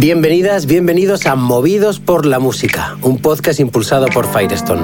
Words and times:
Bienvenidas, 0.00 0.64
bienvenidos 0.64 1.26
a 1.26 1.34
Movidos 1.36 2.00
por 2.00 2.24
la 2.24 2.38
Música, 2.38 2.96
un 3.02 3.18
podcast 3.18 3.60
impulsado 3.60 4.06
por 4.06 4.26
Firestone. 4.26 4.80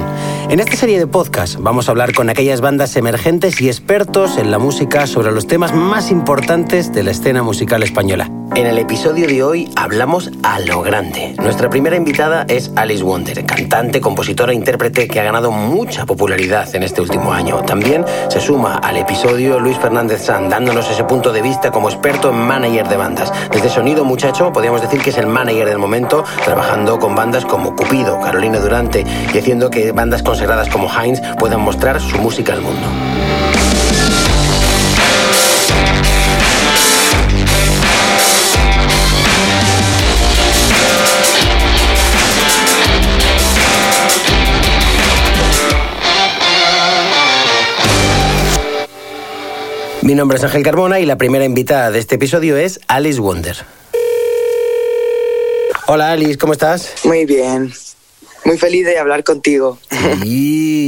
En 0.51 0.59
esta 0.59 0.75
serie 0.75 0.99
de 0.99 1.07
podcasts 1.07 1.57
vamos 1.59 1.87
a 1.87 1.91
hablar 1.91 2.13
con 2.13 2.29
aquellas 2.29 2.61
bandas 2.61 2.95
emergentes 2.97 3.59
y 3.59 3.67
expertos 3.67 4.37
en 4.37 4.51
la 4.51 4.59
música 4.59 5.07
sobre 5.07 5.31
los 5.31 5.47
temas 5.47 5.73
más 5.73 6.11
importantes 6.11 6.93
de 6.93 7.01
la 7.01 7.09
escena 7.09 7.41
musical 7.41 7.81
española. 7.81 8.29
En 8.57 8.65
el 8.65 8.79
episodio 8.79 9.27
de 9.27 9.43
hoy 9.43 9.69
hablamos 9.75 10.31
a 10.41 10.59
lo 10.61 10.81
grande. 10.81 11.35
Nuestra 11.37 11.69
primera 11.69 11.95
invitada 11.95 12.43
es 12.49 12.71
Alice 12.75 13.03
Wonder, 13.03 13.45
cantante, 13.45 14.01
compositora 14.01 14.51
e 14.51 14.55
intérprete 14.55 15.07
que 15.07 15.19
ha 15.19 15.23
ganado 15.23 15.51
mucha 15.51 16.07
popularidad 16.07 16.67
en 16.75 16.81
este 16.81 16.99
último 16.99 17.31
año. 17.31 17.61
También 17.61 18.03
se 18.29 18.41
suma 18.41 18.77
al 18.77 18.97
episodio 18.97 19.59
Luis 19.59 19.77
Fernández 19.77 20.23
San, 20.23 20.49
dándonos 20.49 20.89
ese 20.89 21.03
punto 21.03 21.31
de 21.31 21.43
vista 21.43 21.69
como 21.69 21.87
experto 21.87 22.31
en 22.31 22.37
manager 22.37 22.87
de 22.87 22.97
bandas. 22.97 23.31
Desde 23.51 23.69
Sonido 23.69 24.03
Muchacho 24.03 24.51
podríamos 24.51 24.81
decir 24.81 25.03
que 25.03 25.11
es 25.11 25.19
el 25.19 25.27
manager 25.27 25.69
del 25.69 25.77
momento, 25.77 26.25
trabajando 26.43 26.97
con 26.97 27.13
bandas 27.13 27.45
como 27.45 27.75
Cupido, 27.75 28.19
Carolina 28.21 28.57
Durante 28.57 29.05
y 29.35 29.37
haciendo 29.37 29.69
que 29.69 29.91
bandas 29.91 30.23
consagradas 30.23 30.67
como 30.69 30.89
Heinz 30.91 31.21
puedan 31.37 31.61
mostrar 31.61 32.01
su 32.01 32.17
música 32.17 32.53
al 32.53 32.61
mundo. 32.63 32.87
Mi 50.07 50.15
nombre 50.15 50.37
es 50.37 50.43
Ángel 50.45 50.63
Carbona 50.63 51.01
y 51.01 51.05
la 51.05 51.17
primera 51.17 51.43
invitada 51.43 51.91
de 51.91 51.99
este 51.99 52.15
episodio 52.15 52.55
es 52.55 52.79
Alice 52.87 53.19
Wonder. 53.19 53.57
Hola 55.87 56.13
Alice, 56.13 56.37
¿cómo 56.37 56.53
estás? 56.53 56.93
Muy 57.03 57.25
bien. 57.25 57.73
Muy 58.45 58.57
feliz 58.57 58.85
de 58.85 58.97
hablar 58.97 59.23
contigo. 59.23 59.77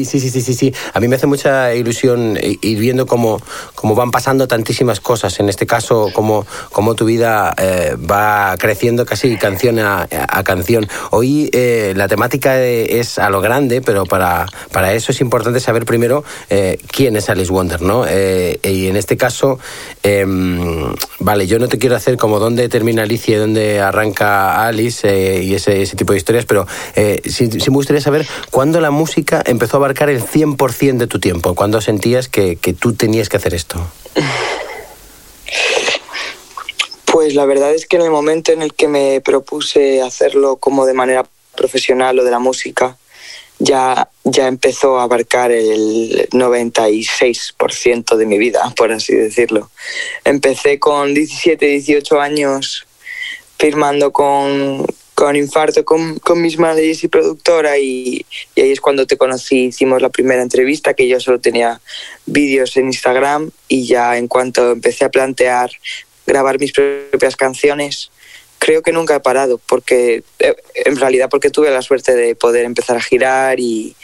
Sí, 0.09 0.19
sí, 0.19 0.30
sí, 0.30 0.42
sí, 0.42 0.53
sí. 0.53 0.73
A 0.94 1.00
mí 1.00 1.08
me 1.08 1.16
hace 1.16 1.28
mucha 1.28 1.73
ilusión 1.73 2.38
ir 2.42 2.80
viendo 2.80 3.05
cómo, 3.05 3.42
cómo 3.75 3.95
van 3.95 4.11
pasando 4.11 4.47
tantísimas 4.47 5.00
cosas. 5.00 5.39
En 5.39 5.50
este 5.50 5.66
caso, 5.66 6.09
cómo, 6.14 6.45
cómo 6.72 6.95
tu 6.95 7.05
vida 7.05 7.53
eh, 7.58 7.95
va 8.00 8.55
creciendo 8.58 9.05
casi 9.05 9.38
canción 9.38 9.80
a, 9.80 10.08
canción. 10.44 10.88
Hoy 11.11 11.50
eh, 11.53 11.94
la 11.95 12.08
temática 12.08 12.61
es 12.64 13.20
a 13.20 13.30
lo 13.30 13.42
grande, 13.42 13.81
pero 13.81 14.05
para, 14.05 14.45
para 14.72 14.94
eso 14.94 15.11
es 15.11 15.22
importante 15.22 15.59
saber 15.59 15.86
primero 15.86 16.23
eh, 16.50 16.80
quién 16.88 17.16
es 17.16 17.30
Alice 17.30 17.52
Wonder, 17.52 17.81
¿no? 17.81 18.05
y 18.09 18.88
en 18.88 18.95
este 18.95 19.17
caso, 19.17 19.59
em, 20.03 20.94
vale, 21.20 21.47
yo 21.47 21.59
no 21.59 21.67
te 21.67 21.77
quiero 21.77 21.95
hacer 21.95 22.17
como 22.17 22.39
dónde 22.39 22.70
termina 22.70 23.03
Alicia 23.03 23.36
y 23.36 23.39
dónde 23.39 23.80
arranca 23.81 24.66
Alice 24.66 25.44
y 25.44 25.53
ese, 25.53 25.86
tipo 25.95 26.14
de 26.14 26.17
historias, 26.17 26.45
pero 26.45 26.66
si 27.25 27.39
sí, 27.48 27.70
me 27.70 27.76
gustaría 27.76 28.02
saber 28.02 28.28
cuándo 28.52 28.82
la 28.82 28.92
música 28.92 29.42
empezó 29.45 29.78
a 29.78 29.80
abarcar 29.80 30.09
el 30.09 30.22
100% 30.23 30.98
de 30.98 31.08
tu 31.08 31.20
tiempo, 31.20 31.56
cuándo 31.56 31.80
sentías 31.82 32.28
que, 32.28 32.56
que 32.56 32.73
tú 32.73 32.94
tenías 32.94 33.30
que 33.30 33.38
hacer 33.38 33.54
esto. 33.54 33.80
Pues 37.06 37.36
la 37.36 37.45
verdad 37.45 37.73
es 37.73 37.86
que 37.86 37.95
en 37.98 38.04
el 38.04 38.12
momento 38.12 38.52
en 38.52 38.62
el 38.62 38.73
que 38.73 38.88
me 38.88 39.22
propuse 39.22 40.02
hacerlo 40.02 40.58
como 40.58 40.86
de 40.86 40.94
manera 40.94 41.26
profesional 41.56 42.20
o 42.20 42.23
de 42.23 42.32
la 42.32 42.40
música, 42.40 42.98
ya, 43.60 44.10
ya 44.23 44.48
empezó 44.48 45.00
a 45.00 45.04
abarcar 45.04 45.52
el 45.52 46.30
96% 46.32 48.16
de 48.16 48.26
mi 48.26 48.38
vida, 48.38 48.73
por 48.76 48.92
así 48.92 49.16
decirlo. 49.16 49.70
Empecé 50.23 50.80
con 50.80 51.14
17, 51.14 51.66
18 51.66 52.22
años 52.22 52.88
firmando 53.58 54.14
con, 54.14 54.86
con 55.20 55.36
Infarto, 55.36 55.84
con, 55.84 56.42
mis 56.42 56.58
managers 56.58 57.03
y 57.03 57.09
productora 57.09 57.77
y, 57.77 58.26
y, 58.55 58.61
ahí 58.61 58.71
es 58.71 58.80
cuando 58.80 59.05
te 59.05 59.17
conocí, 59.17 59.66
hicimos 59.66 60.02
la 60.02 60.08
primera 60.08 60.42
entrevista 60.42 60.93
que 60.93 61.10
yo 61.10 61.20
solo 61.20 61.42
tenía 61.42 61.82
vídeos 62.26 62.77
en 62.77 62.86
Instagram 62.86 63.52
y 63.67 63.86
ya 63.86 64.16
en 64.16 64.30
cuanto 64.30 64.71
empecé 64.71 65.04
a 65.04 65.10
plantear 65.10 65.71
grabar 66.26 66.58
mis 66.58 66.71
propias 66.71 67.36
canciones, 67.36 68.11
creo 68.60 68.82
que 68.82 68.93
nunca 68.93 69.16
he 69.16 69.20
parado, 69.20 69.58
porque 69.58 70.23
eh, 70.39 70.55
en 70.86 70.95
realidad 70.95 71.27
porque 71.30 71.49
tuve 71.49 71.70
la 71.70 71.82
suerte 71.82 72.16
de 72.16 72.36
poder 72.36 72.64
empezar 72.64 72.95
a 72.95 73.02
girar 73.02 73.60
y, 73.60 73.98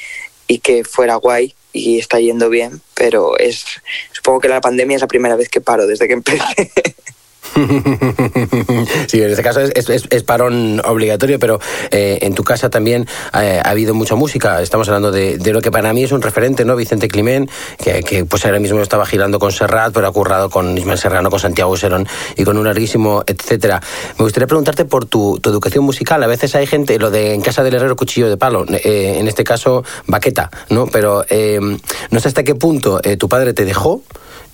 y 0.50 0.60
que 0.60 0.84
fuera 0.84 1.16
guay 1.16 1.56
y 1.72 1.98
está 1.98 2.20
yendo 2.20 2.50
bien, 2.50 2.82
pero 2.94 3.38
es 3.38 3.64
supongo 4.12 4.42
que 4.42 4.50
la 4.50 4.60
pandemia 4.60 4.96
es 4.96 5.02
la 5.02 5.08
primera 5.08 5.38
vez 5.38 5.48
que 5.48 5.62
paro 5.62 5.88
desde 5.88 6.08
que 6.08 6.14
empecé. 6.14 6.44
sí, 9.08 9.22
en 9.22 9.30
este 9.30 9.44
caso 9.44 9.62
es, 9.62 10.24
parón 10.24 10.82
obligatorio, 10.84 11.40
pero 11.40 11.60
eh, 11.92 12.20
en 12.22 12.34
tu 12.36 12.44
casa 12.44 12.70
también 12.70 13.08
eh, 13.34 13.62
ha 13.64 13.70
habido 13.70 13.94
mucha 13.94 14.16
música. 14.16 14.62
Estamos 14.62 14.88
hablando 14.90 15.12
de, 15.12 15.40
lo 15.54 15.62
que 15.62 15.72
para 15.72 15.94
mí 15.94 16.04
es 16.04 16.12
un 16.12 16.22
referente, 16.22 16.66
¿no? 16.66 16.76
Vicente 16.76 17.08
Climent, 17.08 17.50
que, 17.78 18.26
pues 18.26 18.46
ahora 18.46 18.60
mismo 18.60 18.82
estaba 18.82 19.06
girando 19.06 19.40
con 19.40 19.52
Serrat, 19.52 19.94
pero 19.94 20.08
ha 20.08 20.12
currado 20.12 20.50
con 20.50 20.78
Ismael 20.78 21.00
Serrano, 21.00 21.30
con 21.30 21.40
Santiago 21.40 21.78
Serón 21.78 22.08
y 22.36 22.44
con 22.44 22.58
un 22.58 22.66
larguísimo, 22.66 23.24
etcétera. 23.26 23.82
Me 24.18 24.24
gustaría 24.24 24.48
preguntarte 24.48 24.84
por 24.86 25.06
tu, 25.06 25.40
educación 25.46 25.86
musical. 25.86 26.22
A 26.24 26.28
veces 26.28 26.56
hay 26.56 26.68
gente, 26.68 27.00
lo 27.00 27.12
de 27.12 27.34
en 27.34 27.42
casa 27.42 27.64
del 27.64 27.76
herrero 27.76 27.96
cuchillo 27.96 28.30
de 28.30 28.36
palo, 28.36 28.66
eh, 28.68 29.16
en 29.18 29.28
este 29.28 29.44
caso 29.44 29.84
baqueta, 30.08 30.50
¿no? 30.70 30.88
Pero 30.88 31.24
no 32.12 32.20
sé 32.20 32.28
hasta 32.28 32.44
qué 32.44 32.56
punto 32.56 33.00
tu 33.18 33.30
padre 33.30 33.54
te 33.54 33.64
dejó. 33.64 34.02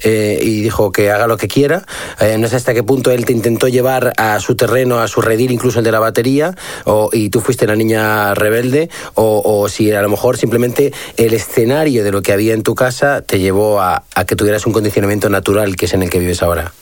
Eh, 0.03 0.39
y 0.41 0.61
dijo 0.61 0.91
que 0.91 1.11
haga 1.11 1.27
lo 1.27 1.37
que 1.37 1.47
quiera. 1.47 1.85
Eh, 2.19 2.37
no 2.37 2.47
sé 2.47 2.55
hasta 2.55 2.73
qué 2.73 2.83
punto 2.83 3.11
él 3.11 3.25
te 3.25 3.33
intentó 3.33 3.67
llevar 3.67 4.13
a 4.17 4.39
su 4.39 4.55
terreno, 4.55 4.99
a 4.99 5.07
su 5.07 5.21
redil, 5.21 5.51
incluso 5.51 5.79
el 5.79 5.85
de 5.85 5.91
la 5.91 5.99
batería, 5.99 6.55
o, 6.85 7.09
y 7.13 7.29
tú 7.29 7.41
fuiste 7.41 7.67
la 7.67 7.75
niña 7.75 8.33
rebelde, 8.33 8.89
o, 9.15 9.67
si 9.69 9.91
a 9.91 10.01
lo 10.01 10.09
mejor 10.09 10.37
simplemente 10.37 10.91
el 11.17 11.33
escenario 11.33 12.03
de 12.03 12.11
lo 12.11 12.21
que 12.21 12.33
había 12.33 12.53
en 12.53 12.63
tu 12.63 12.75
casa 12.75 13.21
te 13.21 13.39
llevó 13.39 13.79
a, 13.79 14.03
que 14.27 14.35
tuvieras 14.35 14.65
un 14.65 14.73
condicionamiento 14.73 15.29
natural 15.29 15.75
que 15.75 15.85
es 15.85 15.93
en 15.93 16.03
el 16.03 16.09
que 16.09 16.19
vives 16.19 16.41
ahora. 16.41 16.73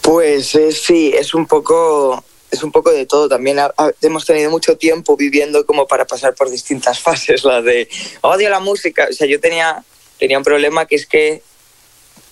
Pues 0.00 0.54
eh, 0.54 0.72
sí, 0.72 1.12
es 1.16 1.34
un 1.34 1.46
poco 1.46 2.24
es 2.50 2.62
un 2.62 2.70
poco 2.70 2.92
de 2.92 3.06
todo. 3.06 3.28
También 3.28 3.58
hemos 4.02 4.26
tenido 4.26 4.50
mucho 4.50 4.76
tiempo 4.76 5.16
viviendo 5.16 5.64
como 5.64 5.86
para 5.86 6.04
pasar 6.06 6.34
por 6.34 6.50
distintas 6.50 7.00
fases, 7.00 7.44
la 7.44 7.62
de 7.62 7.88
odio 8.20 8.50
la 8.50 8.60
música. 8.60 9.08
O 9.10 9.12
sea, 9.12 9.26
yo 9.26 9.40
tenía, 9.40 9.82
tenía 10.18 10.38
un 10.38 10.44
problema 10.44 10.86
que 10.86 10.96
es 10.96 11.06
que 11.06 11.42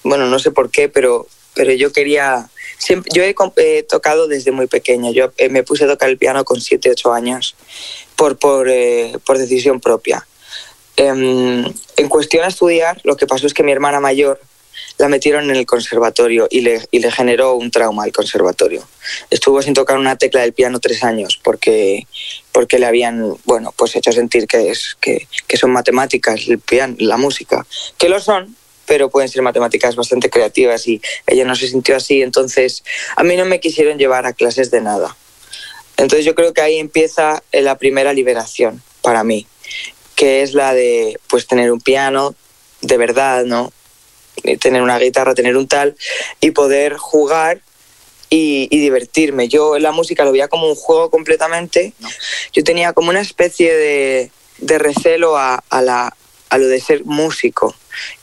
bueno, 0.02 0.26
no 0.26 0.38
sé 0.38 0.50
por 0.50 0.70
qué, 0.70 0.88
pero, 0.88 1.26
pero 1.54 1.72
yo 1.72 1.92
quería, 1.92 2.48
siempre, 2.78 3.10
yo 3.14 3.22
he 3.22 3.82
tocado 3.82 4.28
desde 4.28 4.52
muy 4.52 4.66
pequeña, 4.66 5.10
yo 5.10 5.32
eh, 5.36 5.48
me 5.48 5.62
puse 5.62 5.84
a 5.84 5.88
tocar 5.88 6.08
el 6.08 6.18
piano 6.18 6.44
con 6.44 6.60
7, 6.60 6.90
8 6.90 7.12
años 7.12 7.56
por, 8.16 8.38
por, 8.38 8.68
eh, 8.68 9.16
por 9.24 9.38
decisión 9.38 9.80
propia. 9.80 10.26
Em, 10.96 11.64
en 11.96 12.08
cuestión 12.08 12.44
a 12.44 12.48
estudiar, 12.48 13.00
lo 13.04 13.16
que 13.16 13.26
pasó 13.26 13.46
es 13.46 13.54
que 13.54 13.62
mi 13.62 13.72
hermana 13.72 14.00
mayor 14.00 14.40
la 14.98 15.08
metieron 15.08 15.48
en 15.50 15.56
el 15.56 15.66
conservatorio 15.66 16.46
y 16.50 16.60
le, 16.60 16.86
y 16.90 16.98
le 16.98 17.10
generó 17.10 17.54
un 17.54 17.70
trauma 17.70 18.04
al 18.04 18.12
conservatorio. 18.12 18.86
Estuvo 19.30 19.62
sin 19.62 19.72
tocar 19.72 19.98
una 19.98 20.16
tecla 20.16 20.42
del 20.42 20.52
piano 20.52 20.78
tres 20.78 21.02
años 21.02 21.40
porque, 21.42 22.06
porque 22.52 22.78
le 22.78 22.86
habían 22.86 23.34
bueno, 23.44 23.72
pues 23.76 23.96
hecho 23.96 24.12
sentir 24.12 24.46
que, 24.46 24.70
es, 24.70 24.96
que, 25.00 25.26
que 25.46 25.56
son 25.56 25.70
matemáticas, 25.70 26.46
el 26.48 26.58
piano, 26.58 26.96
la 26.98 27.16
música, 27.16 27.66
que 27.96 28.08
lo 28.10 28.20
son, 28.20 28.54
pero 28.90 29.08
pueden 29.08 29.28
ser 29.28 29.42
matemáticas 29.42 29.94
bastante 29.94 30.28
creativas 30.28 30.88
y 30.88 31.00
ella 31.28 31.44
no 31.44 31.54
se 31.54 31.68
sintió 31.68 31.94
así, 31.94 32.22
entonces 32.22 32.82
a 33.14 33.22
mí 33.22 33.36
no 33.36 33.44
me 33.44 33.60
quisieron 33.60 33.98
llevar 33.98 34.26
a 34.26 34.32
clases 34.32 34.72
de 34.72 34.80
nada. 34.80 35.16
Entonces 35.96 36.24
yo 36.24 36.34
creo 36.34 36.52
que 36.52 36.60
ahí 36.60 36.80
empieza 36.80 37.40
la 37.52 37.78
primera 37.78 38.12
liberación 38.12 38.82
para 39.00 39.22
mí, 39.22 39.46
que 40.16 40.42
es 40.42 40.54
la 40.54 40.74
de 40.74 41.20
pues 41.28 41.46
tener 41.46 41.70
un 41.70 41.80
piano 41.80 42.34
de 42.80 42.96
verdad, 42.96 43.44
¿no? 43.44 43.72
tener 44.58 44.82
una 44.82 44.98
guitarra, 44.98 45.36
tener 45.36 45.56
un 45.56 45.68
tal 45.68 45.94
y 46.40 46.50
poder 46.50 46.96
jugar 46.96 47.60
y, 48.28 48.66
divertirme. 48.70 49.46
Yo 49.46 49.78
la 49.78 49.92
música 49.92 50.24
lo 50.24 50.32
veía 50.32 50.48
como 50.48 50.66
un 50.66 50.74
juego 50.74 51.10
completamente. 51.10 51.92
Yo 52.52 52.64
tenía 52.64 52.92
como 52.92 53.10
una 53.10 53.20
especie 53.20 53.72
de, 53.72 54.32
de 54.58 54.78
recelo 54.80 55.36
a, 55.36 55.62
a, 55.70 55.80
la, 55.80 56.12
a 56.48 56.58
lo 56.58 56.66
de 56.66 56.80
ser 56.80 57.04
músico. 57.04 57.76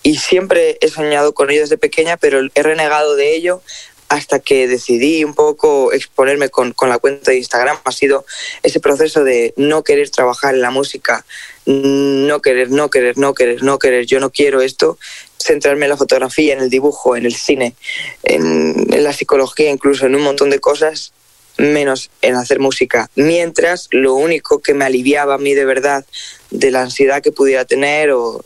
Y 0.04 0.18
siempre 0.18 0.78
he 0.82 0.90
soñado 0.90 1.34
con 1.34 1.50
ello 1.50 1.62
desde 1.62 1.78
pequeña, 1.78 2.18
pero 2.18 2.40
he 2.54 2.64
renegado 2.64 3.16
de 3.16 3.36
ello 3.36 3.62
hasta 4.10 4.40
que 4.40 4.68
decidí 4.68 5.24
un 5.24 5.34
poco 5.34 5.92
exponerme 5.92 6.50
con, 6.50 6.72
con, 6.72 6.90
la 6.90 6.98
cuenta 6.98 7.32
de 7.32 7.38
Instagram. 7.38 7.78
Ha 7.84 7.92
sido 7.92 8.26
ese 8.64 8.80
proceso 8.80 9.24
de 9.24 9.54
no 9.58 9.84
querer 9.84 10.10
trabajar 10.10 10.56
en 10.56 10.62
la 10.62 10.72
música, 10.72 11.26
no 11.66 12.42
querer, 12.42 12.72
no 12.72 12.90
querer, 12.90 13.18
no 13.18 13.34
querer, 13.34 13.64
no 13.64 13.80
querer, 13.80 14.06
yo 14.06 14.20
no 14.20 14.30
quiero 14.30 14.62
esto, 14.62 14.98
centrarme 15.38 15.86
en 15.86 15.90
la 15.92 15.98
fotografía, 15.98 16.54
en 16.54 16.62
el 16.62 16.70
dibujo, 16.70 17.16
en 17.16 17.26
el 17.26 17.36
cine, 17.36 17.76
en, 18.24 18.94
en 18.94 19.04
la 19.04 19.14
psicología, 19.14 19.70
incluso 19.70 20.06
en 20.06 20.16
un 20.16 20.22
montón 20.22 20.50
de 20.50 20.60
cosas 20.60 21.12
menos 21.58 22.10
en 22.22 22.36
hacer 22.36 22.60
música. 22.60 23.10
Mientras 23.16 23.88
lo 23.92 24.14
único 24.14 24.60
que 24.60 24.74
me 24.74 24.86
aliviaba 24.86 25.36
a 25.36 25.40
mí 25.40 25.54
de 25.54 25.66
verdad 25.66 26.06
de 26.52 26.72
la 26.72 26.84
ansiedad 26.84 27.22
que 27.22 27.32
pudiera 27.32 27.66
tener 27.66 28.12
o 28.12 28.44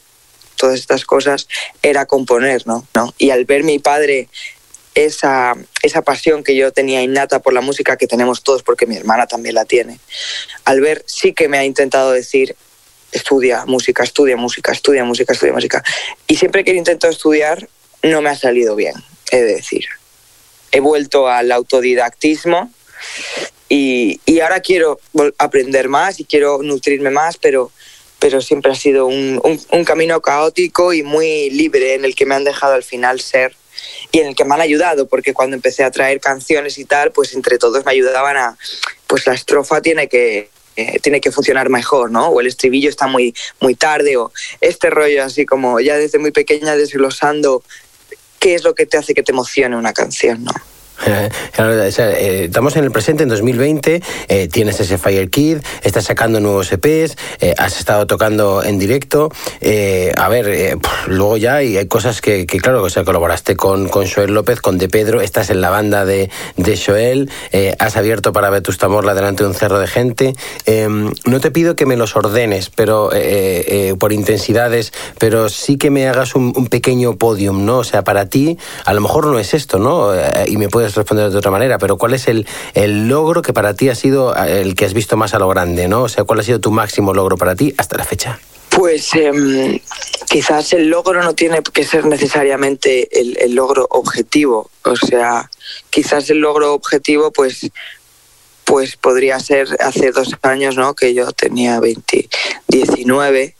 todas 0.61 0.79
estas 0.79 1.05
cosas 1.05 1.47
era 1.81 2.05
componer, 2.05 2.67
¿no? 2.67 2.87
¿No? 2.93 3.15
Y 3.17 3.31
al 3.31 3.45
ver 3.45 3.63
mi 3.63 3.79
padre 3.79 4.29
esa, 4.93 5.55
esa 5.81 6.03
pasión 6.03 6.43
que 6.43 6.55
yo 6.55 6.71
tenía 6.71 7.01
innata 7.01 7.39
por 7.39 7.53
la 7.53 7.61
música, 7.61 7.97
que 7.97 8.05
tenemos 8.05 8.43
todos 8.43 8.61
porque 8.61 8.85
mi 8.85 8.95
hermana 8.95 9.25
también 9.25 9.55
la 9.55 9.65
tiene, 9.65 9.99
al 10.63 10.79
ver 10.79 11.03
sí 11.07 11.33
que 11.33 11.47
me 11.47 11.57
ha 11.57 11.65
intentado 11.65 12.11
decir, 12.11 12.55
estudia 13.11 13.65
música, 13.65 14.03
estudia 14.03 14.37
música, 14.37 14.71
estudia 14.71 15.03
música, 15.03 15.33
estudia 15.33 15.53
música. 15.53 15.83
Y 16.27 16.35
siempre 16.35 16.63
que 16.63 16.71
he 16.71 16.75
intentado 16.75 17.11
estudiar, 17.11 17.67
no 18.03 18.21
me 18.21 18.29
ha 18.29 18.35
salido 18.35 18.75
bien, 18.75 18.93
he 19.31 19.37
de 19.37 19.55
decir. 19.55 19.85
He 20.71 20.79
vuelto 20.79 21.27
al 21.27 21.51
autodidactismo 21.51 22.71
y, 23.67 24.21
y 24.27 24.41
ahora 24.41 24.59
quiero 24.59 24.99
aprender 25.39 25.89
más 25.89 26.19
y 26.19 26.25
quiero 26.25 26.59
nutrirme 26.61 27.09
más, 27.09 27.37
pero, 27.37 27.71
pero 28.21 28.39
siempre 28.39 28.71
ha 28.71 28.75
sido 28.75 29.07
un, 29.07 29.41
un, 29.71 29.83
camino 29.83 30.21
caótico 30.21 30.93
y 30.93 31.01
muy 31.01 31.49
libre 31.49 31.95
en 31.95 32.05
el 32.05 32.13
que 32.13 32.27
me 32.27 32.35
han 32.35 32.43
dejado 32.43 32.75
al 32.75 32.83
final 32.83 33.19
ser 33.19 33.55
y 34.11 34.19
en 34.19 34.27
el 34.27 34.35
que 34.35 34.45
me 34.45 34.53
han 34.53 34.61
ayudado, 34.61 35.07
porque 35.07 35.33
cuando 35.33 35.55
empecé 35.55 35.83
a 35.83 35.89
traer 35.89 36.21
canciones 36.21 36.77
y 36.77 36.85
tal, 36.85 37.11
pues 37.11 37.33
entre 37.33 37.57
todos 37.57 37.83
me 37.83 37.91
ayudaban 37.91 38.37
a, 38.37 38.57
pues 39.07 39.25
la 39.25 39.33
estrofa 39.33 39.81
tiene 39.81 40.07
que, 40.07 40.51
eh, 40.75 40.99
tiene 41.01 41.19
que 41.19 41.31
funcionar 41.31 41.69
mejor, 41.69 42.11
¿no? 42.11 42.27
O 42.27 42.39
el 42.41 42.45
estribillo 42.45 42.89
está 42.89 43.07
muy, 43.07 43.33
muy 43.59 43.73
tarde, 43.73 44.17
o 44.17 44.31
este 44.59 44.91
rollo 44.91 45.23
así 45.23 45.47
como 45.47 45.79
ya 45.79 45.97
desde 45.97 46.19
muy 46.19 46.31
pequeña 46.31 46.75
desglosando 46.75 47.63
qué 48.37 48.53
es 48.53 48.63
lo 48.63 48.75
que 48.75 48.85
te 48.85 48.97
hace 48.97 49.15
que 49.15 49.23
te 49.23 49.31
emocione 49.31 49.75
una 49.75 49.93
canción, 49.93 50.43
¿no? 50.43 50.51
Eh, 51.07 52.43
estamos 52.45 52.75
en 52.75 52.83
el 52.83 52.91
presente, 52.91 53.23
en 53.23 53.29
2020, 53.29 54.01
eh, 54.27 54.47
tienes 54.47 54.79
ese 54.79 54.97
Fire 54.97 55.29
Kid, 55.29 55.57
estás 55.83 56.05
sacando 56.05 56.39
nuevos 56.39 56.71
EPs, 56.71 57.17
eh, 57.39 57.53
has 57.57 57.79
estado 57.79 58.07
tocando 58.07 58.63
en 58.63 58.77
directo. 58.77 59.29
a 60.15 60.29
ver, 60.29 60.77
luego 61.07 61.37
ya 61.37 61.55
hay, 61.55 61.85
cosas 61.87 62.21
que, 62.21 62.45
claro, 62.45 62.83
o 62.83 62.89
sea, 62.89 63.03
colaboraste 63.03 63.55
con, 63.55 63.89
con 63.89 64.07
Joel 64.07 64.33
López, 64.33 64.61
con 64.61 64.77
De 64.77 64.87
Pedro, 64.89 65.21
estás 65.21 65.49
en 65.49 65.61
la 65.61 65.69
banda 65.69 66.05
de, 66.05 66.29
de 66.57 66.77
Joel, 66.77 67.29
has 67.79 67.97
abierto 67.97 68.33
para 68.33 68.49
Vetusta 68.49 68.87
Morla 68.87 69.13
delante 69.13 69.43
de 69.43 69.49
un 69.49 69.55
cerro 69.55 69.79
de 69.79 69.87
gente. 69.87 70.33
Em, 70.65 71.11
no 71.25 71.39
te 71.39 71.51
pido 71.51 71.75
que 71.75 71.85
me 71.85 71.95
los 71.95 72.15
ordenes, 72.15 72.69
pero 72.69 73.09
por 73.97 74.13
intensidades, 74.13 74.93
pero 75.17 75.49
sí 75.49 75.77
que 75.77 75.89
me 75.89 76.07
hagas 76.07 76.35
un, 76.35 76.53
un, 76.55 76.67
pequeño 76.67 77.15
podium, 77.17 77.65
¿no? 77.65 77.79
O 77.79 77.83
sea, 77.83 78.03
para 78.03 78.27
ti, 78.27 78.57
a 78.85 78.93
lo 78.93 79.01
mejor 79.01 79.27
no 79.27 79.39
es 79.39 79.53
esto, 79.53 79.79
¿no? 79.79 80.11
y 80.47 80.57
me 80.57 80.69
puedes 80.69 80.90
responder 80.95 81.29
de 81.29 81.37
otra 81.37 81.51
manera, 81.51 81.77
pero 81.77 81.97
¿cuál 81.97 82.13
es 82.13 82.27
el, 82.27 82.47
el 82.73 83.07
logro 83.07 83.41
que 83.41 83.53
para 83.53 83.73
ti 83.73 83.89
ha 83.89 83.95
sido 83.95 84.35
eh, 84.35 84.61
el 84.61 84.75
que 84.75 84.85
has 84.85 84.93
visto 84.93 85.17
más 85.17 85.33
a 85.33 85.39
lo 85.39 85.47
grande, 85.47 85.87
¿no? 85.87 86.03
O 86.03 86.09
sea, 86.09 86.23
¿cuál 86.23 86.39
ha 86.39 86.43
sido 86.43 86.59
tu 86.59 86.71
máximo 86.71 87.13
logro 87.13 87.37
para 87.37 87.55
ti 87.55 87.73
hasta 87.77 87.97
la 87.97 88.03
fecha? 88.03 88.39
Pues 88.69 89.13
eh, 89.15 89.81
quizás 90.29 90.71
el 90.73 90.87
logro 90.89 91.21
no 91.21 91.33
tiene 91.33 91.61
que 91.61 91.83
ser 91.83 92.05
necesariamente 92.05 93.19
el, 93.19 93.37
el, 93.39 93.53
logro 93.53 93.85
objetivo. 93.89 94.71
O 94.83 94.95
sea, 94.95 95.51
quizás 95.89 96.29
el 96.29 96.37
logro 96.37 96.73
objetivo, 96.73 97.31
pues, 97.31 97.69
pues 98.63 98.95
podría 98.95 99.39
ser 99.41 99.67
hace 99.81 100.11
dos 100.11 100.35
años, 100.41 100.77
¿no? 100.77 100.95
Que 100.95 101.13
yo 101.13 101.31
tenía 101.33 101.81
20, 101.81 102.29
19, 102.69 103.55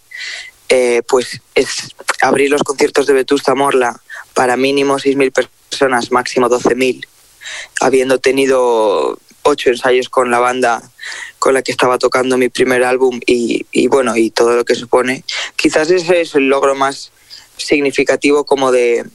eh, 0.69 1.01
pues 1.05 1.41
es 1.55 1.93
abrir 2.21 2.49
los 2.49 2.63
conciertos 2.63 3.05
de 3.05 3.13
Vetusta 3.13 3.53
Morla 3.53 3.99
para 4.33 4.55
mínimo 4.55 4.97
6.000 4.97 5.49
personas, 5.69 6.11
máximo 6.13 6.49
12.000 6.49 7.05
habiendo 7.79 8.19
tenido 8.19 9.17
ocho 9.43 9.69
ensayos 9.69 10.09
con 10.09 10.31
la 10.31 10.39
banda 10.39 10.81
con 11.39 11.53
la 11.53 11.63
que 11.63 11.71
estaba 11.71 11.97
tocando 11.97 12.37
mi 12.37 12.49
primer 12.49 12.83
álbum 12.83 13.19
y, 13.25 13.65
y, 13.71 13.87
bueno, 13.87 14.15
y 14.15 14.29
todo 14.29 14.55
lo 14.55 14.65
que 14.65 14.75
supone. 14.75 15.23
Quizás 15.55 15.89
ese 15.89 16.21
es 16.21 16.35
el 16.35 16.49
logro 16.49 16.75
más 16.75 17.11
significativo 17.57 18.45
como 18.45 18.71
de, 18.71 19.05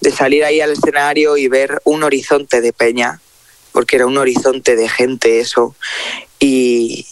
de 0.00 0.10
salir 0.10 0.44
ahí 0.44 0.60
al 0.60 0.72
escenario 0.72 1.36
y 1.36 1.48
ver 1.48 1.80
un 1.84 2.02
horizonte 2.02 2.60
de 2.60 2.72
peña, 2.72 3.20
porque 3.72 3.96
era 3.96 4.06
un 4.06 4.18
horizonte 4.18 4.76
de 4.76 4.88
gente 4.88 5.40
eso, 5.40 5.74
y, 6.38 7.06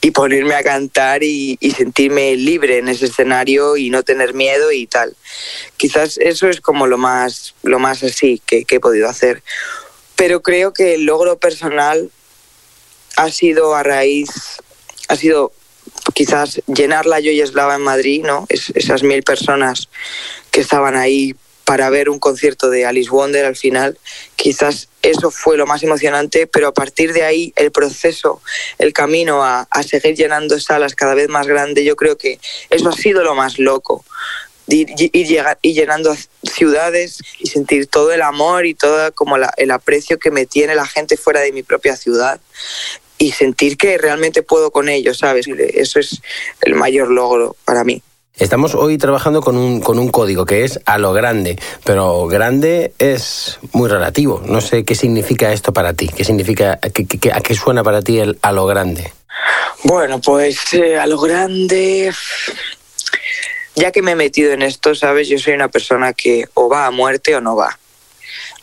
y 0.00 0.10
ponerme 0.12 0.54
a 0.54 0.62
cantar 0.62 1.22
y, 1.22 1.56
y, 1.60 1.72
sentirme 1.72 2.36
libre 2.36 2.78
en 2.78 2.88
ese 2.88 3.06
escenario 3.06 3.76
y 3.76 3.90
no 3.90 4.02
tener 4.02 4.32
miedo 4.32 4.70
y 4.70 4.86
tal. 4.86 5.16
Quizás 5.76 6.18
eso 6.18 6.48
es 6.48 6.60
como 6.60 6.86
lo 6.86 6.98
más, 6.98 7.54
lo 7.62 7.78
más 7.78 8.04
así 8.04 8.40
que, 8.46 8.64
que 8.64 8.76
he 8.76 8.80
podido 8.80 9.08
hacer 9.08 9.42
pero 10.18 10.42
creo 10.42 10.72
que 10.72 10.94
el 10.94 11.04
logro 11.04 11.38
personal 11.38 12.10
ha 13.16 13.30
sido 13.30 13.76
a 13.76 13.84
raíz, 13.84 14.28
ha 15.06 15.14
sido 15.14 15.52
quizás 16.12 16.60
llenar 16.66 17.06
la 17.06 17.18
Joyeslava 17.18 17.76
en 17.76 17.82
Madrid, 17.82 18.24
¿no? 18.24 18.44
Es, 18.48 18.72
esas 18.74 19.04
mil 19.04 19.22
personas 19.22 19.88
que 20.50 20.60
estaban 20.60 20.96
ahí 20.96 21.36
para 21.64 21.88
ver 21.88 22.08
un 22.08 22.18
concierto 22.18 22.68
de 22.68 22.84
Alice 22.84 23.10
Wonder 23.10 23.44
al 23.44 23.54
final, 23.54 23.96
quizás 24.34 24.88
eso 25.02 25.30
fue 25.30 25.56
lo 25.56 25.66
más 25.66 25.84
emocionante, 25.84 26.48
pero 26.48 26.66
a 26.68 26.74
partir 26.74 27.12
de 27.12 27.22
ahí 27.22 27.52
el 27.54 27.70
proceso, 27.70 28.42
el 28.78 28.92
camino 28.92 29.44
a, 29.44 29.68
a 29.70 29.82
seguir 29.84 30.16
llenando 30.16 30.58
salas 30.58 30.96
cada 30.96 31.14
vez 31.14 31.28
más 31.28 31.46
grande, 31.46 31.84
yo 31.84 31.94
creo 31.94 32.18
que 32.18 32.40
eso 32.70 32.88
ha 32.88 32.92
sido 32.92 33.22
lo 33.22 33.36
más 33.36 33.60
loco 33.60 34.04
ir, 34.68 34.88
ir, 34.96 35.26
llegar, 35.26 35.58
ir 35.62 35.74
llenando 35.74 36.14
ciudades 36.42 37.20
y 37.38 37.48
sentir 37.48 37.86
todo 37.86 38.12
el 38.12 38.22
amor 38.22 38.66
y 38.66 38.74
todo 38.74 39.12
como 39.12 39.38
la, 39.38 39.52
el 39.56 39.70
aprecio 39.70 40.18
que 40.18 40.30
me 40.30 40.46
tiene 40.46 40.74
la 40.74 40.86
gente 40.86 41.16
fuera 41.16 41.40
de 41.40 41.52
mi 41.52 41.62
propia 41.62 41.96
ciudad 41.96 42.40
y 43.18 43.32
sentir 43.32 43.76
que 43.76 43.98
realmente 43.98 44.42
puedo 44.42 44.70
con 44.70 44.88
ellos, 44.88 45.18
¿sabes? 45.18 45.46
Eso 45.48 45.98
es 45.98 46.20
el 46.60 46.74
mayor 46.74 47.10
logro 47.10 47.56
para 47.64 47.84
mí. 47.84 48.02
Estamos 48.36 48.76
hoy 48.76 48.98
trabajando 48.98 49.40
con 49.40 49.56
un, 49.56 49.80
con 49.80 49.98
un 49.98 50.10
código 50.10 50.46
que 50.46 50.62
es 50.62 50.78
a 50.84 50.98
lo 50.98 51.12
grande, 51.12 51.58
pero 51.82 52.28
grande 52.28 52.92
es 53.00 53.58
muy 53.72 53.88
relativo. 53.88 54.40
No 54.46 54.60
sé 54.60 54.84
qué 54.84 54.94
significa 54.94 55.52
esto 55.52 55.72
para 55.72 55.92
ti, 55.94 56.08
qué 56.08 56.22
significa, 56.22 56.78
qué, 56.78 57.04
qué, 57.04 57.32
a 57.32 57.40
qué 57.40 57.54
suena 57.56 57.82
para 57.82 58.00
ti 58.00 58.20
el 58.20 58.38
a 58.42 58.52
lo 58.52 58.66
grande. 58.66 59.12
Bueno, 59.82 60.20
pues 60.20 60.72
eh, 60.72 60.96
a 60.96 61.06
lo 61.08 61.18
grande 61.18 62.12
ya 63.78 63.92
que 63.92 64.02
me 64.02 64.12
he 64.12 64.16
metido 64.16 64.52
en 64.52 64.62
esto, 64.62 64.94
¿sabes? 64.94 65.28
Yo 65.28 65.38
soy 65.38 65.54
una 65.54 65.68
persona 65.68 66.12
que 66.12 66.46
o 66.54 66.68
va 66.68 66.86
a 66.86 66.90
muerte 66.90 67.36
o 67.36 67.40
no 67.40 67.54
va. 67.54 67.78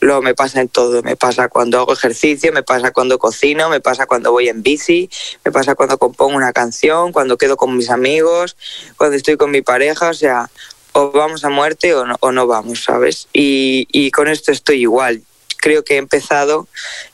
Luego 0.01 0.21
me 0.21 0.35
pasa 0.35 0.59
en 0.59 0.67
todo, 0.67 1.01
me 1.03 1.15
pasa 1.15 1.47
cuando 1.47 1.79
hago 1.79 1.93
ejercicio, 1.93 2.51
me 2.51 2.63
pasa 2.63 2.91
cuando 2.91 3.17
cocino, 3.17 3.69
me 3.69 3.79
pasa 3.79 4.05
cuando 4.05 4.31
voy 4.31 4.49
en 4.49 4.61
bici, 4.61 5.09
me 5.45 5.51
pasa 5.51 5.73
cuando 5.73 5.97
compongo 5.97 6.35
una 6.35 6.51
canción, 6.51 7.13
cuando 7.13 7.37
quedo 7.37 7.55
con 7.55 7.75
mis 7.77 7.89
amigos, 7.89 8.57
cuando 8.97 9.15
estoy 9.15 9.37
con 9.37 9.51
mi 9.51 9.61
pareja, 9.61 10.09
o 10.09 10.13
sea, 10.13 10.49
o 10.91 11.11
vamos 11.11 11.45
a 11.45 11.49
muerte 11.49 11.95
o 11.95 12.05
no, 12.05 12.17
o 12.19 12.31
no 12.31 12.45
vamos, 12.45 12.83
¿sabes? 12.83 13.27
Y, 13.31 13.87
y 13.91 14.11
con 14.11 14.27
esto 14.27 14.51
estoy 14.51 14.81
igual. 14.81 15.23
Creo 15.57 15.83
que 15.83 15.95
he 15.95 15.97
empezado 15.97 16.67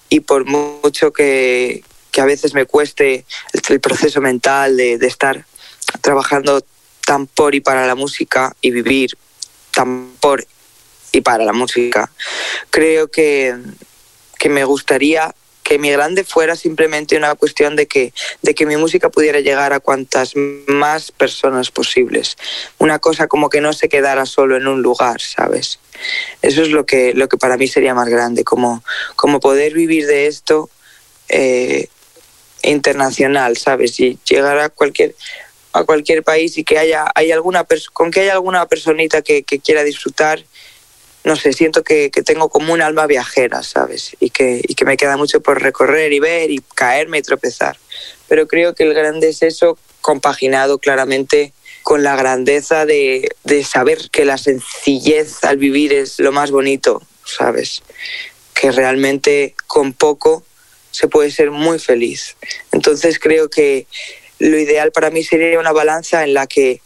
y 0.10 0.22
por 0.22 0.46
mucho 0.46 1.13
que, 1.13 1.84
que 2.12 2.22
a 2.22 2.25
veces 2.25 2.55
me 2.55 2.65
cueste 2.65 3.25
el, 3.53 3.62
el 3.70 3.79
proceso 3.79 4.22
mental 4.22 4.75
de, 4.75 4.98
de 4.98 5.08
estar 5.08 5.46
trabajando 6.01 6.63
tan 7.05 7.27
por 7.27 7.55
y 7.55 7.62
para 7.62 7.86
la 7.86 7.96
música 7.96 8.55
y 8.62 8.72
vivir 8.72 9.12
tan 9.74 10.12
por 10.20 10.46
y 11.12 11.22
para 11.22 11.43
la 11.43 11.53
música. 11.53 12.12
Creo 12.70 13.10
que, 13.10 13.55
que 14.38 14.50
me 14.50 14.63
gustaría 14.63 15.34
que 15.63 15.79
mi 15.79 15.91
grande 15.91 16.24
fuera 16.24 16.55
simplemente 16.55 17.15
una 17.15 17.36
cuestión 17.36 17.75
de 17.75 17.88
que, 17.88 18.13
de 18.41 18.53
que 18.53 18.65
mi 18.65 18.75
música 18.77 19.10
pudiera 19.10 19.39
llegar 19.39 19.74
a 19.74 19.79
cuantas 19.79 20.34
más 20.36 21.12
personas 21.12 21.72
posibles. 21.72 22.36
Una 22.77 23.00
cosa 23.00 23.27
como 23.27 23.50
que 23.50 23.62
no 23.62 23.72
se 23.72 23.88
quedara 23.88 24.25
solo 24.25 24.58
en 24.58 24.67
un 24.67 24.81
lugar, 24.81 25.22
¿sabes? 25.22 25.79
Eso 26.41 26.62
es 26.63 26.70
lo 26.70 26.86
que, 26.86 27.13
lo 27.13 27.29
que 27.29 27.38
para 27.38 27.58
mí 27.58 27.67
sería 27.67 27.93
más 27.93 28.10
grande, 28.10 28.43
como, 28.43 28.84
como 29.15 29.39
poder 29.39 29.74
vivir 29.74 30.08
de 30.08 30.27
esto 30.27 30.70
eh, 31.29 31.88
internacional, 32.63 33.55
¿sabes? 33.55 34.00
Y 34.00 34.20
llegar 34.27 34.58
a 34.60 34.70
cualquier 34.70 35.15
a 35.73 35.83
cualquier 35.83 36.23
país 36.23 36.57
y 36.57 36.63
que 36.63 36.77
haya 36.77 37.11
hay 37.15 37.31
alguna 37.31 37.65
con 37.93 38.11
que 38.11 38.21
haya 38.21 38.33
alguna 38.33 38.65
personita 38.67 39.21
que, 39.21 39.43
quiera 39.43 39.83
disfrutar 39.83 40.43
no 41.23 41.35
sé 41.35 41.53
siento 41.53 41.83
que, 41.83 42.09
que, 42.09 42.23
tengo 42.23 42.49
como 42.49 42.73
un 42.73 42.81
alma 42.81 43.05
viajera 43.05 43.61
sabes 43.63 44.15
y 44.19 44.31
que, 44.31 44.61
y 44.67 44.73
que 44.73 44.85
me 44.85 44.97
queda 44.97 45.17
mucho 45.17 45.41
por 45.41 45.61
recorrer 45.61 46.13
y 46.13 46.19
ver 46.19 46.49
y 46.49 46.61
caerme 46.73 47.19
y 47.19 47.21
tropezar. 47.21 47.77
Pero 48.27 48.47
creo 48.47 48.73
que 48.73 48.83
el 48.83 48.95
grande 48.95 49.29
es 49.29 49.43
eso 49.43 49.77
compaginado 50.01 50.79
claramente 50.79 51.53
con 51.83 52.01
la 52.01 52.15
grandeza 52.15 52.87
de, 52.87 53.29
de 53.43 53.63
saber 53.63 54.09
que 54.09 54.25
la 54.25 54.39
sencillez 54.39 55.43
al 55.43 55.57
vivir 55.57 55.93
es 55.93 56.19
lo 56.19 56.31
más 56.31 56.49
bonito 56.49 57.03
sabes 57.23 57.83
que 58.53 58.71
realmente 58.71 59.55
con 59.67 59.93
poco 59.93 60.43
se 60.91 61.07
puede 61.07 61.31
ser 61.31 61.51
muy 61.51 61.79
feliz. 61.79 62.35
Entonces 62.71 63.17
creo 63.17 63.49
que 63.49 63.87
lo 64.41 64.57
ideal 64.57 64.91
para 64.91 65.12
mí 65.12 65.24
sería 65.24 65.60
una 65.60 65.71
balanza 65.71 66.24
en 66.24 66.33
la 66.33 66.48
que 66.48 66.81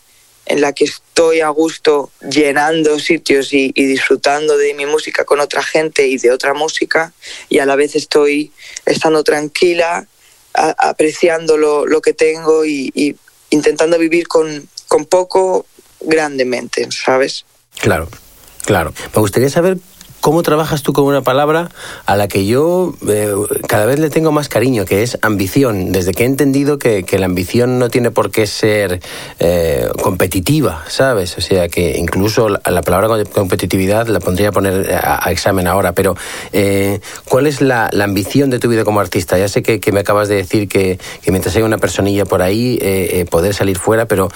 en 0.48 0.62
la 0.62 0.74
que 0.74 0.84
estoy 0.84 1.42
a 1.42 1.50
gusto 1.50 2.12
llenando 2.30 3.00
sitios 3.00 3.52
y, 3.52 3.72
disfrutando 3.72 4.58
de 4.58 4.76
mi 4.76 4.86
música 4.86 5.26
con 5.26 5.40
otra 5.40 5.64
gente 5.64 6.06
y 6.08 6.18
de 6.18 6.30
otra 6.30 6.54
música 6.54 7.14
y 7.50 7.58
a 7.58 7.66
la 7.66 7.76
vez 7.76 7.96
estoy 7.96 8.52
estando 8.86 9.24
tranquila, 9.24 10.08
a, 10.54 10.76
apreciando 10.90 11.58
lo, 11.58 11.88
lo, 11.88 12.00
que 12.00 12.14
tengo 12.14 12.64
y, 12.64 12.92
y 12.94 13.16
intentando 13.50 13.98
vivir 13.98 14.28
con, 14.28 14.70
con, 14.88 15.06
poco 15.06 15.66
grandemente, 16.02 16.88
¿sabes? 16.92 17.44
Claro, 17.80 18.08
claro. 18.66 18.94
Me 19.16 19.22
gustaría 19.22 19.50
saber 19.50 19.78
¿cómo 20.22 20.44
trabajas 20.44 20.82
tú 20.82 20.94
con 20.94 21.06
una 21.06 21.22
palabra 21.22 21.70
a 22.06 22.16
la 22.16 22.28
que 22.28 22.46
yo 22.46 22.94
eh, 23.08 23.32
cada 23.68 23.86
vez 23.86 24.00
le 24.00 24.10
tengo 24.10 24.32
más 24.32 24.50
cariño, 24.50 24.86
que 24.86 25.04
es 25.04 25.18
ambición? 25.22 25.92
Desde 25.92 26.14
que 26.14 26.24
he 26.24 26.26
entendido 26.26 26.80
que, 26.80 27.06
la 27.16 27.26
ambición 27.26 27.80
no 27.80 27.90
tiene 27.90 28.12
por 28.12 28.32
qué 28.32 28.46
ser 28.46 29.00
eh, 29.40 29.88
competitiva, 30.02 30.84
¿sabes? 30.88 31.38
O 31.38 31.42
sea, 31.42 31.70
que 31.70 31.98
incluso 31.98 32.50
la, 32.50 32.82
palabra 32.82 33.24
competitividad 33.26 34.08
la 34.08 34.20
pondría 34.20 34.50
a 34.50 34.52
poner 34.52 34.94
a, 34.94 35.32
examen 35.32 35.68
ahora, 35.68 35.94
pero 35.94 36.16
eh, 36.52 37.00
¿cuál 37.26 37.48
es 37.48 37.62
la, 37.62 37.90
ambición 38.02 38.50
de 38.50 38.60
tu 38.60 38.68
vida 38.68 38.84
como 38.84 39.00
artista? 39.00 39.38
Ya 39.38 39.48
sé 39.48 39.64
que, 39.64 39.92
me 39.92 40.02
acabas 40.02 40.28
de 40.28 40.36
decir 40.36 40.68
que, 40.68 41.00
mientras 41.28 41.56
haya 41.56 41.66
una 41.66 41.78
personilla 41.78 42.26
por 42.26 42.42
ahí, 42.42 42.80
poder 43.30 43.54
salir 43.54 43.78
fuera, 43.78 44.08
pero 44.08 44.30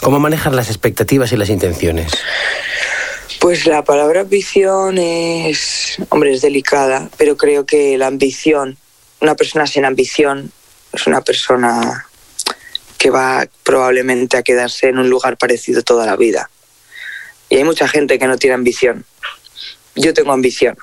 ¿cómo 0.00 0.18
manejas 0.20 0.54
las 0.54 0.68
expectativas 0.68 1.32
y 1.32 1.36
las 1.36 1.50
intenciones? 1.50 2.12
Pues 3.40 3.66
la 3.66 3.82
palabra 3.82 4.20
ambición 4.20 4.98
es, 4.98 5.96
hombre, 6.10 6.32
es 6.32 6.42
delicada, 6.42 7.08
pero 7.16 7.36
creo 7.36 7.66
que 7.66 7.98
la 7.98 8.06
ambición, 8.06 8.78
una 9.20 9.34
persona 9.34 9.66
sin 9.66 9.84
ambición, 9.84 10.52
es 10.92 11.06
una 11.06 11.20
persona 11.22 12.06
que 12.98 13.10
va 13.10 13.46
probablemente 13.64 14.36
a 14.36 14.42
quedarse 14.42 14.88
en 14.88 14.98
un 14.98 15.10
lugar 15.10 15.36
parecido 15.36 15.82
toda 15.82 16.06
la 16.06 16.16
vida. 16.16 16.50
Y 17.48 17.56
hay 17.56 17.64
mucha 17.64 17.88
gente 17.88 18.18
que 18.18 18.26
no 18.26 18.38
tiene 18.38 18.54
ambición. 18.54 19.04
Yo 19.96 20.14
tengo 20.14 20.32
ambición, 20.32 20.76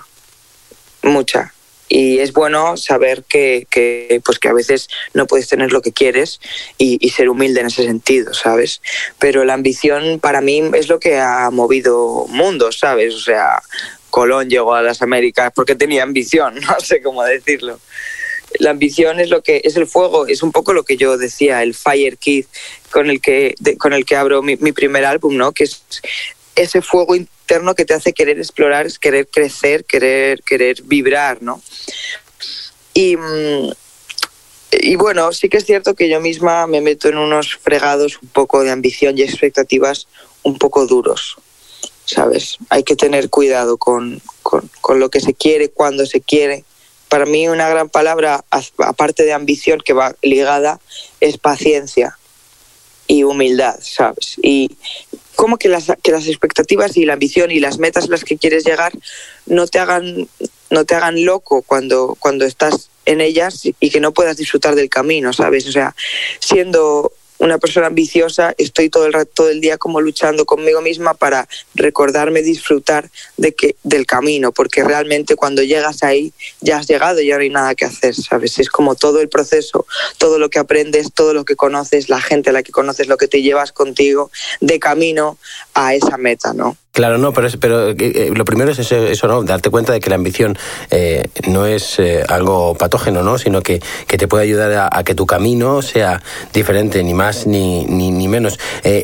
mucha, 1.02 1.54
y 1.90 2.20
es 2.20 2.32
bueno 2.34 2.78
saber 2.78 3.24
que, 3.28 3.68
que, 3.70 4.22
pues 4.24 4.38
que 4.38 4.48
a 4.48 4.54
veces 4.54 4.88
no 5.16 5.26
puedes 5.26 5.50
tener 5.50 5.72
lo 5.72 5.82
que 5.82 5.92
quieres 5.92 6.40
y, 6.78 7.10
ser 7.10 7.30
humilde 7.30 7.62
en 7.62 7.68
ese 7.68 7.84
sentido, 7.84 8.34
¿sabes? 8.36 8.82
Pero 9.18 9.44
la 9.44 9.56
ambición 9.56 10.20
para 10.20 10.42
mí 10.42 10.62
es 10.76 10.88
lo 10.88 11.00
que 11.00 11.18
ha 11.18 11.50
movido 11.50 12.28
mundos, 12.30 12.78
¿sabes? 12.78 13.16
O 13.16 13.20
sea, 13.20 13.62
Colón 14.12 14.50
llegó 14.50 14.76
a 14.76 14.84
las 14.84 15.02
Américas 15.02 15.52
porque 15.56 15.76
tenía 15.76 16.04
ambición, 16.04 16.56
no 16.62 16.80
sé 16.80 17.02
cómo 17.02 17.24
decirlo. 17.24 17.80
La 18.60 18.72
ambición 18.72 19.20
es 19.20 19.30
lo 19.30 19.42
que 19.42 19.62
es 19.64 19.76
el 19.76 19.88
fuego, 19.88 20.28
es 20.28 20.44
un 20.44 20.52
poco 20.52 20.74
lo 20.74 20.84
que 20.84 20.98
yo 20.98 21.18
decía, 21.18 21.62
el 21.64 21.74
Fire 21.74 22.18
Kid 22.18 22.46
con 22.92 23.10
el 23.10 23.22
que 23.22 23.56
con 23.78 23.94
el 23.94 24.06
que 24.06 24.16
abro 24.16 24.42
mi, 24.42 24.56
mi 24.58 24.72
primer 24.72 25.06
álbum, 25.06 25.38
¿no? 25.38 25.52
Que 25.52 25.66
es 25.66 25.84
ese 26.60 26.82
fuego 26.82 27.16
que 27.76 27.86
te 27.86 27.94
hace 27.94 28.14
querer 28.14 28.38
explorar, 28.38 28.88
querer 29.00 29.28
crecer, 29.28 29.86
querer, 29.86 30.44
querer 30.44 30.84
vibrar, 30.84 31.42
¿no? 31.42 31.62
Y, 32.94 33.16
mm, 33.16 33.72
y 34.72 34.96
bueno, 34.96 35.32
sí 35.32 35.50
que 35.50 35.58
es 35.58 35.66
cierto 35.66 35.96
que 35.96 36.10
yo 36.10 36.20
misma 36.20 36.68
me 36.68 36.82
meto 36.82 37.08
en 37.08 37.18
unos 37.18 37.56
fregados 37.56 38.20
un 38.22 38.30
poco 38.30 38.62
de 38.64 38.72
ambición 38.72 39.18
y 39.18 39.24
expectativas 39.24 40.08
un 40.44 40.58
poco 40.58 40.86
duros, 40.86 41.38
¿sabes? 42.06 42.58
Hay 42.70 42.84
que 42.84 42.96
tener 42.96 43.30
cuidado 43.30 43.78
con, 43.78 44.22
con, 44.44 44.70
con 44.82 45.00
lo 45.00 45.10
que 45.10 45.22
se 45.22 45.34
quiere, 45.34 45.70
cuando 45.70 46.06
se 46.06 46.22
quiere. 46.22 46.66
Para 47.08 47.26
mí 47.26 47.48
una 47.48 47.70
gran 47.70 47.90
palabra, 47.90 48.44
aparte 48.78 49.24
de 49.24 49.34
ambición 49.34 49.80
que 49.84 49.94
va 49.94 50.16
ligada, 50.22 50.80
es 51.20 51.38
paciencia 51.38 52.18
y 53.08 53.24
humildad, 53.24 53.80
¿sabes? 53.82 54.36
Y, 54.44 54.78
cómo 55.40 55.58
que 55.58 55.70
las, 55.70 55.90
que 56.04 56.12
las 56.12 56.28
expectativas 56.28 56.98
y 56.98 57.06
la 57.06 57.14
ambición 57.14 57.50
y 57.50 57.62
las 57.62 57.80
metas 57.80 58.04
a 58.04 58.10
las 58.10 58.26
que 58.26 58.38
quieres 58.38 58.66
llegar 58.66 58.92
no 59.46 59.68
te 59.68 59.80
hagan, 59.80 60.28
no 60.70 60.84
te 60.84 60.96
hagan 60.96 61.24
loco 61.24 61.62
cuando, 61.62 62.18
cuando 62.20 62.44
estás 62.44 62.90
en 63.06 63.22
ellas 63.22 63.62
y 63.64 63.90
que 63.90 64.02
no 64.02 64.12
puedas 64.12 64.36
disfrutar 64.36 64.76
del 64.76 64.90
camino, 64.90 65.32
¿sabes? 65.32 65.66
O 65.66 65.72
sea, 65.72 65.96
siendo 66.42 67.14
una 67.40 67.58
persona 67.58 67.88
ambiciosa, 67.88 68.54
estoy 68.58 68.90
todo 68.90 69.06
el 69.06 69.14
rato, 69.14 69.32
todo 69.34 69.50
el 69.50 69.62
día 69.62 69.78
como 69.78 70.02
luchando 70.02 70.46
conmigo 70.46 70.82
misma 70.82 71.14
para 71.14 71.48
recordarme 71.74 72.42
disfrutar 72.42 73.10
de 73.38 73.56
que, 73.56 73.76
del 73.84 74.06
camino, 74.06 74.52
porque 74.52 74.84
realmente 74.84 75.36
cuando 75.36 75.64
llegas 75.64 76.04
ahí 76.04 76.34
ya 76.62 76.78
has 76.78 76.88
llegado 76.88 77.22
y 77.22 77.28
ya 77.28 77.36
no 77.36 77.42
hay 77.42 77.50
nada 77.50 77.76
que 77.76 77.86
hacer, 77.86 78.14
¿sabes? 78.16 78.60
Es 78.60 78.70
como 78.70 78.96
todo 78.96 79.22
el 79.22 79.30
proceso, 79.30 79.86
todo 80.18 80.38
lo 80.38 80.50
que 80.50 80.60
aprendes, 80.60 81.14
todo 81.14 81.34
lo 81.34 81.46
que 81.46 81.56
conoces, 81.56 82.10
la 82.10 82.22
gente 82.22 82.50
a 82.50 82.54
la 82.54 82.64
que 82.64 82.72
conoces, 82.72 83.08
lo 83.08 83.18
que 83.18 83.28
te 83.28 83.42
llevas 83.42 83.72
contigo 83.72 84.30
de 84.60 84.80
camino 84.80 85.38
a 85.74 85.96
esa 85.96 86.18
meta, 86.18 86.54
¿no? 86.54 86.78
Claro, 86.92 87.20
no, 87.20 87.34
pero, 87.34 87.48
pero 87.60 87.90
eh, 87.92 87.96
eh, 88.00 88.32
lo 88.36 88.44
primero 88.46 88.72
es 88.72 88.80
eso, 88.80 89.28
¿no? 89.28 89.44
Darte 89.44 89.70
cuenta 89.70 89.94
de 89.94 90.00
que 90.00 90.10
la 90.10 90.16
ambición 90.16 90.58
eh, 90.90 91.24
no 91.48 91.68
es 91.68 92.02
algo 92.28 92.76
patógeno, 92.76 93.22
¿no? 93.22 93.38
Sino 93.38 93.62
que, 93.62 93.80
que 94.08 94.18
te 94.18 94.28
puede 94.28 94.44
ayudar 94.44 94.90
a, 94.92 95.04
que 95.04 95.14
tu 95.14 95.26
camino 95.26 95.82
sea 95.84 96.22
diferente, 96.52 97.04
ni 97.04 97.14
más 97.14 97.46
ni, 97.46 97.86
ni, 97.86 98.28
menos. 98.28 98.60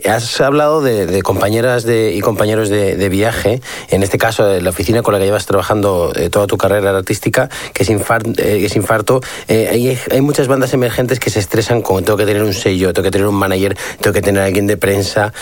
has 0.09 0.41
hablado 0.41 0.81
de, 0.81 1.21
compañeras 1.21 1.83
de, 1.83 2.13
y 2.13 2.21
compañeros 2.21 2.69
de, 2.69 3.09
viaje, 3.09 3.61
en 3.89 4.01
este 4.03 4.17
caso 4.17 4.45
de 4.45 4.61
la 4.61 4.71
oficina 4.71 5.03
con 5.03 5.13
la 5.13 5.19
que 5.19 5.25
llevas 5.25 5.45
trabajando 5.45 6.11
toda 6.31 6.47
tu 6.47 6.57
carrera 6.57 6.89
artística, 6.89 7.49
que 7.73 7.83
es, 7.83 7.89
es 7.89 8.75
infarto. 8.75 9.21
Hay, 9.47 9.97
hay, 10.11 10.21
muchas 10.21 10.47
bandas 10.47 10.73
emergentes 10.73 11.19
que 11.19 11.29
se 11.29 11.39
estresan 11.39 11.81
con 11.81 12.03
tengo 12.03 12.17
que 12.17 12.25
tener 12.25 12.43
un 12.43 12.53
sello, 12.53 12.93
tengo 12.93 13.05
que 13.05 13.11
tener 13.11 13.27
un 13.27 13.35
manager, 13.35 13.77
tengo 14.01 14.13
que 14.13 14.21
tener 14.21 14.41
alguien 14.41 14.67
de 14.67 14.75
prensa. 14.75 15.33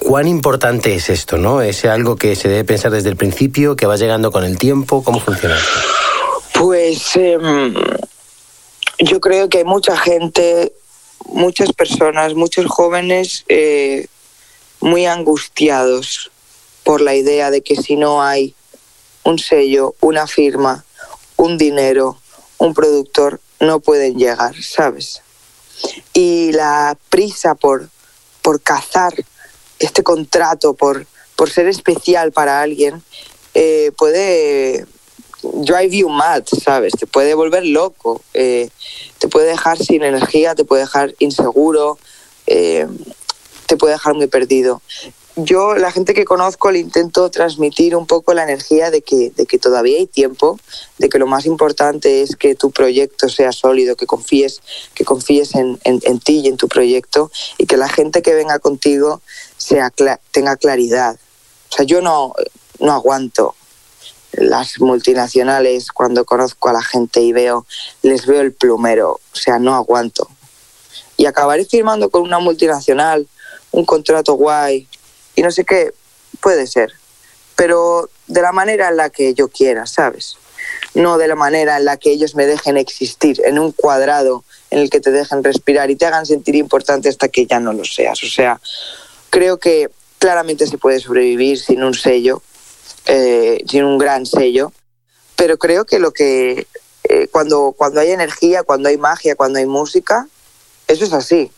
¿Cuán 0.00 0.26
importante 0.26 0.94
es 0.94 1.10
esto? 1.10 1.36
¿no? 1.36 1.60
¿Es 1.60 1.84
algo 1.84 2.16
que 2.16 2.34
se 2.34 2.48
debe 2.48 2.64
pensar 2.64 2.90
desde 2.90 3.10
el 3.10 3.16
principio, 3.16 3.76
que 3.76 3.86
va 3.86 3.96
llegando 3.96 4.32
con 4.32 4.44
el 4.44 4.58
tiempo? 4.58 5.04
¿Cómo 5.04 5.20
funciona 5.20 5.56
esto? 5.56 5.80
Pues 6.54 7.16
em, 7.16 7.74
yo 8.98 9.20
creo 9.20 9.48
que 9.48 9.58
hay 9.58 9.64
mucha 9.64 9.96
gente, 9.96 10.72
muchas 11.26 11.72
personas, 11.72 12.34
muchos 12.34 12.66
jóvenes 12.66 13.44
eh, 13.48 14.06
muy 14.80 15.04
angustiados 15.04 16.30
por 16.82 17.02
la 17.02 17.14
idea 17.14 17.50
de 17.50 17.60
que 17.60 17.76
si 17.76 17.96
no 17.96 18.22
hay 18.22 18.54
un 19.22 19.38
sello, 19.38 19.94
una 20.00 20.26
firma, 20.26 20.84
un 21.36 21.58
dinero, 21.58 22.18
un 22.58 22.72
productor, 22.72 23.40
no 23.60 23.80
pueden 23.80 24.16
llegar, 24.16 24.54
¿sabes? 24.62 25.22
Y 26.14 26.52
la 26.52 26.96
prisa 27.10 27.54
por, 27.54 27.90
por 28.42 28.60
cazar 28.60 29.12
este 29.80 30.04
contrato 30.04 30.74
por, 30.74 31.06
por 31.34 31.50
ser 31.50 31.66
especial 31.66 32.30
para 32.30 32.62
alguien 32.62 33.02
eh, 33.54 33.90
puede 33.96 34.86
drive 35.42 35.96
you 35.96 36.08
mad, 36.08 36.44
¿sabes? 36.46 36.92
Te 36.92 37.06
puede 37.06 37.34
volver 37.34 37.64
loco, 37.66 38.22
eh, 38.34 38.68
te 39.18 39.28
puede 39.28 39.48
dejar 39.48 39.78
sin 39.78 40.02
energía, 40.02 40.54
te 40.54 40.64
puede 40.64 40.82
dejar 40.82 41.14
inseguro, 41.18 41.98
eh, 42.46 42.86
te 43.66 43.76
puede 43.76 43.94
dejar 43.94 44.14
muy 44.14 44.26
perdido. 44.26 44.82
Yo, 45.36 45.76
la 45.76 45.92
gente 45.92 46.12
que 46.12 46.24
conozco, 46.24 46.70
le 46.70 46.80
intento 46.80 47.30
transmitir 47.30 47.94
un 47.94 48.06
poco 48.06 48.34
la 48.34 48.42
energía 48.42 48.90
de 48.90 49.00
que, 49.00 49.30
de 49.30 49.46
que 49.46 49.58
todavía 49.58 49.98
hay 49.98 50.06
tiempo, 50.06 50.58
de 50.98 51.08
que 51.08 51.18
lo 51.18 51.26
más 51.26 51.46
importante 51.46 52.22
es 52.22 52.36
que 52.36 52.54
tu 52.54 52.72
proyecto 52.72 53.28
sea 53.28 53.52
sólido, 53.52 53.96
que 53.96 54.06
confíes, 54.06 54.60
que 54.94 55.04
confíes 55.04 55.54
en, 55.54 55.78
en 55.84 56.18
ti 56.18 56.40
y 56.40 56.48
en 56.48 56.56
tu 56.56 56.68
proyecto 56.68 57.30
y 57.58 57.66
que 57.66 57.76
la 57.76 57.88
gente 57.88 58.22
que 58.22 58.34
venga 58.34 58.58
contigo 58.58 59.22
sea, 59.56 59.92
tenga 60.32 60.56
claridad. 60.56 61.16
O 61.70 61.76
sea, 61.76 61.84
yo 61.84 62.00
no, 62.00 62.34
no 62.80 62.92
aguanto 62.92 63.54
las 64.32 64.80
multinacionales 64.80 65.92
cuando 65.92 66.24
conozco 66.24 66.68
a 66.68 66.72
la 66.72 66.82
gente 66.82 67.20
y 67.20 67.32
veo, 67.32 67.66
les 68.02 68.26
veo 68.26 68.40
el 68.40 68.52
plumero, 68.52 69.12
o 69.12 69.36
sea, 69.36 69.58
no 69.58 69.74
aguanto. 69.74 70.28
Y 71.16 71.26
acabaré 71.26 71.64
firmando 71.64 72.10
con 72.10 72.22
una 72.22 72.38
multinacional 72.38 73.28
un 73.72 73.84
contrato 73.84 74.34
guay 74.34 74.88
y 75.40 75.42
no 75.42 75.50
sé 75.50 75.64
qué, 75.64 75.92
puede 76.40 76.66
ser, 76.66 76.92
pero 77.56 78.10
de 78.26 78.42
la 78.42 78.52
manera 78.52 78.88
en 78.90 78.96
la 78.98 79.08
que 79.08 79.32
yo 79.32 79.48
quiera, 79.48 79.86
¿sabes? 79.86 80.36
No 80.92 81.16
de 81.16 81.28
la 81.28 81.34
manera 81.34 81.78
en 81.78 81.86
la 81.86 81.96
que 81.96 82.10
ellos 82.10 82.34
me 82.34 82.44
dejen 82.44 82.76
existir, 82.76 83.40
en 83.46 83.58
un 83.58 83.72
cuadrado 83.72 84.44
en 84.70 84.80
el 84.80 84.90
que 84.90 85.00
te 85.00 85.10
dejen 85.10 85.42
respirar 85.42 85.90
y 85.90 85.96
te 85.96 86.04
hagan 86.04 86.26
sentir 86.26 86.56
importante 86.56 87.08
hasta 87.08 87.28
que 87.28 87.46
ya 87.46 87.58
no 87.58 87.72
lo 87.72 87.84
seas. 87.84 88.22
O 88.22 88.26
sea, 88.28 88.60
Creo 89.30 89.58
que 89.58 89.88
claramente 90.18 90.66
se 90.66 90.76
puede 90.76 90.98
sobrevivir 90.98 91.58
sin 91.58 91.84
un 91.84 91.94
sello, 91.94 92.42
eh, 93.06 93.64
sin 93.66 93.84
un 93.84 93.96
gran 93.96 94.26
sello, 94.26 94.72
pero 95.36 95.56
creo 95.56 95.86
que 95.86 96.00
lo 96.00 96.12
que 96.12 96.66
eh, 97.04 97.28
cuando, 97.28 97.72
cuando 97.76 98.00
hay 98.00 98.10
energía, 98.10 98.64
cuando 98.64 98.88
hay 98.88 98.98
magia, 98.98 99.36
cuando 99.36 99.60
hay 99.60 99.66
música, 99.66 100.26
eso 100.88 101.04
es 101.04 101.12
así, 101.12 101.52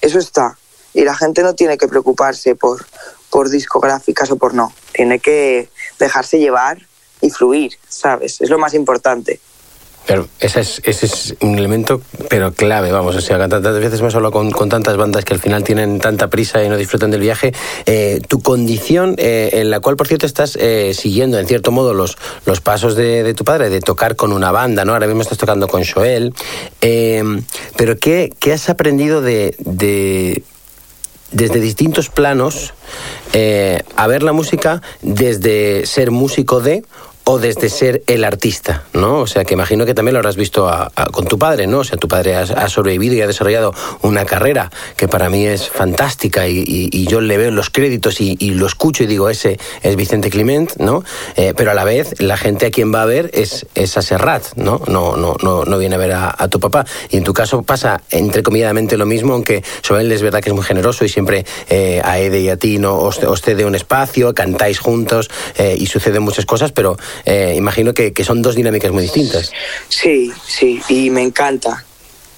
eso 0.00 0.18
está. 0.18 0.58
Y 0.94 1.04
la 1.04 1.14
gente 1.14 1.42
no 1.42 1.54
tiene 1.54 1.76
que 1.76 1.88
preocuparse 1.88 2.54
por, 2.54 2.86
por 3.30 3.50
discográficas 3.50 4.30
o 4.30 4.36
por 4.36 4.54
no, 4.54 4.72
tiene 4.92 5.18
que 5.18 5.68
dejarse 5.98 6.38
llevar 6.38 6.78
y 7.20 7.30
fluir, 7.30 7.72
¿sabes? 7.88 8.40
Es 8.40 8.48
lo 8.48 8.58
más 8.58 8.74
importante. 8.74 9.40
Ese 10.38 10.60
es, 10.60 10.82
ese 10.84 11.06
es 11.06 11.34
un 11.40 11.58
elemento, 11.58 12.02
pero 12.28 12.52
clave, 12.52 12.92
vamos. 12.92 13.16
O 13.16 13.20
sea, 13.22 13.38
tantas 13.48 13.78
veces 13.78 14.00
hemos 14.00 14.14
hablado 14.14 14.32
con, 14.32 14.50
con 14.50 14.68
tantas 14.68 14.98
bandas 14.98 15.24
que 15.24 15.32
al 15.32 15.40
final 15.40 15.64
tienen 15.64 15.98
tanta 15.98 16.28
prisa 16.28 16.62
y 16.62 16.68
no 16.68 16.76
disfrutan 16.76 17.10
del 17.10 17.22
viaje. 17.22 17.54
Eh, 17.86 18.20
tu 18.28 18.42
condición, 18.42 19.14
eh, 19.16 19.50
en 19.54 19.70
la 19.70 19.80
cual, 19.80 19.96
por 19.96 20.06
cierto, 20.06 20.26
estás 20.26 20.56
eh, 20.60 20.92
siguiendo, 20.92 21.38
en 21.38 21.46
cierto 21.46 21.70
modo, 21.70 21.94
los, 21.94 22.18
los 22.44 22.60
pasos 22.60 22.96
de, 22.96 23.22
de, 23.22 23.32
tu 23.32 23.44
padre, 23.44 23.70
de 23.70 23.80
tocar 23.80 24.14
con 24.14 24.32
una 24.32 24.52
banda, 24.52 24.84
¿no? 24.84 24.92
Ahora 24.92 25.06
mismo 25.06 25.22
estás 25.22 25.38
tocando 25.38 25.68
con 25.68 25.82
Joel. 25.86 26.34
pero 26.80 27.96
¿qué, 27.98 28.30
¿qué, 28.38 28.52
has 28.52 28.68
aprendido 28.68 29.22
de 29.22 29.56
desde 31.34 31.60
distintos 31.60 32.08
planos 32.08 32.72
eh, 33.32 33.82
a 33.96 34.06
ver 34.06 34.22
la 34.22 34.32
música 34.32 34.80
desde 35.02 35.84
ser 35.84 36.10
músico 36.10 36.60
de 36.60 36.84
o 37.24 37.38
desde 37.38 37.70
ser 37.70 38.02
el 38.06 38.22
artista, 38.22 38.84
¿no? 38.92 39.20
O 39.20 39.26
sea, 39.26 39.44
que 39.44 39.54
imagino 39.54 39.86
que 39.86 39.94
también 39.94 40.12
lo 40.12 40.18
habrás 40.18 40.36
visto 40.36 40.70
con 41.10 41.26
tu 41.26 41.38
padre, 41.38 41.66
¿no? 41.66 41.78
O 41.78 41.84
sea, 41.84 41.96
tu 41.96 42.06
padre 42.06 42.36
ha, 42.36 42.68
sobrevivido 42.68 43.14
y 43.14 43.22
ha 43.22 43.26
desarrollado 43.26 43.72
una 44.02 44.26
carrera 44.26 44.70
que 44.96 45.08
para 45.08 45.30
mí 45.30 45.46
es 45.46 45.68
fantástica 45.68 46.46
y, 46.46 47.06
yo 47.06 47.20
le 47.20 47.36
veo 47.36 47.50
los 47.50 47.70
créditos 47.70 48.20
y, 48.20 48.36
lo 48.54 48.66
escucho 48.66 49.04
y 49.04 49.06
digo, 49.06 49.30
ese 49.30 49.58
es 49.82 49.96
Vicente 49.96 50.30
Clement, 50.30 50.76
¿no? 50.76 51.02
Eh, 51.36 51.54
pero 51.56 51.70
a 51.70 51.74
la 51.74 51.84
vez, 51.84 52.20
la 52.20 52.36
gente 52.36 52.66
a 52.66 52.70
quien 52.70 52.94
va 52.94 53.02
a 53.02 53.06
ver 53.06 53.30
es, 53.32 53.66
es 53.74 53.96
a 53.96 54.02
Serrat, 54.02 54.44
¿no? 54.56 54.82
No, 54.86 55.16
no, 55.16 55.36
no, 55.42 55.64
no 55.64 55.78
viene 55.78 55.94
a 55.94 55.98
ver 55.98 56.12
a, 56.12 56.48
tu 56.48 56.60
papá. 56.60 56.84
Y 57.10 57.16
en 57.16 57.24
tu 57.24 57.32
caso 57.32 57.62
pasa, 57.62 58.02
entrecomilladamente, 58.10 58.96
lo 58.98 59.06
mismo, 59.06 59.32
aunque 59.32 59.64
Joel 59.86 60.12
es 60.12 60.20
verdad 60.20 60.40
que 60.40 60.50
es 60.50 60.54
muy 60.54 60.64
generoso 60.64 61.04
y 61.04 61.08
siempre 61.08 61.46
eh, 61.70 62.02
a 62.04 62.18
Ede 62.18 62.40
y 62.40 62.48
a 62.50 62.56
ti 62.56 62.78
no 62.78 62.96
os, 62.96 63.20
cede 63.40 63.64
un 63.64 63.74
espacio, 63.74 64.34
cantáis 64.34 64.78
juntos 64.78 65.30
eh, 65.56 65.76
y 65.78 65.86
suceden 65.86 66.22
muchas 66.22 66.46
cosas, 66.46 66.72
pero 66.72 66.96
eh, 67.24 67.54
imagino 67.56 67.94
que, 67.94 68.12
son 68.24 68.42
dos 68.42 68.54
dinámicas 68.54 68.92
muy 68.92 69.02
distintas. 69.02 69.52
Sí, 69.88 70.32
sí, 70.46 70.80
y 70.88 71.10
me 71.10 71.22
encanta. 71.22 71.84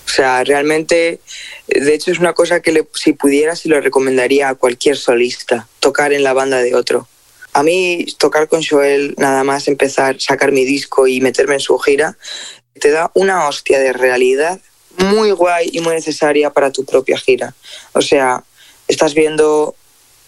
O 0.06 0.08
sea, 0.08 0.44
realmente, 0.44 1.20
de 1.66 1.94
hecho 1.94 2.12
es 2.12 2.18
una 2.18 2.32
cosa 2.32 2.60
que 2.60 2.86
si 2.94 3.12
pudiera 3.12 3.56
se 3.56 3.68
lo 3.68 3.80
recomendaría 3.80 4.48
a 4.48 4.54
cualquier 4.54 4.96
solista, 4.96 5.68
tocar 5.80 6.12
en 6.12 6.22
la 6.22 6.32
banda 6.32 6.58
de 6.58 6.74
otro. 6.74 7.08
A 7.52 7.62
mí 7.62 8.06
tocar 8.18 8.48
con 8.48 8.62
Joel, 8.62 9.14
nada 9.18 9.42
más 9.42 9.66
empezar, 9.66 10.20
sacar 10.20 10.52
mi 10.52 10.64
disco 10.64 11.06
y 11.06 11.20
meterme 11.20 11.54
en 11.54 11.60
su 11.60 11.76
gira, 11.78 12.16
te 12.78 12.90
da 12.90 13.10
una 13.14 13.48
hostia 13.48 13.78
de 13.80 13.92
realidad 13.92 14.60
muy 14.98 15.30
guay 15.30 15.70
y 15.72 15.80
muy 15.80 15.94
necesaria 15.94 16.50
para 16.50 16.70
tu 16.70 16.84
propia 16.84 17.18
gira. 17.18 17.54
O 17.92 18.02
sea, 18.02 18.44
estás 18.88 19.14
viendo 19.14 19.74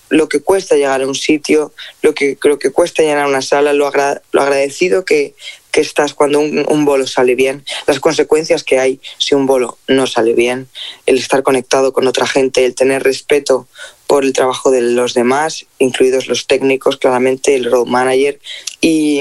lo 0.08 0.28
que 0.28 0.40
cuesta 0.40 0.76
llegar 0.76 1.02
a 1.02 1.06
un 1.06 1.14
sitio, 1.14 1.72
lo 2.02 2.14
que, 2.14 2.38
lo 2.42 2.58
que 2.58 2.70
cuesta 2.70 3.02
llenar 3.02 3.26
una 3.26 3.42
sala, 3.42 3.72
lo, 3.72 3.86
agradecido 3.86 5.04
que, 5.04 5.34
que 5.70 5.80
estás 5.80 6.14
cuando 6.14 6.40
un, 6.40 6.64
un, 6.68 6.84
bolo 6.84 7.06
sale 7.06 7.34
bien, 7.34 7.64
las 7.86 8.00
consecuencias 8.00 8.64
que 8.64 8.78
hay 8.78 9.00
si 9.18 9.34
un 9.34 9.46
bolo 9.46 9.78
no 9.86 10.06
sale 10.06 10.34
bien, 10.34 10.68
el 11.06 11.18
estar 11.18 11.42
conectado 11.42 11.92
con 11.92 12.06
otra 12.06 12.26
gente, 12.26 12.64
el 12.64 12.74
tener 12.74 13.02
respeto 13.02 13.66
por 14.06 14.24
el 14.24 14.32
trabajo 14.32 14.70
de 14.70 14.80
los 14.80 15.12
demás, 15.12 15.66
incluidos 15.78 16.28
los 16.28 16.46
técnicos, 16.46 16.96
claramente 16.96 17.54
el 17.54 17.70
road 17.70 17.86
manager. 17.86 18.40
Y, 18.80 19.20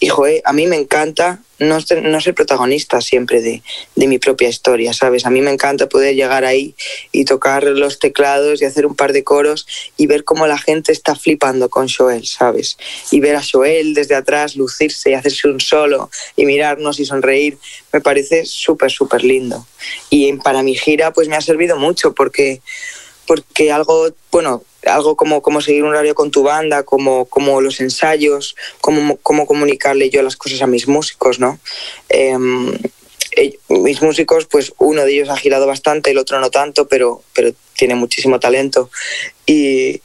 y 0.00 0.08
a 0.44 0.52
mí 0.52 0.66
me 0.66 0.76
encanta 0.76 1.40
no 1.58 1.78
no 2.02 2.20
ser 2.20 2.34
protagonista 2.34 3.00
siempre 3.00 3.40
de, 3.40 3.62
de, 3.94 4.06
mi 4.06 4.18
propia 4.18 4.48
historia, 4.48 4.92
¿sabes? 4.92 5.26
A 5.26 5.30
mí 5.30 5.40
me 5.40 5.50
encanta 5.50 5.88
poder 5.88 6.14
llegar 6.14 6.44
ahí 6.44 6.74
y 7.12 7.24
tocar 7.24 7.64
los 7.64 7.98
teclados 7.98 8.60
y 8.60 8.64
hacer 8.64 8.86
un 8.86 8.94
par 8.94 9.12
de 9.12 9.24
coros 9.24 9.66
y 9.96 10.06
ver 10.06 10.24
cómo 10.24 10.46
la 10.46 10.58
gente 10.58 10.92
está 10.92 11.14
flipando 11.14 11.68
con 11.68 11.88
Joel, 11.88 12.26
¿sabes? 12.26 12.76
Y 13.10 13.20
ver 13.20 13.36
a 13.36 13.42
Joel 13.42 13.94
desde 13.94 14.14
atrás 14.14 14.56
lucirse 14.56 15.10
y 15.10 15.14
hacerse 15.14 15.48
un 15.48 15.60
solo 15.60 16.10
y 16.36 16.46
mirarnos 16.46 16.98
y 17.00 17.04
sonreír, 17.04 17.58
me 17.92 18.00
parece 18.00 18.44
súper, 18.44 18.90
súper 18.90 19.24
lindo. 19.24 19.66
Y 20.10 20.32
para 20.34 20.62
mi 20.62 20.74
gira 20.74 21.12
pues 21.12 21.28
me 21.28 21.36
ha 21.36 21.40
servido 21.40 21.76
mucho 21.76 22.14
porque 22.14 22.60
porque 23.26 23.72
algo, 23.72 24.08
bueno, 24.30 24.62
algo 24.86 25.16
como, 25.16 25.42
como 25.42 25.60
seguir 25.60 25.84
un 25.84 25.90
horario 25.90 26.14
con 26.14 26.30
tu 26.30 26.42
banda, 26.42 26.82
como, 26.82 27.26
como 27.26 27.60
los 27.60 27.80
ensayos, 27.80 28.56
como, 28.80 29.16
como 29.18 29.46
comunicarle 29.46 30.10
yo 30.10 30.22
las 30.22 30.36
cosas 30.36 30.62
a 30.62 30.66
mis 30.66 30.88
músicos, 30.88 31.38
¿no? 31.38 31.58
Em, 32.08 32.72
eh, 33.36 33.58
mis 33.68 34.00
músicos, 34.02 34.46
pues 34.46 34.72
uno 34.78 35.04
de 35.04 35.12
ellos 35.12 35.28
ha 35.28 35.36
girado 35.36 35.66
bastante, 35.66 36.10
el 36.10 36.18
otro 36.18 36.40
no 36.40 36.50
tanto, 36.50 36.86
pero, 36.86 37.22
pero 37.34 37.52
tiene 37.76 37.94
muchísimo 37.94 38.38
talento. 38.38 38.90
Y, 39.46 40.00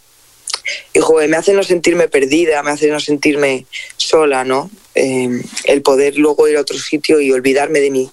y 0.93 1.27
me 1.27 1.37
hace 1.37 1.53
no 1.53 1.63
sentirme 1.63 2.07
perdida, 2.07 2.63
me 2.63 2.71
hace 2.71 2.89
no 2.89 2.99
sentirme 2.99 3.65
sola, 3.97 4.43
¿no? 4.43 4.69
Em, 4.95 5.41
el 5.65 5.81
poder 5.81 6.17
luego 6.17 6.47
ir 6.47 6.57
a 6.57 6.61
otro 6.61 6.77
sitio 6.77 7.21
y 7.21 7.31
olvidarme 7.31 7.79
de 7.79 7.91
mí, 7.91 8.11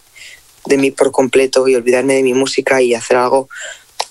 de 0.67 0.77
mí 0.77 0.91
por 0.91 1.11
completo 1.13 1.67
y 1.69 1.75
olvidarme 1.75 2.15
de 2.15 2.23
mi 2.23 2.35
música 2.35 2.83
y 2.83 2.95
hacer 2.95 3.17
algo 3.17 3.49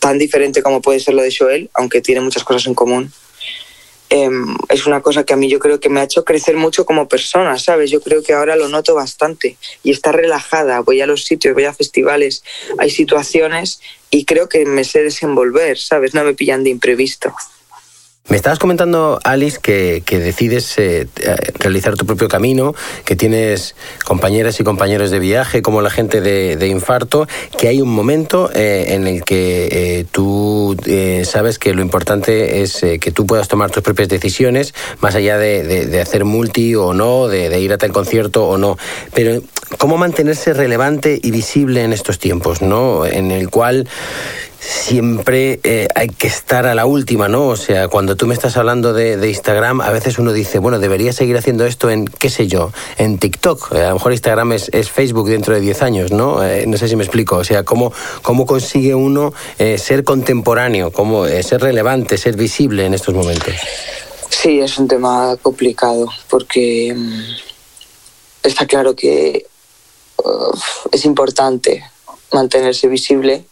tan 0.06 0.20
diferente 0.20 0.62
como 0.62 0.84
puede 0.84 1.00
ser 1.00 1.16
lo 1.16 1.24
de 1.24 1.36
Joel, 1.36 1.72
aunque 1.74 2.00
tiene 2.00 2.22
muchas 2.22 2.44
cosas 2.44 2.68
en 2.68 2.76
común, 2.76 3.12
em, 4.12 4.56
es 4.70 4.86
una 4.86 5.02
cosa 5.02 5.24
que 5.24 5.34
a 5.34 5.36
mí 5.36 5.50
yo 5.50 5.58
creo 5.58 5.80
que 5.80 5.90
me 5.90 6.00
ha 6.00 6.04
hecho 6.04 6.24
crecer 6.24 6.58
mucho 6.58 6.86
como 6.86 7.08
persona, 7.08 7.58
¿sabes? 7.58 7.90
Yo 7.90 8.02
creo 8.02 8.22
que 8.22 8.34
ahora 8.34 8.56
lo 8.56 8.70
noto 8.70 8.94
bastante 8.94 9.58
y 9.82 9.90
está 9.90 10.12
relajada, 10.12 10.80
voy 10.82 11.02
a 11.02 11.08
los 11.08 11.26
sitios, 11.26 11.56
voy 11.56 11.64
a 11.64 11.74
festivales, 11.74 12.44
hay 12.78 12.92
situaciones 12.92 13.82
y 14.12 14.26
creo 14.26 14.48
que 14.48 14.64
me 14.68 14.84
sé 14.84 15.02
desenvolver, 15.02 15.80
¿sabes? 15.80 16.14
No 16.14 16.24
me 16.24 16.36
pillan 16.36 16.64
de 16.64 16.70
imprevisto. 16.70 17.34
Me 18.28 18.38
estabas 18.38 18.58
comentando, 18.58 19.20
Alice, 19.24 19.60
que, 19.62 20.02
decides 20.10 20.80
eh, 20.80 21.08
eh, 21.18 21.36
realizar 21.60 21.96
tu 21.96 22.08
propio 22.08 22.28
camino, 22.28 22.74
que 23.06 23.16
tienes 23.16 23.76
compañeras 24.04 24.60
y 24.60 24.64
compañeros 24.64 25.12
de 25.12 25.20
viaje, 25.20 25.62
como 25.62 25.84
la 25.84 25.92
gente 25.92 26.22
de, 26.22 26.68
Infarto, 26.68 27.28
que 27.56 27.68
hay 27.68 27.82
un 27.82 27.90
momento 27.90 28.50
eh, 28.52 28.96
en 28.96 29.06
el 29.06 29.24
que 29.24 30.08
tú 30.12 30.76
sabes 31.24 31.60
que 31.60 31.76
lo 31.76 31.84
importante 31.84 32.64
es 32.64 32.84
que 33.00 33.12
tú 33.12 33.28
puedas 33.28 33.48
tomar 33.48 33.70
tus 33.70 33.84
propias 33.84 34.10
decisiones, 34.10 34.74
más 35.02 35.14
allá 35.14 35.38
de, 35.38 36.02
hacer 36.02 36.26
multi 36.26 36.74
o 36.74 36.96
no, 36.96 37.28
de, 37.28 37.60
ir 37.60 37.74
a 37.74 37.78
tal 37.78 37.92
concierto 37.92 38.48
o 38.48 38.58
no. 38.58 38.76
Pero, 39.14 39.40
¿cómo 39.78 39.98
mantenerse 39.98 40.54
relevante 40.54 41.20
y 41.22 41.30
visible 41.30 41.84
en 41.84 41.94
estos 41.94 42.18
tiempos, 42.18 42.64
¿no? 42.64 43.06
En 43.06 43.30
el 43.30 43.52
cual 43.52 43.88
siempre 44.66 45.60
eh, 45.64 45.88
hay 45.94 46.08
que 46.08 46.28
estar 46.28 46.66
a 46.66 46.74
la 46.74 46.86
última, 46.86 47.28
¿no? 47.28 47.48
O 47.48 47.56
sea, 47.56 47.88
cuando 47.88 48.16
tú 48.16 48.26
me 48.26 48.34
estás 48.34 48.58
hablando 48.58 48.94
de, 48.94 49.16
Instagram, 49.28 49.82
a 49.82 49.92
veces 49.92 50.18
uno 50.18 50.34
dice, 50.34 50.60
bueno, 50.60 50.80
debería 50.80 51.14
seguir 51.14 51.38
haciendo 51.38 51.66
esto 51.66 51.90
en, 51.90 52.06
qué 52.06 52.30
sé 52.30 52.48
yo, 52.48 52.72
en 52.98 53.20
TikTok. 53.20 53.74
Eh, 53.74 53.82
a 53.84 53.90
lo 53.90 53.96
mejor 53.96 54.12
Instagram 54.14 54.54
es, 54.54 54.90
Facebook 54.90 55.30
dentro 55.30 55.54
de 55.54 55.62
10 55.62 55.82
años, 55.82 56.12
¿no? 56.12 56.44
Eh, 56.44 56.66
no 56.68 56.78
sé 56.78 56.88
si 56.88 56.96
me 56.96 57.04
explico. 57.04 57.38
O 57.38 57.44
sea, 57.44 57.64
¿cómo, 57.64 57.94
cómo 58.22 58.46
consigue 58.46 58.96
uno 58.96 59.34
ser 59.78 60.04
contemporáneo, 60.04 60.92
cómo 60.92 61.26
ser 61.28 61.62
relevante, 61.62 62.18
ser 62.18 62.36
visible 62.36 62.86
en 62.86 62.94
estos 62.94 63.14
momentos? 63.14 63.54
Sí, 64.30 64.60
es 64.60 64.78
un 64.78 64.88
tema 64.88 65.36
complicado 65.42 66.08
porque 66.30 66.94
mm, 66.96 67.22
está 68.44 68.66
claro 68.66 68.96
que 68.96 69.46
es 70.92 71.06
importante 71.06 71.84
mantenerse 72.32 72.88
visible 72.88 73.46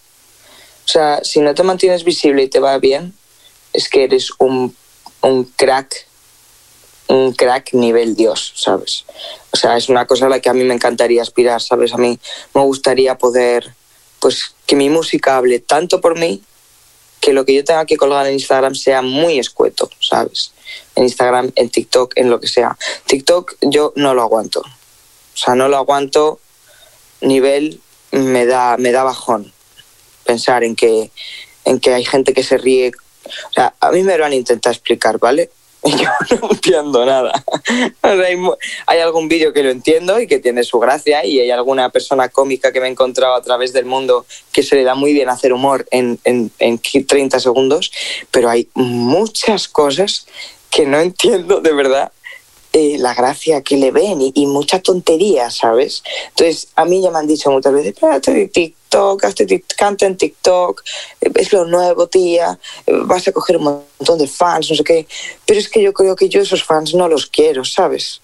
o 0.86 0.88
sea, 0.88 1.24
si 1.24 1.40
no 1.40 1.54
te 1.56 1.64
mantienes 1.64 2.04
visible 2.04 2.44
y 2.44 2.50
te 2.50 2.60
va 2.60 2.78
bien, 2.78 3.14
es 3.72 3.88
que 3.88 4.04
eres 4.04 4.32
un, 4.38 4.76
un 5.22 5.46
crack, 5.46 6.08
un 7.08 7.34
crack 7.34 7.74
nivel 7.74 8.16
Dios, 8.16 8.54
¿sabes? 8.56 9.06
O 9.52 9.58
sea, 9.58 9.78
es 9.78 9.88
una 9.88 10.06
cosa 10.06 10.26
a 10.26 10.30
la 10.30 10.42
que 10.42 10.50
a 10.50 10.54
mí 10.54 10.64
me 10.64 10.74
encantaría 10.74 11.22
aspirar, 11.22 11.62
¿sabes? 11.62 11.94
A 11.94 11.98
mí 11.98 12.20
me 12.54 12.62
gustaría 12.62 13.18
poder, 13.18 13.74
pues, 14.20 14.56
que 14.66 14.76
mi 14.76 14.90
música 14.90 15.38
hable 15.38 15.60
tanto 15.60 16.02
por 16.02 16.20
mí, 16.20 16.44
que 17.22 17.32
lo 17.32 17.46
que 17.46 17.54
yo 17.54 17.64
tenga 17.64 17.86
que 17.86 17.96
colgar 17.96 18.28
en 18.28 18.34
Instagram 18.34 18.76
sea 18.76 19.02
muy 19.02 19.40
escueto, 19.40 19.90
¿sabes? 20.02 20.52
En 20.96 21.04
Instagram, 21.04 21.54
en 21.56 21.70
TikTok, 21.70 22.18
en 22.18 22.30
lo 22.30 22.42
que 22.42 22.48
sea. 22.48 22.78
TikTok 23.06 23.56
yo 23.62 23.94
no 23.96 24.14
lo 24.14 24.22
aguanto. 24.22 24.60
O 24.60 25.38
sea, 25.38 25.56
no 25.56 25.70
lo 25.70 25.78
aguanto 25.78 26.42
nivel 27.22 27.80
me 28.12 28.46
da, 28.46 28.76
me 28.78 28.92
da 28.92 29.04
bajón 29.04 29.53
pensar 30.26 30.64
en 30.64 30.76
que, 30.76 31.12
en 31.66 31.80
que 31.80 31.94
hay 31.94 32.06
gente 32.06 32.34
que 32.34 32.44
se 32.44 32.58
ríe. 32.58 32.92
O 33.50 33.54
sea, 33.54 33.74
a 33.80 33.92
mí 33.92 34.04
me 34.04 34.18
lo 34.18 34.26
han 34.26 34.34
intentado 34.34 34.74
explicar, 34.74 35.20
¿vale? 35.20 35.50
Yo 35.84 36.10
no 36.42 36.52
entiendo 36.52 37.06
nada. 37.06 37.44
hay, 38.88 39.00
algún 39.00 39.28
vídeo 39.28 39.52
que 39.52 39.64
lo 39.64 39.70
entiendo 39.70 40.20
y 40.20 40.28
que 40.28 40.40
tiene 40.40 40.64
su 40.64 40.80
gracia 40.80 41.26
y 41.26 41.40
hay 41.40 41.52
alguna 41.52 41.90
persona 41.90 42.30
cómica 42.30 42.72
que 42.72 42.80
me 42.80 42.88
he 42.88 42.92
encontrado 42.92 43.36
a 43.36 43.42
través 43.42 43.74
del 43.74 43.86
mundo 43.86 44.26
que 44.54 44.64
se 44.64 44.76
le 44.76 44.84
da 44.84 44.96
muy 44.96 45.14
bien 45.14 45.30
hacer 45.30 45.52
humor 45.52 45.86
en, 45.92 46.20
en, 46.24 46.52
en 46.60 46.80
30 46.80 47.40
segundos, 47.40 47.92
pero 48.32 48.50
hay 48.50 48.70
muchas 48.76 49.68
cosas 49.68 50.26
que 50.70 50.86
no 50.86 51.00
entiendo 51.00 51.60
de 51.60 51.74
verdad 51.74 52.12
eh, 52.76 52.98
la 52.98 53.14
gracia 53.14 53.62
que 53.62 53.78
le 53.78 53.92
ven 53.92 54.20
y, 54.34 54.48
mucha 54.48 54.82
tontería, 54.82 55.52
¿sabes? 55.52 56.02
Entonces, 56.30 56.70
a 56.76 56.86
mí 56.86 57.04
ya 57.04 57.12
me 57.12 57.20
han 57.20 57.28
dicho 57.28 57.52
muchas 57.52 57.72
veces, 57.72 57.94
de 58.26 58.74
Hazte 59.24 59.64
canta 59.78 60.06
en 60.06 60.18
TikTok, 60.18 60.84
eh, 61.22 61.32
es 61.36 61.54
lo 61.54 61.66
nuevo, 61.66 62.08
tía, 62.08 62.60
eh, 62.86 62.92
vas 63.06 63.28
a 63.28 63.32
coger 63.32 63.58
un 63.58 63.64
montón 63.64 64.18
de 64.18 64.28
fans, 64.28 64.70
no 64.70 64.76
sé 64.76 64.84
qué. 64.84 65.08
Pero 65.46 65.60
es 65.60 65.70
que 65.70 65.82
yo 65.82 65.94
creo 65.94 66.16
que 66.16 66.30
yo 66.30 66.42
esos 66.42 66.64
fans 66.64 66.94
no 66.94 67.08
los 67.08 67.28
quiero, 67.28 67.66
¿sabes? 67.66 68.22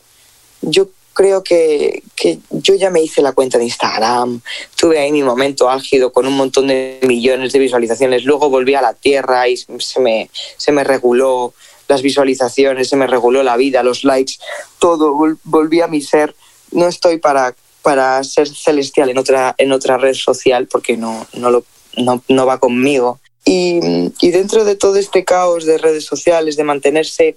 Yo 0.61 0.89
creo 1.13 1.43
que, 1.43 2.03
que, 2.15 2.39
yo 2.49 2.75
ya 2.75 2.89
me 2.89 3.01
hice 3.01 3.21
la 3.21 3.33
cuenta 3.33 3.57
de 3.57 3.65
Instagram, 3.65 4.41
tuve 4.75 4.99
ahí 4.99 5.11
mi 5.11 5.23
momento 5.23 5.69
álgido 5.69 6.13
con 6.13 6.25
un 6.25 6.33
montón 6.33 6.67
de 6.67 6.99
millones 7.03 7.51
de 7.51 7.59
visualizaciones, 7.59 8.23
luego 8.23 8.49
volví 8.49 8.75
a 8.75 8.81
la 8.81 8.93
tierra 8.93 9.49
y 9.49 9.57
se 9.57 9.99
me, 9.99 10.29
se 10.57 10.71
me 10.71 10.83
reguló, 10.83 11.53
las 11.89 12.03
visualizaciones, 12.03 12.87
se 12.87 12.95
me 12.95 13.07
reguló 13.07 13.43
la 13.43 13.57
vida, 13.57 13.83
los 13.83 14.03
likes, 14.03 14.35
todo, 14.77 15.17
volví 15.43 15.81
a 15.81 15.87
mi 15.87 16.01
ser. 16.01 16.35
No 16.71 16.87
estoy 16.87 17.17
para, 17.17 17.55
para 17.89 18.23
ser 18.23 18.47
celestial 18.47 19.09
en 19.09 19.17
otra, 19.17 19.55
en 19.57 19.71
otra 19.71 19.97
red 19.97 20.13
social 20.13 20.67
porque 20.67 20.95
no, 20.95 21.25
no, 21.33 21.49
lo, 21.49 21.63
no, 21.97 22.21
no 22.27 22.45
va 22.45 22.59
conmigo. 22.59 23.19
y, 23.43 23.79
dentro 24.29 24.63
de 24.63 24.75
todo 24.75 24.97
este 24.97 25.25
caos 25.25 25.65
de 25.65 25.79
redes 25.79 26.05
sociales, 26.05 26.55
de 26.55 26.63
mantenerse 26.63 27.35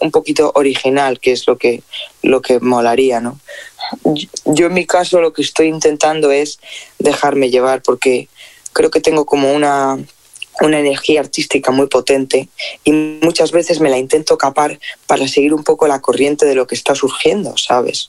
un 0.00 0.10
poquito 0.10 0.50
original, 0.56 1.20
que 1.20 1.30
es 1.30 1.46
lo 1.46 1.58
que, 1.58 1.84
lo 2.24 2.42
que 2.42 2.58
molaría, 2.58 3.20
¿no? 3.20 3.38
Yo 4.46 4.66
en 4.66 4.74
mi 4.74 4.84
caso 4.84 5.20
lo 5.20 5.32
que 5.32 5.42
estoy 5.42 5.68
intentando 5.68 6.32
es 6.32 6.58
dejarme 6.98 7.48
llevar 7.48 7.82
porque 7.82 8.28
creo 8.72 8.90
que 8.90 9.00
tengo 9.00 9.26
como 9.26 9.52
una, 9.52 9.96
una 10.60 10.80
energía 10.80 11.20
artística 11.20 11.70
muy 11.70 11.86
potente 11.86 12.48
y 12.82 12.90
muchas 12.90 13.52
veces 13.52 13.78
me 13.78 13.90
la 13.90 13.98
intento 13.98 14.36
capar 14.36 14.80
para 15.06 15.28
seguir 15.28 15.54
un 15.54 15.62
poco 15.62 15.86
la 15.86 16.00
corriente 16.00 16.46
de 16.46 16.56
lo 16.56 16.66
que 16.66 16.74
está 16.74 16.96
surgiendo, 16.96 17.56
¿sabes? 17.56 18.08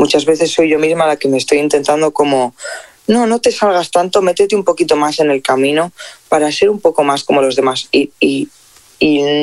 Muchas 0.00 0.24
veces 0.24 0.50
soy 0.50 0.70
yo 0.70 0.78
misma 0.78 1.06
la 1.06 1.16
que 1.16 1.28
me 1.28 1.36
estoy 1.36 1.58
intentando 1.58 2.10
como 2.10 2.54
no, 3.06 3.26
no 3.26 3.38
te 3.38 3.52
salgas 3.52 3.90
tanto, 3.90 4.22
métete 4.22 4.56
un 4.56 4.64
poquito 4.64 4.96
más 4.96 5.20
en 5.20 5.30
el 5.30 5.42
camino 5.42 5.92
para 6.30 6.50
ser 6.50 6.70
un 6.70 6.80
poco 6.80 7.04
más 7.04 7.22
como 7.22 7.42
los 7.42 7.54
demás. 7.54 7.86
Y, 7.92 8.10
y, 8.18 8.48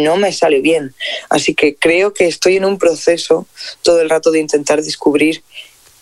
no 0.03 0.17
me 0.17 0.33
sale 0.33 0.61
bien. 0.61 0.95
Así 1.29 1.53
que 1.53 1.75
creo 1.75 2.11
que 2.11 2.25
estoy 2.25 2.57
en 2.57 2.65
un 2.65 2.79
proceso 2.79 3.45
todo 3.83 4.01
el 4.01 4.09
rato 4.09 4.31
de 4.31 4.39
intentar 4.39 4.81
descubrir 4.81 5.43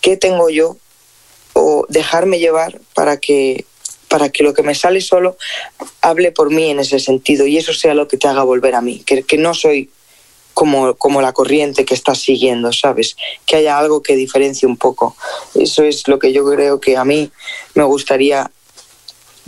qué 0.00 0.16
tengo 0.16 0.48
yo 0.48 0.78
o 1.52 1.84
dejarme 1.90 2.38
llevar 2.38 2.80
para 2.94 3.18
que 3.18 3.66
para 4.08 4.30
que 4.30 4.42
lo 4.42 4.54
que 4.54 4.62
me 4.62 4.74
sale 4.74 5.02
solo 5.02 5.36
hable 6.00 6.32
por 6.32 6.50
mí 6.50 6.70
en 6.70 6.80
ese 6.80 6.98
sentido 6.98 7.46
y 7.46 7.58
eso 7.58 7.74
sea 7.74 7.92
lo 7.92 8.08
que 8.08 8.16
te 8.16 8.26
haga 8.26 8.42
volver 8.42 8.74
a 8.74 8.80
mí, 8.80 9.02
que, 9.04 9.22
que 9.22 9.36
no 9.36 9.52
soy 9.52 9.90
como, 10.56 10.94
como 10.94 11.20
la 11.20 11.34
corriente 11.34 11.84
que 11.84 11.92
estás 11.92 12.18
siguiendo, 12.18 12.72
¿sabes? 12.72 13.14
Que 13.44 13.56
haya 13.56 13.78
algo 13.78 14.02
que 14.02 14.16
diferencie 14.16 14.66
un 14.66 14.78
poco. 14.78 15.14
Eso 15.54 15.84
es 15.84 16.08
lo 16.08 16.18
que 16.18 16.32
yo 16.32 16.50
creo 16.50 16.80
que 16.80 16.96
a 16.96 17.04
mí 17.04 17.30
me 17.74 17.84
gustaría 17.84 18.50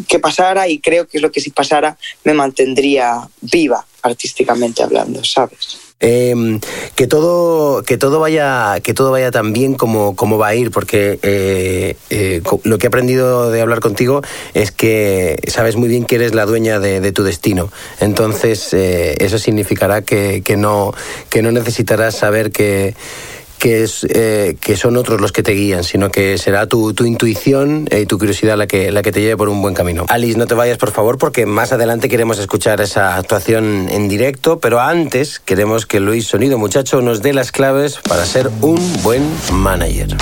que 0.06 0.18
pasara 0.18 0.68
y 0.68 0.80
creo 0.80 1.08
que 1.08 1.16
es 1.16 1.22
lo 1.22 1.32
que 1.32 1.40
si 1.40 1.48
pasara 1.48 1.96
me 2.24 2.34
mantendría 2.34 3.26
viva 3.40 3.86
artísticamente 4.02 4.82
hablando, 4.82 5.24
¿sabes? 5.24 5.87
Em, 6.00 6.60
que 6.94 7.08
todo 7.08 7.82
que 7.82 7.98
todo 7.98 8.20
vaya 8.20 8.78
que 8.84 8.94
todo 8.94 9.10
vaya 9.10 9.32
tan 9.32 9.52
bien 9.52 9.74
como, 9.74 10.14
como 10.14 10.38
va 10.38 10.46
a 10.46 10.54
ir 10.54 10.70
porque 10.70 11.18
eh, 11.22 11.96
eh, 12.08 12.40
lo 12.62 12.78
que 12.78 12.86
he 12.86 12.88
aprendido 12.88 13.50
de 13.50 13.60
hablar 13.60 13.80
contigo 13.80 14.22
es 14.54 14.70
que 14.70 15.40
sabes 15.48 15.74
muy 15.74 15.88
bien 15.88 16.04
que 16.04 16.14
eres 16.14 16.36
la 16.36 16.46
dueña 16.46 16.78
de, 16.78 17.10
tu 17.10 17.24
destino. 17.24 17.72
Entonces 17.98 18.72
eh, 18.74 19.16
eso 19.18 19.38
significará 19.38 20.02
que, 20.02 20.42
que 20.44 20.56
no 20.56 20.94
que 21.30 21.42
no 21.42 21.50
necesitarás 21.50 22.14
saber 22.14 22.52
que 22.52 22.94
que, 23.58 23.82
es, 23.82 24.06
eh, 24.08 24.56
que 24.60 24.76
son 24.76 24.96
otros 24.96 25.20
los 25.20 25.32
que 25.32 25.42
te 25.42 25.52
guían, 25.52 25.84
sino 25.84 26.10
que 26.10 26.38
será 26.38 26.66
tu, 26.66 26.94
tu 26.94 27.04
intuición 27.04 27.88
y 27.90 28.06
tu 28.06 28.18
curiosidad 28.18 28.56
la 28.56 28.66
que, 28.66 28.90
la 28.92 29.02
que 29.02 29.12
te 29.12 29.20
lleve 29.20 29.36
por 29.36 29.48
un 29.48 29.60
buen 29.60 29.74
camino. 29.74 30.06
Alice, 30.08 30.38
no 30.38 30.46
te 30.46 30.54
vayas, 30.54 30.78
por 30.78 30.90
favor, 30.90 31.18
porque 31.18 31.46
más 31.46 31.72
adelante 31.72 32.08
queremos 32.08 32.38
escuchar 32.38 32.80
esa 32.80 33.16
actuación 33.16 33.88
en 33.90 34.08
directo, 34.08 34.58
pero 34.60 34.80
antes 34.80 35.40
queremos 35.40 35.86
que 35.86 36.00
Luis 36.00 36.26
Sonido, 36.26 36.58
muchacho, 36.58 37.00
nos 37.02 37.22
dé 37.22 37.32
las 37.32 37.52
claves 37.52 37.98
para 38.08 38.24
ser 38.24 38.50
un 38.60 38.80
buen 39.02 39.22
manager. 39.52 40.16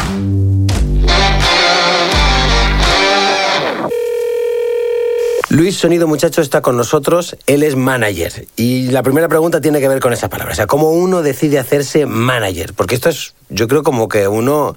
Luis 5.56 5.78
Sonido, 5.78 6.06
muchacho, 6.06 6.42
está 6.42 6.60
con 6.60 6.76
nosotros. 6.76 7.34
Él 7.46 7.62
es 7.62 7.76
manager. 7.76 8.46
Y 8.56 8.90
la 8.90 9.02
primera 9.02 9.26
pregunta 9.26 9.58
tiene 9.58 9.80
que 9.80 9.88
ver 9.88 10.00
con 10.00 10.12
esa 10.12 10.28
palabra. 10.28 10.52
O 10.52 10.54
sea, 10.54 10.66
¿cómo 10.66 10.90
uno 10.90 11.22
decide 11.22 11.58
hacerse 11.58 12.04
manager? 12.04 12.74
Porque 12.74 12.94
esto 12.94 13.08
es, 13.08 13.32
yo 13.48 13.66
creo, 13.66 13.82
como 13.82 14.06
que 14.06 14.28
uno 14.28 14.76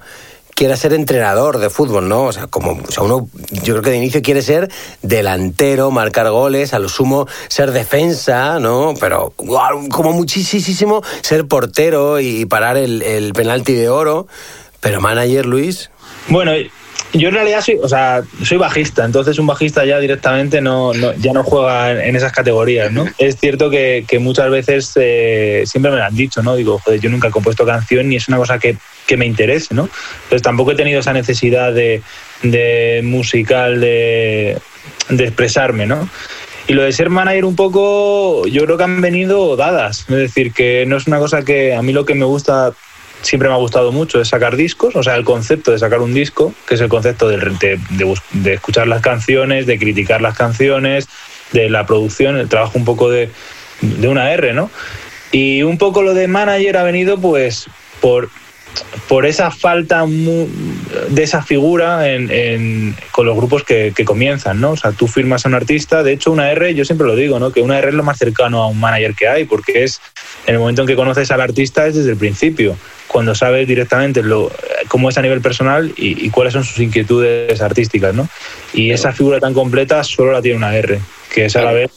quiera 0.54 0.78
ser 0.78 0.94
entrenador 0.94 1.58
de 1.58 1.68
fútbol, 1.68 2.08
¿no? 2.08 2.22
O 2.22 2.32
sea, 2.32 2.46
como 2.46 2.80
o 2.82 2.90
sea, 2.90 3.02
uno, 3.02 3.28
yo 3.62 3.74
creo 3.74 3.82
que 3.82 3.90
de 3.90 3.98
inicio 3.98 4.22
quiere 4.22 4.40
ser 4.40 4.70
delantero, 5.02 5.90
marcar 5.90 6.30
goles, 6.30 6.72
a 6.72 6.78
lo 6.78 6.88
sumo 6.88 7.28
ser 7.48 7.72
defensa, 7.72 8.58
¿no? 8.58 8.94
Pero 8.98 9.34
como 9.36 10.12
muchísimo 10.14 11.02
ser 11.20 11.46
portero 11.46 12.20
y 12.20 12.46
parar 12.46 12.78
el, 12.78 13.02
el 13.02 13.34
penalti 13.34 13.74
de 13.74 13.90
oro. 13.90 14.28
Pero 14.80 15.02
manager, 15.02 15.44
Luis. 15.44 15.90
Bueno, 16.28 16.52
yo 17.12 17.28
en 17.28 17.34
realidad 17.34 17.60
soy, 17.60 17.78
o 17.82 17.88
sea, 17.88 18.22
soy 18.44 18.58
bajista, 18.58 19.04
entonces 19.04 19.38
un 19.38 19.46
bajista 19.46 19.84
ya 19.84 19.98
directamente 19.98 20.60
no, 20.60 20.92
ya 20.92 21.32
no 21.32 21.42
juega 21.42 22.04
en 22.04 22.14
esas 22.14 22.32
categorías, 22.32 22.92
¿no? 22.92 23.04
Es 23.18 23.36
cierto 23.36 23.68
que, 23.68 24.04
muchas 24.20 24.50
veces 24.50 24.92
eh, 24.96 25.64
siempre 25.66 25.90
me 25.90 25.98
lo 25.98 26.04
han 26.04 26.14
dicho, 26.14 26.42
¿no? 26.42 26.54
Digo, 26.54 26.78
joder, 26.78 27.00
yo 27.00 27.10
nunca 27.10 27.28
he 27.28 27.30
compuesto 27.30 27.66
canción 27.66 28.08
ni 28.08 28.16
es 28.16 28.28
una 28.28 28.36
cosa 28.36 28.58
que, 28.58 28.76
me 29.16 29.26
interese, 29.26 29.74
¿no? 29.74 29.88
Entonces 30.22 30.42
tampoco 30.42 30.70
he 30.70 30.76
tenido 30.76 31.00
esa 31.00 31.12
necesidad 31.12 31.72
de, 31.72 33.00
musical 33.02 33.80
de, 33.80 34.56
de 35.08 35.24
expresarme, 35.24 35.86
¿no? 35.86 36.08
Y 36.68 36.74
lo 36.74 36.82
de 36.84 36.92
ser 36.92 37.10
manager 37.10 37.44
un 37.44 37.56
poco, 37.56 38.46
yo 38.46 38.64
creo 38.64 38.76
que 38.76 38.84
han 38.84 39.00
venido 39.00 39.56
dadas. 39.56 40.02
Es 40.02 40.16
decir, 40.16 40.52
que 40.52 40.84
no 40.86 40.98
es 40.98 41.08
una 41.08 41.18
cosa 41.18 41.42
que 41.42 41.74
a 41.74 41.82
mí 41.82 41.92
lo 41.92 42.04
que 42.04 42.14
me 42.14 42.24
gusta 42.24 42.72
siempre 43.22 43.48
me 43.48 43.54
ha 43.54 43.58
gustado 43.58 43.92
mucho 43.92 44.24
sacar 44.24 44.56
discos, 44.56 44.96
o 44.96 45.02
sea, 45.02 45.16
el 45.16 45.24
concepto 45.24 45.72
de 45.72 45.78
sacar 45.78 46.00
un 46.00 46.14
disco, 46.14 46.54
que 46.66 46.74
es 46.74 46.80
el 46.80 46.88
concepto 46.88 47.28
de, 47.28 47.78
de, 47.90 48.52
escuchar 48.52 48.88
las 48.88 49.02
canciones, 49.02 49.66
de 49.66 49.78
criticar 49.78 50.20
las 50.22 50.36
canciones, 50.36 51.08
de 51.52 51.68
la 51.68 51.86
producción, 51.86 52.36
el 52.36 52.48
trabajo 52.48 52.72
un 52.74 52.84
poco 52.84 53.10
de, 53.10 53.30
de 53.80 54.08
una 54.08 54.32
R, 54.32 54.52
¿no? 54.54 54.70
Y 55.32 55.62
un 55.62 55.78
poco 55.78 56.02
lo 56.02 56.14
de 56.14 56.28
manager 56.28 56.76
ha 56.76 56.82
venido 56.82 57.20
pues 57.20 57.66
por 58.00 58.30
por 59.08 59.26
esa 59.26 59.50
falta 59.50 60.04
de 60.06 61.22
esa 61.22 61.42
figura 61.42 62.04
con 63.10 63.26
los 63.26 63.36
grupos 63.36 63.64
que, 63.64 63.92
comienzan, 64.04 64.60
¿no? 64.60 64.72
O 64.72 64.76
sea, 64.76 64.92
tú 64.92 65.06
firmas 65.08 65.44
a 65.44 65.48
un 65.48 65.54
artista, 65.54 66.02
de 66.02 66.12
hecho 66.12 66.30
una 66.30 66.50
R, 66.52 66.74
yo 66.74 66.84
siempre 66.84 67.06
lo 67.06 67.16
digo, 67.16 67.38
¿no? 67.38 67.52
Que 67.52 67.60
una 67.60 67.78
R 67.78 67.88
es 67.88 67.94
lo 67.94 68.02
más 68.02 68.18
cercano 68.18 68.62
a 68.62 68.68
un 68.68 68.78
manager 68.78 69.14
que 69.14 69.28
hay, 69.28 69.44
porque 69.44 69.84
es 69.84 70.00
en 70.46 70.54
el 70.54 70.60
momento 70.60 70.82
en 70.82 70.88
que 70.88 70.96
conoces 70.96 71.30
al 71.30 71.40
artista 71.40 71.86
es 71.86 71.96
desde 71.96 72.12
el 72.12 72.16
principio, 72.16 72.76
cuando 73.10 73.34
sabes 73.34 73.66
directamente 73.66 74.22
lo, 74.22 74.50
cómo 74.88 75.08
es 75.08 75.18
a 75.18 75.22
nivel 75.22 75.40
personal 75.40 75.92
y, 75.96 76.26
y 76.26 76.30
cuáles 76.30 76.52
son 76.52 76.64
sus 76.64 76.78
inquietudes 76.78 77.60
artísticas, 77.60 78.14
¿no? 78.14 78.28
Y 78.72 78.92
esa 78.92 79.12
figura 79.12 79.40
tan 79.40 79.54
completa 79.54 80.04
solo 80.04 80.32
la 80.32 80.42
tiene 80.42 80.58
una 80.58 80.74
R, 80.74 81.00
que 81.32 81.46
es 81.46 81.56
a 81.56 81.62
la 81.62 81.72
vez 81.72 81.90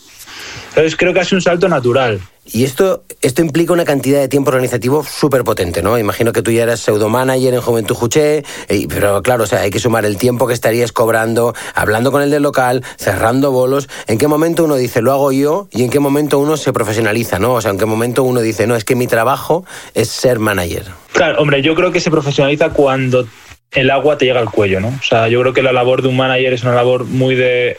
entonces 0.74 0.96
creo 0.96 1.14
que 1.14 1.20
hace 1.20 1.36
un 1.36 1.42
salto 1.42 1.70
natural. 1.70 2.20
Y 2.46 2.66
esto, 2.66 3.06
esto 3.22 3.42
implica 3.42 3.72
una 3.72 3.86
cantidad 3.86 4.20
de 4.20 4.28
tiempo 4.28 4.50
organizativo 4.50 5.04
súper 5.04 5.44
potente, 5.44 5.82
¿no? 5.82 5.98
Imagino 5.98 6.34
que 6.34 6.42
tú 6.42 6.52
ya 6.52 6.64
eres 6.64 6.82
pseudo-manager 6.82 7.54
en 7.54 7.62
Juventud 7.62 7.96
Juché, 7.96 8.44
pero 8.90 9.22
claro, 9.24 9.46
o 9.46 9.48
sea, 9.48 9.62
hay 9.62 9.70
que 9.70 9.80
sumar 9.80 10.06
el 10.06 10.18
tiempo 10.18 10.46
que 10.46 10.54
estarías 10.54 10.92
cobrando, 10.92 11.54
hablando 11.74 12.12
con 12.12 12.22
el 12.22 12.30
del 12.30 12.44
local, 12.44 12.84
cerrando 12.98 13.52
bolos. 13.52 13.88
¿En 14.08 14.18
qué 14.18 14.28
momento 14.28 14.66
uno 14.66 14.76
dice, 14.76 15.02
lo 15.02 15.14
hago 15.14 15.32
yo? 15.32 15.68
Y 15.72 15.84
en 15.84 15.90
qué 15.90 16.00
momento 16.00 16.38
uno 16.38 16.58
se 16.58 16.74
profesionaliza, 16.74 17.40
¿no? 17.40 17.54
O 17.54 17.62
sea, 17.62 17.72
en 17.72 17.78
qué 17.78 17.86
momento 17.86 18.24
uno 18.24 18.42
dice, 18.42 18.68
no, 18.68 18.76
es 18.76 18.84
que 18.84 18.96
mi 18.96 19.08
trabajo 19.08 19.66
es 19.94 20.10
ser 20.10 20.40
manager. 20.40 20.86
Claro, 21.14 21.40
hombre, 21.40 21.62
yo 21.62 21.76
creo 21.76 21.94
que 21.94 22.02
se 22.02 22.12
profesionaliza 22.12 22.72
cuando 22.72 23.26
el 23.72 23.90
agua 23.90 24.18
te 24.18 24.26
llega 24.26 24.42
al 24.42 24.52
cuello, 24.52 24.82
¿no? 24.82 24.90
O 24.90 25.04
sea, 25.04 25.30
yo 25.30 25.40
creo 25.40 25.54
que 25.54 25.64
la 25.64 25.72
labor 25.72 26.02
de 26.02 26.10
un 26.10 26.18
manager 26.18 26.54
es 26.54 26.64
una 26.64 26.76
labor 26.76 27.06
muy 27.06 27.36
de 27.36 27.78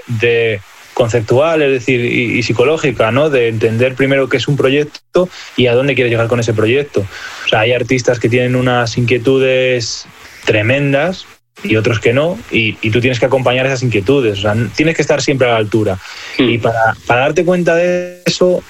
conceptual, 0.94 1.60
es 1.62 1.70
decir, 1.70 2.04
y, 2.04 2.42
psicológica, 2.42 3.10
¿no? 3.10 3.28
De 3.28 3.48
entender 3.48 3.94
primero 3.94 4.28
qué 4.28 4.38
es 4.38 4.48
un 4.48 4.56
proyecto 4.56 5.28
y 5.56 5.66
a 5.66 5.74
dónde 5.74 5.94
quieres 5.94 6.10
llegar 6.10 6.28
con 6.28 6.40
ese 6.40 6.54
proyecto. 6.54 7.00
O 7.00 7.48
sea, 7.48 7.60
hay 7.60 7.72
artistas 7.72 8.18
que 8.18 8.28
tienen 8.28 8.56
unas 8.56 8.96
inquietudes 8.96 10.06
tremendas 10.44 11.26
y 11.62 11.76
otros 11.76 12.00
que 12.00 12.12
no, 12.12 12.38
y, 12.50 12.72
tú 12.90 13.00
tienes 13.00 13.18
que 13.18 13.26
acompañar 13.26 13.66
esas 13.66 13.82
inquietudes, 13.82 14.38
o 14.38 14.42
sea, 14.42 14.56
tienes 14.74 14.96
que 14.96 15.02
estar 15.02 15.22
siempre 15.22 15.48
a 15.48 15.52
la 15.52 15.56
altura. 15.56 15.98
Hmm. 16.38 16.48
Y 16.48 16.58
para, 16.58 16.94
para 17.06 17.20
darte 17.20 17.44
cuenta 17.44 17.74
de 17.74 18.22
eso, 18.26 18.62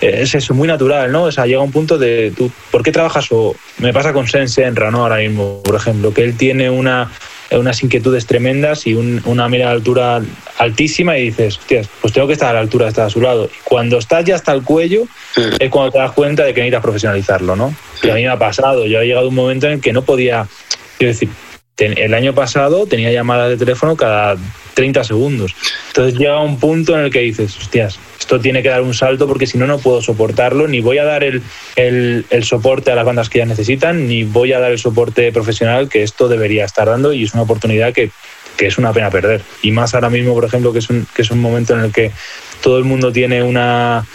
es 0.00 0.34
eso, 0.34 0.54
muy 0.54 0.68
natural, 0.68 1.10
¿no? 1.10 1.24
O 1.24 1.32
sea, 1.32 1.46
llega 1.46 1.60
un 1.60 1.72
punto 1.72 1.98
de, 1.98 2.32
tú, 2.36 2.50
¿por 2.70 2.82
qué 2.82 2.92
trabajas? 2.92 3.26
O 3.30 3.54
me 3.78 3.92
pasa 3.92 4.12
con 4.12 4.28
Sense 4.28 4.64
en 4.64 4.74
¿no? 4.74 5.02
Ahora 5.02 5.16
mismo, 5.16 5.62
por 5.62 5.74
ejemplo, 5.74 6.12
que 6.12 6.22
él 6.22 6.36
tiene 6.36 6.70
una 6.70 7.10
unas 7.58 7.82
inquietudes 7.82 8.26
tremendas 8.26 8.86
y 8.86 8.94
una 8.94 9.48
mira 9.48 9.66
de 9.66 9.72
altura 9.72 10.22
altísima 10.58 11.18
y 11.18 11.26
dices, 11.26 11.58
hostias, 11.58 11.88
pues 12.00 12.12
tengo 12.12 12.26
que 12.26 12.34
estar 12.34 12.50
a 12.50 12.54
la 12.54 12.60
altura 12.60 12.86
de 12.86 12.90
estar 12.90 13.06
a 13.06 13.10
su 13.10 13.20
lado. 13.20 13.46
Y 13.46 13.58
cuando 13.64 13.98
estás 13.98 14.24
ya 14.24 14.34
hasta 14.34 14.52
el 14.52 14.62
cuello 14.62 15.06
es 15.58 15.70
cuando 15.70 15.92
te 15.92 15.98
das 15.98 16.12
cuenta 16.12 16.44
de 16.44 16.54
que 16.54 16.60
necesitas 16.60 16.82
profesionalizarlo, 16.82 17.56
¿no? 17.56 17.74
Y 18.02 18.10
a 18.10 18.14
mí 18.14 18.22
me 18.22 18.28
ha 18.28 18.38
pasado, 18.38 18.86
yo 18.86 19.00
he 19.00 19.06
llegado 19.06 19.28
un 19.28 19.34
momento 19.34 19.66
en 19.66 19.74
el 19.74 19.80
que 19.80 19.92
no 19.92 20.02
podía, 20.02 20.46
quiero 20.98 21.12
decir, 21.12 21.28
el 21.76 22.14
año 22.14 22.34
pasado 22.34 22.86
tenía 22.86 23.10
llamadas 23.10 23.50
de 23.50 23.56
teléfono 23.56 23.96
cada 23.96 24.36
30 24.74 25.04
segundos. 25.04 25.54
Entonces 25.88 26.18
llega 26.18 26.40
un 26.40 26.58
punto 26.58 26.96
en 26.96 27.04
el 27.04 27.10
que 27.10 27.20
dices, 27.20 27.56
hostias, 27.56 27.98
esto 28.18 28.40
tiene 28.40 28.62
que 28.62 28.68
dar 28.68 28.82
un 28.82 28.94
salto 28.94 29.26
porque 29.26 29.46
si 29.46 29.58
no, 29.58 29.66
no 29.66 29.78
puedo 29.78 30.00
soportarlo, 30.00 30.68
ni 30.68 30.80
voy 30.80 30.98
a 30.98 31.04
dar 31.04 31.24
el, 31.24 31.42
el, 31.76 32.44
soporte 32.44 32.90
a 32.90 32.94
las 32.94 33.04
bandas 33.04 33.28
que 33.28 33.38
ya 33.38 33.46
necesitan, 33.46 34.06
ni 34.06 34.24
voy 34.24 34.52
a 34.52 34.60
dar 34.60 34.72
el 34.72 34.78
soporte 34.78 35.32
profesional 35.32 35.88
que 35.88 36.02
esto 36.02 36.28
debería 36.28 36.64
estar 36.64 36.86
dando 36.86 37.12
y 37.12 37.24
es 37.24 37.34
una 37.34 37.42
oportunidad 37.42 37.92
que, 37.92 38.10
que 38.56 38.66
es 38.66 38.78
una 38.78 38.92
pena 38.92 39.10
perder. 39.10 39.42
Y 39.62 39.72
más 39.72 39.94
ahora 39.94 40.10
mismo, 40.10 40.34
por 40.34 40.44
ejemplo, 40.44 40.72
que 40.72 40.78
es 40.78 40.90
un, 40.90 41.06
que 41.14 41.22
es 41.22 41.30
un 41.30 41.40
momento 41.40 41.74
en 41.74 41.80
el 41.80 41.92
que 41.92 42.12
todo 42.62 42.78
el 42.78 42.84
mundo 42.84 43.12
tiene 43.12 43.42
una 43.42 44.06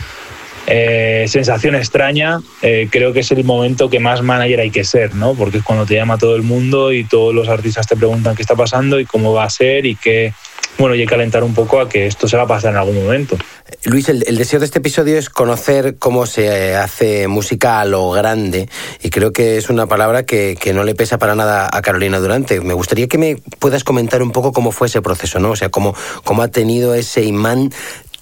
eh, 0.67 1.25
sensación 1.27 1.75
extraña, 1.75 2.41
eh, 2.61 2.87
creo 2.91 3.13
que 3.13 3.21
es 3.21 3.31
el 3.31 3.43
momento 3.43 3.89
que 3.89 3.99
más 3.99 4.21
manager 4.21 4.59
hay 4.61 4.71
que 4.71 4.83
ser, 4.83 5.15
¿no? 5.15 5.33
Porque 5.33 5.59
es 5.59 5.63
cuando 5.63 5.85
te 5.85 5.95
llama 5.95 6.17
todo 6.17 6.35
el 6.35 6.43
mundo 6.43 6.91
y 6.91 7.03
todos 7.03 7.33
los 7.33 7.49
artistas 7.49 7.87
te 7.87 7.95
preguntan 7.95 8.35
qué 8.35 8.41
está 8.41 8.55
pasando 8.55 8.99
y 8.99 9.05
cómo 9.05 9.33
va 9.33 9.43
a 9.43 9.49
ser 9.49 9.85
y 9.85 9.95
qué, 9.95 10.33
bueno, 10.79 10.95
y 10.95 11.05
calentar 11.05 11.43
un 11.43 11.53
poco 11.53 11.81
a 11.81 11.89
que 11.89 12.07
esto 12.07 12.27
se 12.27 12.37
va 12.37 12.43
a 12.43 12.47
pasar 12.47 12.71
en 12.71 12.77
algún 12.77 13.03
momento. 13.03 13.37
Luis, 13.83 14.09
el, 14.09 14.37
deseo 14.37 14.59
de 14.59 14.65
este 14.65 14.79
episodio 14.79 15.17
es 15.17 15.29
conocer 15.29 15.97
cómo 15.99 16.25
se 16.25 16.75
hace 16.75 17.27
música 17.27 17.81
a 17.81 17.85
lo 17.85 18.09
grande 18.11 18.69
y 19.01 19.09
creo 19.09 19.31
que 19.31 19.57
es 19.57 19.69
una 19.69 19.87
palabra 19.87 20.25
que, 20.25 20.57
no 20.73 20.83
le 20.83 20.95
pesa 20.95 21.17
para 21.17 21.35
nada 21.35 21.69
a 21.71 21.81
Carolina 21.81 22.19
Durante. 22.19 22.61
Me 22.61 22.73
gustaría 22.73 23.07
que 23.07 23.17
me 23.17 23.35
puedas 23.59 23.83
comentar 23.83 24.23
un 24.23 24.31
poco 24.31 24.53
cómo 24.53 24.71
fue 24.71 24.87
ese 24.87 25.01
proceso, 25.01 25.39
¿no? 25.39 25.51
O 25.51 25.55
sea, 25.55 25.69
cómo, 25.69 25.95
cómo 26.23 26.43
ha 26.43 26.47
tenido 26.47 26.93
ese 26.93 27.23
imán 27.23 27.71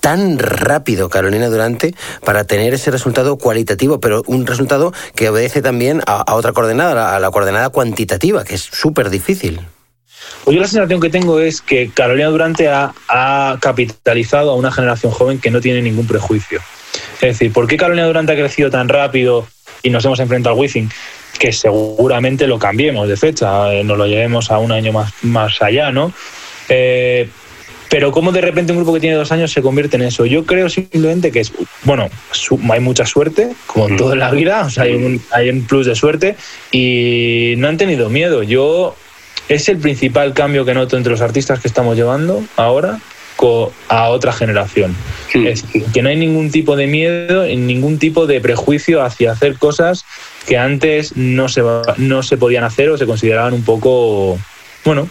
tan 0.08 0.40
rápido 0.40 1.10
Carolina 1.10 1.50
Durante 1.50 1.94
para 2.24 2.46
tener 2.46 2.74
ese 2.74 2.92
resultado 2.92 3.38
cualitativo, 3.38 4.00
pero 4.00 4.24
un 4.26 4.48
resultado 4.48 4.94
que 5.16 5.28
obedece 5.28 5.62
también 5.62 6.02
a, 6.08 6.34
otra 6.34 6.54
coordenada, 6.54 7.14
a 7.14 7.20
la 7.20 7.30
coordenada 7.30 7.72
cuantitativa, 7.72 8.46
que 8.46 8.56
es 8.56 8.62
súper 8.62 9.10
difícil. 9.10 9.60
Pues 10.46 10.56
yo 10.56 10.62
la 10.62 10.68
sensación 10.70 11.02
que 11.02 11.10
tengo 11.10 11.42
es 11.42 11.60
que 11.60 11.92
Carolina 11.94 12.30
Durante 12.30 12.70
ha, 12.70 13.58
capitalizado 13.60 14.52
a 14.52 14.56
una 14.56 14.72
generación 14.72 15.12
joven 15.12 15.42
que 15.42 15.52
no 15.52 15.60
tiene 15.60 15.82
ningún 15.82 16.08
prejuicio. 16.08 16.62
Es 17.16 17.38
decir, 17.38 17.52
¿por 17.52 17.68
qué 17.68 17.76
Carolina 17.76 18.08
Durante 18.08 18.32
ha 18.32 18.36
crecido 18.36 18.70
tan 18.70 18.88
rápido 18.88 19.46
y 19.84 19.90
nos 19.90 20.06
hemos 20.06 20.22
enfrentado 20.22 20.56
al 20.56 20.62
Wizzing? 20.62 20.90
Que 21.38 21.52
seguramente 21.52 22.48
lo 22.48 22.60
cambiemos 22.60 23.10
de 23.10 23.18
fecha, 23.18 23.74
eh, 23.74 23.84
nos 23.84 23.98
lo 23.98 24.08
llevemos 24.08 24.52
a 24.52 24.60
un 24.60 24.72
año 24.72 24.94
más, 24.94 25.12
más 25.24 25.62
allá, 25.62 25.92
¿no? 25.92 26.14
Eh, 26.70 27.30
pero 27.90 28.12
cómo 28.12 28.32
de 28.32 28.42
repente 28.42 28.72
un 28.72 28.80
grupo 28.80 28.94
que 28.94 29.00
tiene 29.00 29.16
dos 29.16 29.32
años 29.32 29.52
se 29.52 29.62
convierte 29.62 29.96
en 29.96 30.04
eso. 30.04 30.26
Yo 30.26 30.46
creo 30.46 30.70
simplemente 30.70 31.32
que 31.32 31.42
es, 31.42 31.54
bueno, 31.84 32.10
hay 32.70 32.80
mucha 32.80 33.06
suerte, 33.06 33.54
como 33.66 33.88
en 33.88 33.96
mm. 33.96 33.98
toda 33.98 34.16
la 34.16 34.32
vida, 34.32 34.66
o 34.66 34.70
sea, 34.70 34.84
hay 34.84 34.94
un, 34.94 35.22
hay 35.32 35.50
un 35.50 35.66
plus 35.66 35.86
de 35.86 35.96
suerte 35.96 36.36
y 36.72 37.56
no 37.58 37.68
han 37.68 37.78
tenido 37.78 38.10
miedo. 38.10 38.44
Yo 38.44 38.96
es 39.50 39.70
el 39.70 39.78
principal 39.78 40.34
cambio 40.34 40.66
que 40.66 40.74
noto 40.74 40.98
entre 40.98 41.12
los 41.12 41.22
artistas 41.22 41.60
que 41.60 41.68
estamos 41.68 41.96
llevando 41.96 42.44
ahora 42.56 43.00
a 43.90 44.10
otra 44.10 44.34
generación. 44.34 44.96
Es 45.34 45.64
que 45.94 46.02
no 46.02 46.10
hay 46.10 46.16
ningún 46.16 46.50
tipo 46.52 46.76
de 46.76 46.88
miedo, 46.88 47.46
ningún 47.46 48.00
tipo 48.00 48.26
de 48.26 48.42
prejuicio 48.42 49.04
hacia 49.04 49.32
hacer 49.32 49.58
cosas 49.58 50.06
que 50.48 50.58
antes 50.58 51.16
no 51.16 51.48
se, 51.50 51.62
no 51.98 52.24
se 52.24 52.38
podían 52.38 52.64
hacer 52.64 52.90
o 52.90 52.98
se 52.98 53.06
consideraban 53.06 53.54
un 53.54 53.64
poco, 53.64 54.40
bueno, 54.86 55.08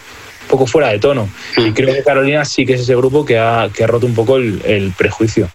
poco 0.47 0.65
fuera 0.65 0.89
de 0.89 0.99
tono. 0.99 1.29
Y 1.57 1.71
creo 1.71 1.93
que 1.93 2.03
Carolina 2.03 2.45
sí 2.45 2.65
que 2.65 2.73
es 2.73 2.81
ese 2.81 2.95
grupo 2.95 3.25
que 3.25 3.37
ha, 3.37 3.69
que 3.73 3.83
ha 3.83 3.87
roto 3.87 4.05
un 4.05 4.15
poco 4.15 4.37
el 4.37 4.93
prejuicio. 4.97 5.49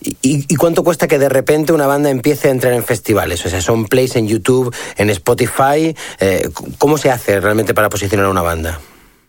¿Y, 0.00 0.54
cuánto 0.54 0.84
cuesta 0.84 1.08
que 1.08 1.18
de 1.18 1.28
repente 1.28 1.72
una 1.72 1.88
banda 1.88 2.10
empiece 2.10 2.48
a 2.48 2.50
entrar 2.52 2.72
en 2.72 2.84
festivales? 2.84 3.44
O 3.44 3.48
sea, 3.48 3.60
son 3.60 3.86
plays 3.86 4.14
en 4.14 4.28
YouTube, 4.28 4.74
en 4.96 5.10
Spotify. 5.10 5.94
Eh, 6.20 6.48
¿Cómo 6.78 6.98
se 6.98 7.10
hace 7.10 7.40
realmente 7.40 7.74
para 7.74 7.88
posicionar 7.88 8.26
una 8.26 8.42
banda? 8.42 8.78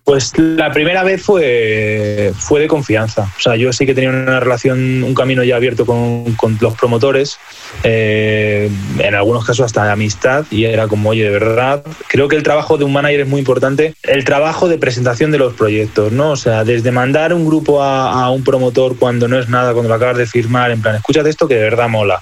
Pues 0.09 0.35
la 0.39 0.71
primera 0.71 1.03
vez 1.03 1.21
fue, 1.21 2.33
fue 2.35 2.61
de 2.61 2.67
confianza. 2.67 3.31
O 3.37 3.39
sea, 3.39 3.55
yo 3.55 3.71
sí 3.71 3.85
que 3.85 3.93
tenía 3.93 4.09
una 4.09 4.39
relación, 4.39 5.03
un 5.03 5.13
camino 5.13 5.43
ya 5.43 5.55
abierto 5.55 5.85
con, 5.85 6.35
los 6.59 6.73
promotores, 6.73 7.37
eh, 7.83 8.71
en 8.97 9.13
algunos 9.13 9.45
casos 9.45 9.67
hasta 9.67 9.85
de 9.85 9.91
amistad, 9.91 10.45
y 10.49 10.65
era 10.65 10.87
como, 10.87 11.11
oye, 11.11 11.25
de 11.25 11.29
verdad, 11.29 11.83
creo 12.07 12.27
que 12.27 12.35
el 12.35 12.41
trabajo 12.41 12.79
de 12.79 12.85
un 12.85 12.93
manager 12.93 13.19
es 13.19 13.27
muy 13.27 13.37
importante, 13.37 13.93
el 14.01 14.23
trabajo 14.23 14.67
de 14.67 14.79
presentación 14.79 15.29
de 15.29 15.37
los 15.37 15.53
proyectos, 15.53 16.11
¿no? 16.11 16.31
O 16.31 16.37
sea, 16.37 16.63
desde 16.63 16.91
mandar 16.91 17.31
un 17.31 17.45
grupo 17.45 17.83
a, 17.83 18.31
un 18.31 18.43
promotor 18.43 18.97
cuando 18.97 19.27
no 19.27 19.37
es 19.37 19.47
nada, 19.47 19.73
cuando 19.73 19.89
lo 19.89 19.93
acabas 19.93 20.17
de 20.17 20.25
firmar, 20.25 20.71
en 20.71 20.81
plan, 20.81 20.95
escúchate 20.95 21.29
esto 21.29 21.47
que 21.47 21.53
de 21.53 21.61
verdad 21.61 21.87
mola. 21.87 22.19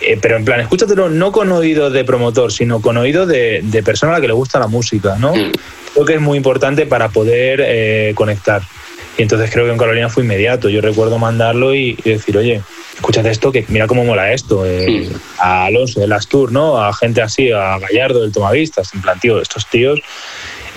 Eh, 0.00 0.18
pero 0.20 0.36
en 0.36 0.46
plan, 0.46 0.60
escúchatelo 0.60 1.10
no 1.10 1.30
con 1.30 1.52
oído 1.52 1.90
de 1.90 2.04
promotor, 2.04 2.52
sino 2.52 2.80
con 2.80 2.96
oído 2.96 3.26
de, 3.26 3.60
de 3.62 3.82
persona 3.82 4.12
a 4.12 4.14
la 4.16 4.20
que 4.22 4.28
le 4.28 4.32
gusta 4.32 4.58
la 4.58 4.66
música, 4.66 5.16
¿no? 5.18 5.34
Creo 5.98 6.06
que 6.06 6.14
es 6.14 6.20
muy 6.20 6.36
importante 6.36 6.86
para 6.86 7.08
poder 7.08 7.60
eh, 7.60 8.12
conectar. 8.14 8.62
Y 9.16 9.22
entonces 9.22 9.50
creo 9.50 9.64
que 9.64 9.72
en 9.72 9.78
Carolina 9.78 10.08
fue 10.08 10.22
inmediato. 10.22 10.68
Yo 10.68 10.80
recuerdo 10.80 11.18
mandarlo 11.18 11.74
y, 11.74 11.94
decir, 12.04 12.36
oye, 12.36 12.62
escúchate 12.94 13.30
esto, 13.30 13.50
que 13.50 13.64
mira 13.66 13.88
cómo 13.88 14.04
mola 14.04 14.32
esto. 14.32 14.64
Eh, 14.64 15.10
a 15.40 15.64
Alonso 15.64 15.98
del 15.98 16.12
Astur, 16.12 16.52
¿no? 16.52 16.80
A 16.80 16.92
gente 16.92 17.20
así, 17.20 17.50
a 17.50 17.80
Gallardo 17.80 18.22
del 18.22 18.30
Tomavistas, 18.30 18.94
en 18.94 19.02
plan, 19.02 19.18
tío, 19.18 19.40
estos 19.40 19.66
tíos. 19.66 19.98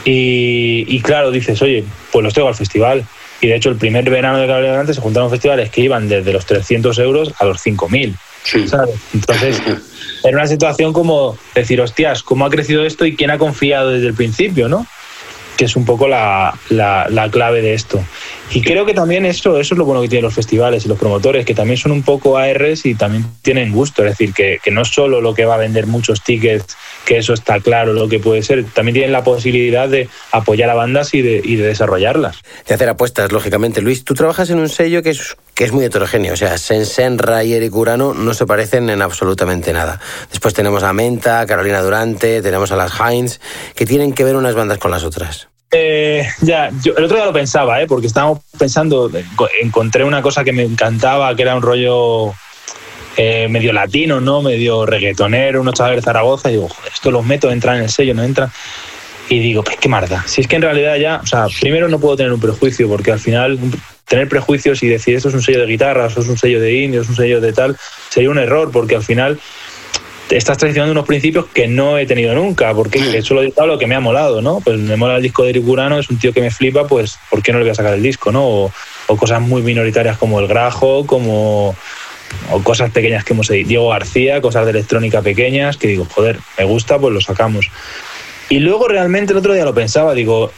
Y, 0.06 1.00
claro, 1.02 1.30
dices, 1.30 1.62
oye, 1.62 1.84
pues 2.12 2.24
los 2.24 2.34
tengo 2.34 2.48
al 2.48 2.56
festival. 2.56 3.06
Y 3.42 3.48
de 3.48 3.58
hecho, 3.58 3.70
el 3.70 3.76
primer 3.76 4.10
verano 4.10 4.40
de 4.40 4.48
Carolina 4.48 4.80
antes 4.80 4.96
se 4.96 5.04
juntaron 5.04 5.30
festivales 5.30 5.70
que 5.70 5.82
iban 5.82 6.10
desde 6.10 6.34
los 6.34 6.48
300 6.48 6.98
euros 6.98 7.32
a 7.38 7.46
los 7.46 7.64
5.000. 7.64 8.18
Entonces, 9.14 9.62
era 10.24 10.36
una 10.36 10.48
situación 10.48 10.94
como 10.94 11.38
decir, 11.54 11.80
hostias, 11.80 12.24
¿cómo 12.24 12.44
ha 12.44 12.50
crecido 12.50 12.84
esto 12.84 13.06
y 13.06 13.16
quién 13.16 13.30
ha 13.30 13.38
confiado 13.38 13.92
desde 13.92 14.08
el 14.08 14.16
principio, 14.16 14.68
no? 14.68 14.88
Que 15.62 15.66
es 15.66 15.76
un 15.76 15.86
poco 15.86 16.08
la, 16.08 16.58
la, 16.70 17.30
clave 17.30 17.62
de 17.62 17.76
esto. 17.76 18.04
Y 18.52 18.64
creo 18.64 18.84
que 18.84 18.96
también 18.96 19.28
eso, 19.28 19.60
eso 19.60 19.76
es 19.76 19.78
lo 19.78 19.86
bueno 19.86 20.02
que 20.02 20.08
tienen 20.08 20.24
los 20.24 20.34
festivales 20.34 20.84
y 20.84 20.88
los 20.88 20.98
promotores, 20.98 21.46
que 21.46 21.54
también 21.54 21.78
son 21.78 21.92
un 21.92 22.02
poco 22.02 22.40
ARs 22.40 22.84
y 22.84 22.96
también 22.96 23.28
tienen 23.44 23.72
gusto. 23.72 24.04
Es 24.04 24.18
decir, 24.18 24.34
que, 24.34 24.58
que 24.64 24.72
no 24.72 24.82
es 24.82 24.88
solo 24.88 25.22
lo 25.22 25.36
que 25.36 25.46
va 25.46 25.54
a 25.54 25.58
vender 25.58 25.86
muchos 25.86 26.24
tickets, 26.24 26.76
que 27.06 27.20
eso 27.20 27.34
está 27.34 27.60
claro 27.60 27.94
lo 27.94 28.10
que 28.10 28.18
puede 28.18 28.42
ser, 28.42 28.66
también 28.74 28.96
tienen 28.96 29.12
la 29.12 29.24
posibilidad 29.24 29.88
de 29.88 30.10
apoyar 30.32 30.72
a 30.72 30.74
bandas 30.74 31.14
y 31.14 31.22
de, 31.22 31.40
y 31.44 31.58
de 31.58 31.68
desarrollarlas. 31.68 32.42
De 32.68 32.74
hacer 32.74 32.90
apuestas, 32.90 33.32
lógicamente. 33.32 33.82
Luis, 33.82 34.04
tú 34.04 34.16
trabajas 34.16 34.50
en 34.50 34.58
un 34.58 34.68
sello 34.68 35.04
que 35.04 35.12
es, 35.12 35.38
que 35.54 35.66
es 35.66 35.72
muy 35.72 35.86
heterogéneo. 35.86 36.34
O 36.34 36.38
sea, 36.38 36.58
Sensen, 36.58 37.20
Rayer 37.20 37.62
y 37.62 37.70
Curano 37.70 38.16
no 38.16 38.34
se 38.34 38.48
parecen 38.48 38.90
en 38.90 39.04
absolutamente 39.04 39.74
nada. 39.74 40.00
Después 40.32 40.56
tenemos 40.56 40.82
a 40.82 40.92
Menta, 40.92 41.46
Carolina 41.46 41.84
Durante, 41.84 42.42
tenemos 42.42 42.72
a 42.72 42.76
las 42.76 43.00
Heinz, 43.00 43.40
que 43.76 43.86
tienen 43.86 44.14
que 44.14 44.24
ver 44.24 44.36
unas 44.36 44.56
bandas 44.56 44.80
con 44.80 44.90
las 44.90 45.04
otras. 45.04 45.51
Eh, 45.74 46.28
ya, 46.42 46.70
yo 46.84 46.94
el 46.98 47.06
otro 47.06 47.16
día 47.16 47.26
lo 47.26 47.34
pensaba, 47.34 47.82
¿eh? 47.82 47.88
porque 47.88 48.08
estábamos 48.08 48.40
pensando, 48.58 49.10
encontré 49.62 50.04
una 50.04 50.22
cosa 50.22 50.44
que 50.44 50.52
me 50.52 50.64
encantaba, 50.64 51.34
que 51.34 51.44
era 51.44 51.56
un 51.56 51.62
rollo 51.62 52.34
eh, 53.16 53.48
medio 53.50 53.72
latino, 53.72 54.20
¿no? 54.20 54.42
Medio 54.42 54.86
reggaetonero, 54.86 55.62
unos 55.62 55.76
chavales 55.76 55.98
de 55.98 56.02
Zaragoza, 56.02 56.50
y 56.50 56.56
digo, 56.56 56.68
joder, 56.68 56.92
esto 56.94 57.10
los 57.10 57.26
meto, 57.26 57.50
entran 57.52 57.78
en 57.78 57.84
el 57.84 57.90
sello, 57.90 58.14
no 58.14 58.24
entran. 58.24 58.52
Y 59.30 59.40
digo, 59.40 59.64
pues 59.64 59.78
qué 59.78 59.88
marda. 59.88 60.26
Si 60.28 60.42
es 60.42 60.48
que 60.48 60.58
en 60.58 60.64
realidad 60.64 60.98
ya, 60.98 61.22
o 61.24 61.26
sea, 61.26 61.48
primero 61.62 61.88
no 61.88 62.00
puedo 62.00 62.18
tener 62.18 62.34
un 62.34 62.42
prejuicio, 62.42 62.90
porque 62.90 63.14
al 63.14 63.20
final 63.20 63.58
tener 64.06 64.28
prejuicios 64.28 64.84
y 64.84 64.90
decir 64.90 65.16
esto 65.16 65.30
es 65.30 65.36
un 65.36 65.42
sello 65.42 65.62
de 65.62 65.68
guitarra, 65.68 66.08
esto 66.08 66.20
es 66.20 66.28
un 66.28 66.38
sello 66.38 66.60
de 66.60 66.74
indios, 66.74 67.06
es 67.06 67.10
un 67.12 67.16
sello 67.16 67.40
de 67.40 67.54
tal, 67.54 67.78
sería 68.10 68.30
un 68.30 68.40
error, 68.40 68.72
porque 68.72 68.98
al 68.98 69.04
final 69.04 69.40
estás 70.30 70.58
traicionando 70.58 70.92
unos 70.92 71.06
principios 71.06 71.46
que 71.48 71.68
no 71.68 71.98
he 71.98 72.06
tenido 72.06 72.34
nunca, 72.34 72.74
porque 72.74 73.18
eso 73.18 73.34
lo 73.34 73.44
he 73.44 73.54
lo 73.66 73.78
que 73.78 73.88
me 73.88 73.96
ha 73.96 74.00
molado, 74.00 74.42
¿no? 74.42 74.60
Pues 74.62 74.80
me 74.80 74.96
mola 74.96 75.18
el 75.18 75.24
disco 75.24 75.44
de 75.44 75.52
Eric 75.52 75.66
es 76.00 76.10
un 76.10 76.18
tío 76.18 76.34
que 76.34 76.42
me 76.42 76.52
flipa, 76.52 76.88
pues 76.88 77.18
¿por 77.30 77.42
qué 77.42 77.52
no 77.52 77.60
le 77.60 77.66
voy 77.66 77.72
a 77.72 77.76
sacar 77.76 77.94
el 77.94 78.04
disco, 78.04 78.32
no? 78.32 78.46
O, 78.48 78.72
cosas 79.18 79.42
muy 79.42 79.62
minoritarias 79.62 80.18
como 80.18 80.40
el 80.40 80.48
Grajo, 80.48 81.06
como 81.06 81.76
o 82.50 82.64
cosas 82.64 82.92
pequeñas 82.92 83.26
que 83.26 83.34
hemos 83.34 83.50
dicho, 83.50 83.68
Diego 83.68 83.90
García, 83.90 84.40
cosas 84.40 84.64
de 84.64 84.72
electrónica 84.72 85.22
pequeñas, 85.22 85.76
que 85.76 85.88
digo, 85.88 86.08
joder, 86.10 86.40
me 86.58 86.64
gusta, 86.64 86.98
pues 86.98 87.14
lo 87.14 87.20
sacamos. 87.20 87.70
Y 88.48 88.60
luego 88.60 88.88
realmente 88.88 89.34
el 89.34 89.40
otro 89.40 89.54
día 89.54 89.66
lo 89.66 89.74
pensaba, 89.74 90.14
digo, 90.14 90.50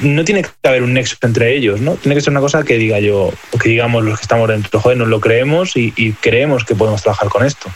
no 0.00 0.24
tiene 0.24 0.42
que 0.42 0.68
haber 0.68 0.82
un 0.82 0.92
nexo 0.92 1.16
entre 1.22 1.56
ellos, 1.56 1.80
¿no? 1.80 1.94
Tiene 1.94 2.16
que 2.16 2.20
ser 2.20 2.32
una 2.32 2.40
cosa 2.40 2.64
que 2.64 2.76
diga 2.76 3.00
yo, 3.00 3.32
o 3.50 3.58
que 3.58 3.70
digamos 3.70 4.04
los 4.04 4.18
que 4.18 4.24
estamos 4.24 4.46
dentro, 4.48 4.78
joder, 4.78 4.98
nos 4.98 5.08
lo 5.08 5.20
creemos 5.20 5.74
y, 5.74 5.94
y 5.96 6.12
creemos 6.12 6.66
que 6.66 6.74
podemos 6.74 7.00
trabajar 7.00 7.30
con 7.30 7.46
esto 7.46 7.70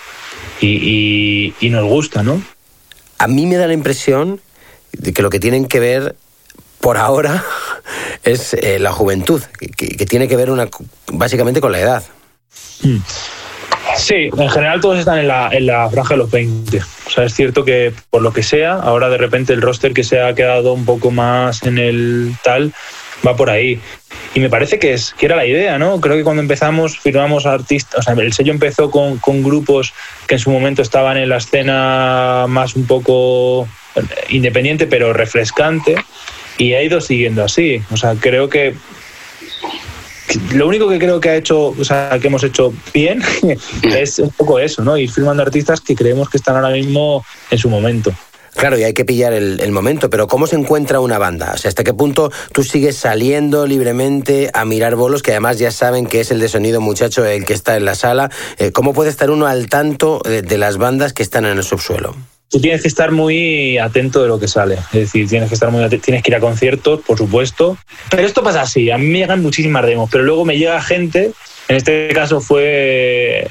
y, 0.66 1.70
nos 1.70 1.84
gusta, 1.84 2.22
¿no? 2.22 2.42
A 3.18 3.28
mí 3.28 3.46
me 3.46 3.56
da 3.56 3.66
la 3.66 3.74
impresión 3.74 4.40
de 4.92 5.12
que 5.12 5.22
lo 5.22 5.30
que 5.30 5.40
tienen 5.40 5.66
que 5.66 5.80
ver 5.80 6.16
por 6.80 6.96
ahora 6.96 7.44
es 8.24 8.54
eh, 8.54 8.78
la 8.78 8.92
juventud, 8.92 9.42
que, 9.76 10.06
tiene 10.06 10.28
que 10.28 10.36
ver 10.36 10.50
una, 10.50 10.68
básicamente 11.12 11.60
con 11.60 11.72
la 11.72 11.80
edad. 11.80 12.04
Mm. 12.82 12.98
Sí, 13.96 14.30
en 14.36 14.50
general 14.50 14.80
todos 14.80 14.98
están 14.98 15.18
en 15.18 15.28
la, 15.28 15.50
en 15.52 15.66
la 15.66 15.88
franja 15.88 16.14
de 16.14 16.18
los 16.18 16.30
20. 16.30 16.78
O 16.78 17.10
sea, 17.10 17.24
es 17.24 17.34
cierto 17.34 17.64
que 17.64 17.92
por 18.10 18.22
lo 18.22 18.32
que 18.32 18.42
sea, 18.42 18.74
ahora 18.74 19.08
de 19.08 19.18
repente 19.18 19.52
el 19.52 19.62
roster 19.62 19.92
que 19.92 20.02
se 20.02 20.20
ha 20.20 20.34
quedado 20.34 20.72
un 20.72 20.84
poco 20.84 21.10
más 21.10 21.62
en 21.62 21.78
el 21.78 22.34
tal 22.42 22.72
va 23.26 23.36
por 23.36 23.50
ahí. 23.50 23.80
Y 24.34 24.40
me 24.40 24.48
parece 24.48 24.78
que, 24.78 24.92
es, 24.92 25.14
que 25.14 25.26
era 25.26 25.36
la 25.36 25.46
idea, 25.46 25.78
¿no? 25.78 26.00
Creo 26.00 26.16
que 26.16 26.24
cuando 26.24 26.42
empezamos 26.42 26.98
firmamos 26.98 27.46
artistas, 27.46 28.00
o 28.00 28.02
sea, 28.02 28.14
el 28.14 28.32
sello 28.32 28.52
empezó 28.52 28.90
con, 28.90 29.18
con 29.18 29.42
grupos 29.42 29.92
que 30.26 30.34
en 30.34 30.40
su 30.40 30.50
momento 30.50 30.82
estaban 30.82 31.16
en 31.16 31.28
la 31.28 31.36
escena 31.36 32.46
más 32.48 32.74
un 32.74 32.86
poco 32.86 33.68
independiente, 34.28 34.86
pero 34.86 35.12
refrescante, 35.12 35.96
y 36.58 36.74
ha 36.74 36.82
ido 36.82 37.00
siguiendo 37.00 37.44
así. 37.44 37.82
O 37.90 37.96
sea, 37.96 38.14
creo 38.14 38.48
que 38.48 38.74
lo 40.52 40.66
único 40.66 40.88
que 40.88 40.98
creo 40.98 41.20
que 41.20 41.28
ha 41.30 41.36
hecho, 41.36 41.68
o 41.68 41.84
sea, 41.84 42.18
que 42.20 42.28
hemos 42.28 42.42
hecho 42.44 42.72
bien 42.94 43.22
es 43.82 44.18
un 44.18 44.30
poco 44.30 44.58
eso, 44.58 44.82
¿no? 44.82 44.96
Ir 44.96 45.10
firmando 45.10 45.42
artistas 45.42 45.80
que 45.80 45.94
creemos 45.94 46.28
que 46.28 46.38
están 46.38 46.56
ahora 46.56 46.70
mismo 46.70 47.24
en 47.50 47.58
su 47.58 47.68
momento. 47.68 48.12
Claro, 48.56 48.78
y 48.78 48.84
hay 48.84 48.94
que 48.94 49.04
pillar 49.04 49.32
el, 49.32 49.72
momento, 49.72 50.10
pero 50.10 50.28
¿cómo 50.28 50.46
se 50.46 50.56
encuentra 50.56 51.00
una 51.00 51.18
banda? 51.18 51.52
O 51.54 51.58
sea, 51.58 51.68
¿hasta 51.68 51.82
qué 51.82 51.92
punto 51.92 52.30
tú 52.52 52.62
sigues 52.62 52.96
saliendo 52.96 53.66
libremente 53.66 54.50
a 54.54 54.64
mirar 54.64 54.94
bolos 54.94 55.22
que 55.22 55.32
además 55.32 55.58
ya 55.58 55.70
saben 55.70 56.06
que 56.06 56.20
es 56.20 56.30
el 56.30 56.38
de 56.38 56.48
sonido 56.48 56.80
muchacho 56.80 57.24
el 57.24 57.44
que 57.44 57.52
está 57.52 57.76
en 57.76 57.84
la 57.84 57.94
sala? 57.94 58.30
Eh, 58.58 58.70
¿Cómo 58.70 58.92
puede 58.92 59.10
estar 59.10 59.30
uno 59.30 59.46
al 59.46 59.68
tanto 59.68 60.20
de, 60.24 60.58
las 60.58 60.76
bandas 60.76 61.12
que 61.12 61.22
están 61.22 61.46
en 61.46 61.58
el 61.58 61.64
subsuelo? 61.64 62.14
tú 62.48 62.60
tienes 62.60 62.82
que 62.82 62.88
estar 62.88 63.10
muy 63.10 63.78
atento 63.78 64.22
de 64.22 64.28
lo 64.28 64.38
que 64.38 64.46
sale. 64.46 64.76
Es 64.92 65.00
decir, 65.00 65.28
tienes 65.28 65.48
que 65.48 65.54
estar 65.54 65.72
muy 65.72 65.88
tienes 65.98 66.22
que 66.22 66.30
ir 66.30 66.36
a 66.36 66.40
conciertos, 66.40 67.00
por 67.00 67.18
supuesto. 67.18 67.76
Pero 68.10 68.22
esto 68.22 68.44
pasa 68.44 68.62
así, 68.62 68.92
a 68.92 68.98
mí 68.98 69.06
me 69.06 69.18
llegan 69.18 69.42
muchísimas 69.42 69.84
demos, 69.84 70.08
pero 70.08 70.22
luego 70.22 70.44
me 70.44 70.56
llega 70.56 70.80
gente, 70.80 71.32
en 71.66 71.76
este 71.76 72.08
caso 72.14 72.40
fue 72.40 73.48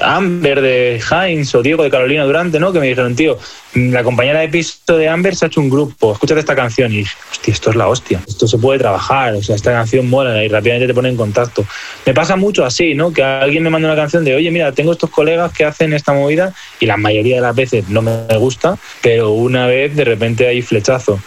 Amber 0.00 0.60
de 0.60 1.00
Heinz 1.10 1.54
o 1.54 1.62
Diego 1.62 1.82
de 1.82 1.90
Carolina 1.90 2.24
Durante, 2.24 2.58
¿no? 2.58 2.72
Que 2.72 2.80
me 2.80 2.88
dijeron, 2.88 3.14
tío, 3.14 3.38
la 3.74 4.02
compañera 4.02 4.40
de 4.40 4.48
piso 4.48 4.96
de 4.96 5.08
Amber 5.08 5.34
se 5.34 5.44
ha 5.44 5.48
hecho 5.48 5.60
un 5.60 5.68
grupo, 5.68 6.12
escúchate 6.12 6.40
esta 6.40 6.54
canción. 6.54 6.92
Y 6.92 6.98
dije, 6.98 7.14
hostia, 7.30 7.52
esto 7.52 7.70
es 7.70 7.76
la 7.76 7.88
hostia, 7.88 8.22
esto 8.26 8.46
se 8.46 8.58
puede 8.58 8.78
trabajar, 8.78 9.34
o 9.34 9.42
sea, 9.42 9.56
esta 9.56 9.72
canción 9.72 10.08
mola 10.08 10.42
y 10.44 10.48
rápidamente 10.48 10.86
te 10.86 10.94
pone 10.94 11.08
en 11.08 11.16
contacto. 11.16 11.64
Me 12.06 12.14
pasa 12.14 12.36
mucho 12.36 12.64
así, 12.64 12.94
¿no? 12.94 13.12
Que 13.12 13.22
alguien 13.22 13.62
me 13.62 13.70
manda 13.70 13.88
una 13.88 13.96
canción 13.96 14.24
de, 14.24 14.34
oye, 14.34 14.50
mira, 14.50 14.72
tengo 14.72 14.92
estos 14.92 15.10
colegas 15.10 15.52
que 15.52 15.64
hacen 15.64 15.92
esta 15.92 16.12
movida 16.12 16.54
y 16.80 16.86
la 16.86 16.96
mayoría 16.96 17.36
de 17.36 17.42
las 17.42 17.54
veces 17.54 17.88
no 17.88 18.02
me 18.02 18.26
gusta, 18.38 18.78
pero 19.02 19.30
una 19.32 19.66
vez 19.66 19.94
de 19.94 20.04
repente 20.04 20.46
hay 20.46 20.62
flechazo 20.62 21.18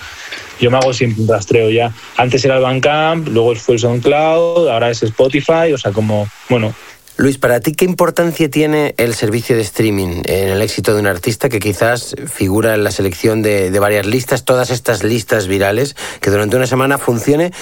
yo 0.60 0.72
me 0.72 0.78
hago 0.78 0.90
un 0.90 1.28
rastreo 1.28 1.70
ya. 1.70 1.92
Antes 2.18 2.46
era 2.46 2.58
el 2.58 2.64
Bandcamp, 2.64 3.28
luego 3.28 3.56
fue 3.56 3.76
el 3.76 3.80
SoundCloud, 3.80 4.70
ahora 4.70 4.90
es 4.90 5.04
Spotify, 5.04 5.74
o 5.74 5.78
sea, 5.78 5.92
como, 5.92 6.28
bueno, 6.50 6.74
Luis, 7.18 7.38
para 7.38 7.62
ti, 7.62 7.72
¿qué 7.72 7.86
importancia 7.86 8.50
tiene 8.50 8.94
el 8.98 9.14
servicio 9.14 9.56
de 9.56 9.62
streaming 9.62 10.24
en 10.26 10.50
el 10.50 10.62
éxito 10.62 10.94
de 10.94 11.00
un 11.00 11.08
artista 11.08 11.48
que 11.48 11.60
quizás 11.60 12.14
figura 12.28 12.74
en 12.74 12.84
la 12.84 12.92
selección 12.92 13.42
de, 13.42 13.72
varias 13.80 14.06
listas, 14.06 14.44
todas 14.44 14.70
estas 14.70 15.02
listas 15.02 15.48
virales, 15.48 15.96
que 16.20 16.30
durante 16.30 16.58
una 16.58 16.68
semana 16.68 16.98
funcione, 16.98 17.54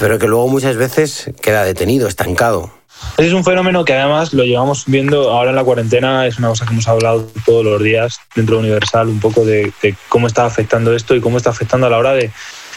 pero 0.00 0.18
que 0.18 0.26
luego 0.26 0.48
muchas 0.48 0.78
veces 0.78 1.30
queda 1.42 1.64
detenido, 1.64 2.08
estancado? 2.08 2.72
Es 3.18 3.34
un 3.34 3.44
fenómeno 3.44 3.84
que 3.84 3.92
además 3.92 4.32
lo 4.32 4.42
llevamos 4.44 4.84
viendo 4.86 5.30
ahora 5.30 5.50
en 5.50 5.56
la 5.56 5.64
cuarentena, 5.64 6.26
es 6.26 6.38
una 6.38 6.48
cosa 6.48 6.64
que 6.64 6.72
hemos 6.72 6.88
hablado 6.88 7.28
todos 7.44 7.62
los 7.62 7.82
días 7.82 8.18
dentro 8.34 8.56
de 8.56 8.62
Universal, 8.62 9.08
un 9.08 9.20
poco 9.20 9.44
de, 9.44 9.70
cómo 10.08 10.28
está 10.28 10.46
afectando 10.46 10.94
esto 10.94 11.14
y 11.14 11.20
cómo 11.20 11.36
está 11.36 11.50
afectando 11.50 11.88
a 11.88 11.90
la 11.90 11.98
hora 11.98 12.14
de 12.14 12.30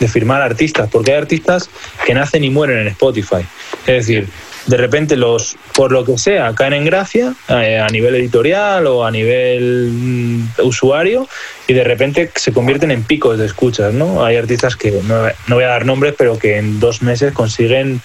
firmar 0.10 0.42
artistas, 0.42 0.90
porque 0.92 1.14
hay 1.14 1.20
artistas 1.20 1.70
que 2.06 2.14
nacen 2.14 2.44
y 2.44 2.50
mueren 2.50 2.80
en 2.80 2.88
Spotify. 2.90 3.48
Es 3.86 4.06
decir, 4.06 4.28
de 4.68 4.78
repente 4.78 5.16
los, 5.16 5.56
por 5.74 5.92
lo 5.92 6.06
que 6.06 6.18
sea, 6.18 6.54
caen 6.54 6.74
en 6.74 6.86
gracia 6.86 7.34
eh, 7.50 7.80
a 7.80 7.88
nivel 7.88 8.16
editorial 8.16 8.86
o 8.86 9.06
a 9.06 9.12
nivel 9.12 9.90
mm, 9.92 10.62
usuario 10.64 11.28
y 11.68 11.74
de 11.74 11.84
repente 11.84 12.30
se 12.36 12.52
convierten 12.52 12.92
en 12.92 13.04
picos 13.04 13.40
de 13.40 13.46
escuchas, 13.46 13.94
¿no? 13.94 14.26
Hay 14.26 14.36
artistas 14.36 14.76
que, 14.76 14.92
no, 14.92 15.24
no 15.48 15.56
voy 15.56 15.64
a 15.64 15.70
dar 15.70 15.86
nombres, 15.86 16.16
pero 16.18 16.38
que 16.38 16.58
en 16.58 16.80
dos 16.82 17.02
meses 17.02 17.34
consiguen 17.34 18.02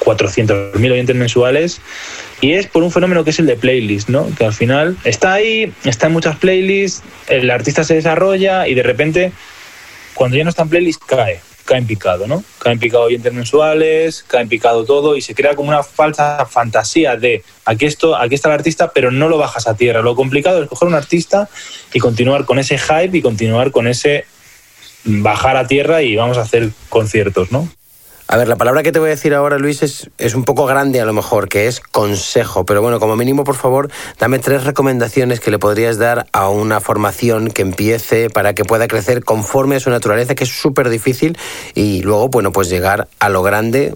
400.000 0.00 0.92
oyentes 0.92 1.16
mensuales 1.16 1.80
y 2.42 2.52
es 2.52 2.66
por 2.66 2.82
un 2.82 2.92
fenómeno 2.92 3.24
que 3.24 3.30
es 3.30 3.38
el 3.38 3.46
de 3.46 3.56
playlist, 3.56 4.10
¿no? 4.10 4.28
Que 4.36 4.44
al 4.44 4.52
final 4.52 4.98
está 5.04 5.32
ahí, 5.32 5.72
está 5.84 6.08
en 6.08 6.12
muchas 6.12 6.36
playlists, 6.36 7.02
el 7.28 7.50
artista 7.50 7.82
se 7.82 7.94
desarrolla 7.94 8.68
y 8.68 8.74
de 8.74 8.82
repente 8.82 9.32
cuando 10.12 10.36
ya 10.36 10.44
no 10.44 10.50
está 10.50 10.62
en 10.62 10.68
playlist 10.68 11.02
cae 11.06 11.40
caen 11.64 11.86
picado, 11.86 12.26
¿no? 12.26 12.44
Caen 12.58 12.78
picado 12.78 13.04
oyentes 13.04 13.32
mensuales, 13.32 14.24
caen 14.26 14.48
picado 14.48 14.84
todo 14.84 15.16
y 15.16 15.22
se 15.22 15.34
crea 15.34 15.54
como 15.54 15.68
una 15.68 15.82
falsa 15.82 16.44
fantasía 16.46 17.16
de 17.16 17.42
aquí, 17.64 17.86
esto, 17.86 18.16
aquí 18.16 18.34
está 18.34 18.48
el 18.48 18.54
artista, 18.54 18.92
pero 18.92 19.10
no 19.10 19.28
lo 19.28 19.38
bajas 19.38 19.66
a 19.66 19.76
tierra. 19.76 20.02
Lo 20.02 20.14
complicado 20.14 20.62
es 20.62 20.68
coger 20.68 20.88
un 20.88 20.94
artista 20.94 21.48
y 21.92 21.98
continuar 21.98 22.44
con 22.44 22.58
ese 22.58 22.78
hype 22.78 23.16
y 23.16 23.22
continuar 23.22 23.70
con 23.70 23.86
ese 23.86 24.26
bajar 25.04 25.56
a 25.56 25.66
tierra 25.66 26.02
y 26.02 26.16
vamos 26.16 26.38
a 26.38 26.42
hacer 26.42 26.70
conciertos, 26.88 27.52
¿no? 27.52 27.68
A 28.34 28.36
ver, 28.36 28.48
la 28.48 28.56
palabra 28.56 28.82
que 28.82 28.90
te 28.90 28.98
voy 28.98 29.10
a 29.10 29.10
decir 29.10 29.32
ahora, 29.32 29.58
Luis, 29.58 29.84
es, 29.84 30.10
es, 30.18 30.34
un 30.34 30.42
poco 30.42 30.66
grande 30.66 31.00
a 31.00 31.04
lo 31.04 31.12
mejor, 31.12 31.48
que 31.48 31.68
es 31.68 31.78
consejo. 31.78 32.66
Pero 32.66 32.82
bueno, 32.82 32.98
como 32.98 33.14
mínimo, 33.14 33.44
por 33.44 33.54
favor, 33.54 33.92
dame 34.18 34.40
tres 34.40 34.64
recomendaciones 34.64 35.38
que 35.38 35.52
le 35.52 35.60
podrías 35.60 35.98
dar 35.98 36.26
a 36.32 36.48
una 36.48 36.80
formación 36.80 37.52
que 37.52 37.62
empiece 37.62 38.30
para 38.30 38.52
que 38.52 38.64
pueda 38.64 38.88
crecer 38.88 39.22
conforme 39.22 39.76
a 39.76 39.80
su 39.80 39.88
naturaleza, 39.88 40.34
que 40.34 40.42
es 40.42 40.50
súper 40.50 40.88
difícil, 40.88 41.38
y 41.76 42.02
luego, 42.02 42.28
bueno, 42.28 42.50
pues 42.50 42.68
llegar 42.68 43.06
a 43.20 43.28
lo 43.28 43.44
grande, 43.44 43.94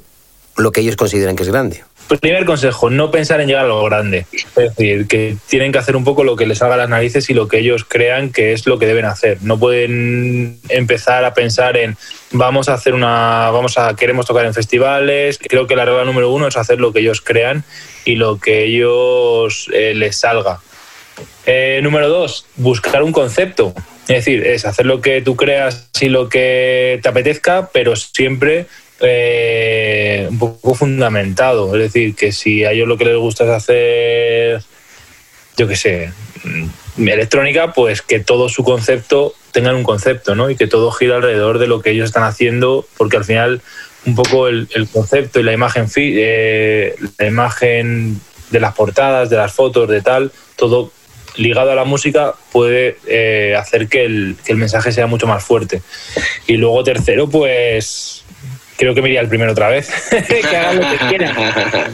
lo 0.57 0.71
que 0.71 0.83
ellos 0.83 0.95
consideran 0.95 1.35
que 1.35 1.43
es 1.43 1.49
grande. 1.49 1.83
Primer 2.21 2.47
consejo, 2.47 2.89
no 2.89 3.11
pensar 3.11 3.41
en 3.41 3.49
llegar 3.49 3.67
a 3.67 3.69
lo 3.69 3.85
grande. 3.85 4.25
Es 4.33 4.55
decir, 4.55 5.07
que 5.07 5.37
tienen 5.47 5.73
que 5.73 5.79
hacer 5.79 5.95
un 5.95 6.05
poco 6.05 6.25
lo 6.25 6.37
que 6.37 6.47
les 6.47 6.59
salga 6.59 6.75
a 6.75 6.79
las 6.79 6.89
narices 6.89 7.29
y 7.29 7.35
lo 7.35 7.49
que 7.49 7.59
ellos 7.59 7.85
crean 7.85 8.33
que 8.33 8.53
es 8.53 8.67
lo 8.67 8.79
que 8.79 8.87
deben 8.87 9.05
hacer. 9.05 9.39
No 9.43 9.59
pueden 9.59 10.59
empezar 10.71 11.25
a 11.25 11.35
pensar 11.35 11.77
en 11.77 11.97
vamos 12.33 12.69
a 12.69 12.75
hacer 12.75 12.95
una, 12.95 13.51
vamos 13.51 13.77
a, 13.77 13.95
queremos 13.95 14.27
tocar 14.27 14.47
en 14.47 14.55
festivales. 14.55 15.39
Creo 15.39 15.67
que 15.67 15.77
la 15.77 15.85
regla 15.85 16.05
número 16.05 16.33
uno 16.33 16.49
es 16.49 16.57
hacer 16.57 16.81
lo 16.81 16.93
que 16.93 17.01
ellos 17.01 17.21
crean 17.21 17.63
y 18.05 18.17
lo 18.17 18.39
que 18.39 18.65
ellos 18.65 19.69
eh, 19.75 19.93
les 19.95 20.17
salga. 20.17 20.61
Eh, 21.45 21.81
número 21.83 22.09
dos, 22.09 22.47
buscar 22.57 23.03
un 23.03 23.13
concepto. 23.13 23.75
Es 24.03 24.25
decir, 24.25 24.47
es 24.47 24.65
hacer 24.65 24.87
lo 24.87 25.03
que 25.03 25.21
tú 25.21 25.37
creas 25.37 25.91
y 26.01 26.09
lo 26.09 26.31
que 26.31 27.01
te 27.03 27.09
apetezca, 27.11 27.69
pero 27.73 27.97
siempre 27.97 28.67
eh, 29.01 30.27
un 30.31 30.39
poco 30.39 30.75
fundamentado. 30.75 31.75
Es 31.75 31.83
decir, 31.83 32.15
que 32.15 32.33
si 32.33 32.65
a 32.65 32.73
ellos 32.73 32.89
lo 32.89 32.97
que 32.97 33.05
les 33.05 33.17
gusta 33.17 33.45
es 33.45 33.51
hacer, 33.51 34.63
yo 35.57 35.69
qué 35.69 35.77
sé, 35.77 36.13
mm, 36.45 37.09
electrónica, 37.09 37.73
pues 37.73 38.03
que 38.03 38.21
todo 38.21 38.49
su 38.49 38.65
concepto 38.65 39.35
tengan 39.53 39.77
un 39.77 39.85
concepto, 39.85 40.35
¿no? 40.35 40.51
Y 40.51 40.57
que 40.57 40.67
todo 40.67 40.91
gira 40.91 41.17
alrededor 41.17 41.59
de 41.59 41.67
lo 41.67 41.81
que 41.81 41.91
ellos 41.91 42.07
están 42.07 42.25
haciendo, 42.25 42.87
porque 42.97 43.17
al 43.17 43.25
final 43.25 43.63
un 44.07 44.15
poco 44.15 44.49
el, 44.49 44.69
concepto 44.93 45.41
y 45.41 45.43
la 45.43 45.53
imagen, 45.53 45.87
eh, 45.97 46.95
la 47.19 47.27
imagen 47.27 48.21
de 48.51 48.61
las 48.61 48.75
portadas, 48.75 49.31
de 49.31 49.37
las 49.37 49.53
fotos, 49.53 49.89
de 49.89 50.01
tal, 50.01 50.33
todo 50.57 50.93
ligado 51.37 51.71
a 51.71 51.75
la 51.75 51.85
música 51.85 52.35
puede 52.53 52.99
eh, 53.07 53.55
hacer 53.57 53.89
que 53.89 54.05
el, 54.05 54.37
que 54.45 54.53
el 54.53 54.59
mensaje 54.59 54.93
sea 54.93 55.07
mucho 55.07 55.27
más 55.27 55.45
fuerte. 55.45 55.83
Y 56.47 56.57
luego 56.57 56.83
tercero, 56.85 57.29
pues 57.29 58.25
creo 58.79 58.95
que 58.95 59.03
me 59.03 59.09
iría 59.09 59.21
el 59.21 59.29
primero 59.29 59.53
otra 59.53 59.69
vez. 59.69 59.91
que 60.29 60.57
hagan 60.57 60.81
lo 60.81 60.91
que 60.91 61.07
quieran. 61.09 61.37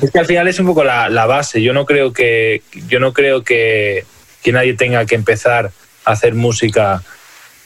Es 0.01 0.11
que 0.11 0.19
al 0.19 0.27
final 0.27 0.47
es 0.47 0.61
un 0.61 0.67
poco 0.67 0.85
la, 0.85 1.27
base. 1.27 1.63
Yo 1.63 1.73
no 1.73 1.87
creo 1.87 2.13
que, 2.13 2.63
yo 2.87 3.01
no 3.01 3.13
creo 3.13 3.43
que, 3.43 4.05
nadie 4.53 4.75
tenga 4.75 5.07
que 5.07 5.15
empezar 5.15 5.73
a 6.05 6.13
hacer 6.13 6.35
música 6.35 7.03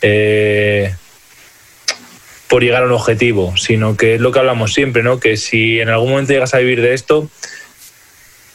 eh, 0.00 0.94
por 2.46 2.62
llegar 2.62 2.84
a 2.84 2.86
un 2.86 2.92
objetivo, 2.92 3.56
sino 3.56 3.96
que 3.96 4.14
es 4.14 4.20
lo 4.20 4.30
que 4.30 4.38
hablamos 4.38 4.72
siempre, 4.72 5.02
¿no? 5.02 5.18
Que 5.18 5.36
si 5.36 5.80
en 5.80 5.88
algún 5.88 6.10
momento 6.10 6.32
llegas 6.32 6.54
a 6.54 6.58
vivir 6.58 6.80
de 6.80 6.94
esto, 6.94 7.28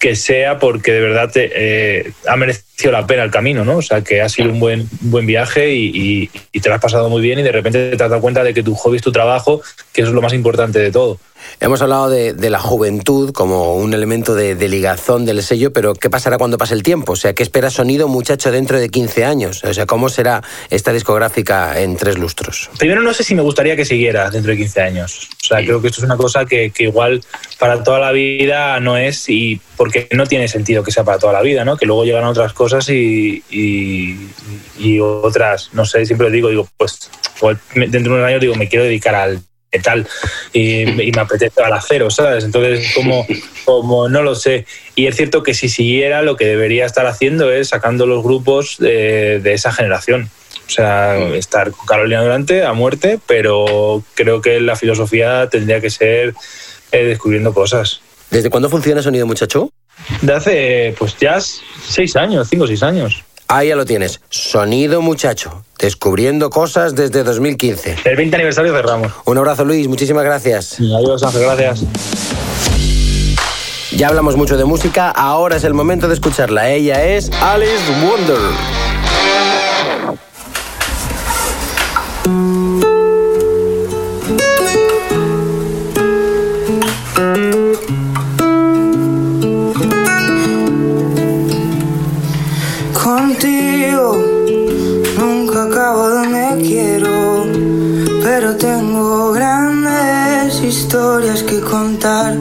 que 0.04 0.18
sea 0.18 0.60
porque 0.60 0.92
de 0.92 1.00
verdad 1.00 1.32
te, 1.32 1.50
eh, 1.56 2.12
ha 2.28 2.36
merecido 2.36 2.92
la 2.92 3.08
pena 3.08 3.24
el 3.24 3.32
camino, 3.32 3.64
¿no? 3.64 3.78
O 3.78 3.82
sea, 3.82 4.02
que 4.02 4.20
ha 4.20 4.28
sido 4.28 4.52
un 4.52 4.60
buen, 4.60 4.86
buen 5.00 5.26
viaje 5.26 5.74
y, 5.74 6.30
y, 6.52 6.60
te 6.60 6.68
lo 6.68 6.76
has 6.76 6.82
pasado 6.82 7.08
muy 7.08 7.22
bien 7.22 7.40
y 7.40 7.42
de 7.42 7.54
repente 7.54 7.96
te 7.96 8.04
has 8.04 8.10
dado 8.10 8.20
cuenta 8.20 8.44
de 8.44 8.54
que 8.54 8.64
tu 8.64 8.76
hobby 8.76 8.98
es 8.98 9.02
tu 9.02 9.14
trabajo, 9.14 9.62
que 9.94 10.02
eso 10.02 10.10
es 10.10 10.14
lo 10.14 10.22
más 10.22 10.34
importante 10.34 10.80
de 10.80 10.92
todo. 10.92 11.20
Hemos 11.60 11.82
hablado 11.82 12.10
de, 12.10 12.50
la 12.50 12.60
juventud 12.60 13.32
como 13.32 13.76
un 13.76 13.94
elemento 13.94 14.36
de, 14.36 14.56
ligazón 14.68 15.26
del 15.26 15.42
sello, 15.44 15.72
pero 15.72 15.94
¿qué 15.94 16.10
pasará 16.10 16.38
cuando 16.38 16.58
pase 16.58 16.74
el 16.74 16.84
tiempo? 16.84 17.14
O 17.14 17.16
sea, 17.16 17.34
¿qué 17.34 17.44
espera 17.44 17.70
Sonido 17.70 18.08
Muchacho 18.08 18.52
dentro 18.52 18.80
de 18.80 18.90
15 18.90 19.26
años? 19.26 19.64
O 19.64 19.74
sea, 19.74 19.86
¿cómo 19.86 20.10
será 20.10 20.44
esta 20.70 20.92
discográfica 20.92 21.80
en 21.80 21.96
tres 21.98 22.18
lustros? 22.18 22.70
Primero, 22.78 23.02
no 23.02 23.14
sé 23.14 23.24
si 23.24 23.36
me 23.36 23.42
gustaría 23.42 23.76
que 23.76 23.86
siguiera 23.86 24.30
dentro 24.30 24.52
de 24.52 24.58
15 24.58 24.82
años. 24.82 25.30
O 25.42 25.46
sea, 25.46 25.64
creo 25.64 25.82
que 25.82 25.88
esto 25.88 26.02
es 26.02 26.06
una 26.06 26.18
cosa 26.18 26.46
que, 26.46 26.72
igual 26.80 27.24
para 27.60 27.84
toda 27.84 28.00
la 28.00 28.12
vida 28.12 28.80
no 28.80 28.98
es 28.98 29.30
y 29.30 29.60
porque 29.78 30.08
no 30.12 30.26
tiene 30.26 30.48
sentido 30.48 30.84
que 30.84 30.92
sea 30.92 31.04
para 31.04 31.18
toda 31.20 31.34
la 31.34 31.42
vida, 31.42 31.64
¿no? 31.66 31.78
Que 31.78 31.86
luego 31.86 32.04
llegan 32.04 32.26
otras 32.26 32.54
cosas 32.54 32.90
y, 32.90 33.44
y, 33.50 35.00
otras, 35.00 35.70
no 35.74 35.86
sé, 35.86 36.06
siempre 36.06 36.30
digo, 36.30 36.50
digo, 36.50 36.68
pues 36.78 37.10
dentro 37.76 38.02
de 38.02 38.10
unos 38.10 38.28
años 38.28 38.42
digo, 38.42 38.56
me 38.56 38.68
quiero 38.68 38.86
dedicar 38.86 39.16
al 39.16 39.42
tal 39.80 40.08
y, 40.52 40.86
me 40.86 41.22
apetece 41.22 41.62
al 41.64 41.74
acero, 41.74 42.10
¿sabes? 42.10 42.44
Entonces, 42.44 42.94
como, 42.94 43.26
como 43.66 44.10
no 44.10 44.22
lo 44.22 44.36
sé. 44.36 44.66
Y 44.96 45.08
es 45.08 45.16
cierto 45.16 45.44
que 45.44 45.54
si 45.54 45.70
siguiera, 45.70 46.22
lo 46.22 46.36
que 46.36 46.46
debería 46.46 46.86
estar 46.86 47.06
haciendo 47.06 47.52
es 47.52 47.70
sacando 47.70 48.06
los 48.06 48.24
grupos 48.24 48.78
de, 48.78 49.42
esa 49.54 49.72
generación. 49.72 50.30
O 50.66 50.70
sea, 50.70 51.18
estar 51.36 51.72
con 51.72 51.86
Carolina 51.86 52.22
Durante 52.22 52.64
a 52.64 52.74
muerte, 52.74 53.20
pero 53.28 54.02
creo 54.16 54.42
que 54.42 54.60
la 54.62 54.76
filosofía 54.76 55.50
tendría 55.50 55.82
que 55.82 55.90
ser 55.90 56.34
eh, 56.92 57.04
descubriendo 57.06 57.54
cosas. 57.54 58.02
¿Desde 58.30 58.50
cuándo 58.50 58.70
funciona 58.70 59.02
Sonido 59.02 59.28
Muchacho? 59.28 59.70
De 60.22 60.34
hace, 60.34 60.96
pues 60.98 61.18
ya 61.20 61.40
seis 61.40 62.16
años, 62.16 62.48
cinco 62.50 62.64
o 62.64 62.68
seis 62.68 62.82
años. 62.82 63.24
Ahí 63.54 63.68
ya 63.68 63.76
lo 63.76 63.86
tienes. 63.86 64.20
Sonido 64.32 65.04
muchacho. 65.04 65.64
Descubriendo 65.78 66.50
cosas 66.50 66.96
desde 66.96 67.24
2015. 67.24 67.98
El 68.04 68.16
20 68.16 68.36
aniversario 68.36 68.74
cerramos. 68.74 69.12
Un 69.26 69.38
abrazo, 69.38 69.64
Luis. 69.64 69.88
Muchísimas 69.88 70.24
gracias. 70.24 70.80
Adiós, 70.80 71.22
Ángel. 71.22 71.44
Gracias. 71.44 71.84
Ya 73.96 74.08
hablamos 74.08 74.38
mucho 74.38 74.58
de 74.58 74.66
música. 74.66 75.12
Ahora 75.12 75.58
es 75.58 75.64
el 75.66 75.76
momento 75.76 76.08
de 76.08 76.16
escucharla. 76.16 76.72
Ella 76.72 77.06
es 77.06 77.30
Alice 77.44 77.84
Wonder. 78.02 78.40
Nunca 95.18 95.64
acabo 95.64 96.10
donde 96.10 96.62
quiero, 96.62 97.46
pero 98.24 98.56
tengo 98.56 99.32
grandes 99.32 100.62
historias 100.64 101.42
que 101.44 101.60
contar. 101.60 102.36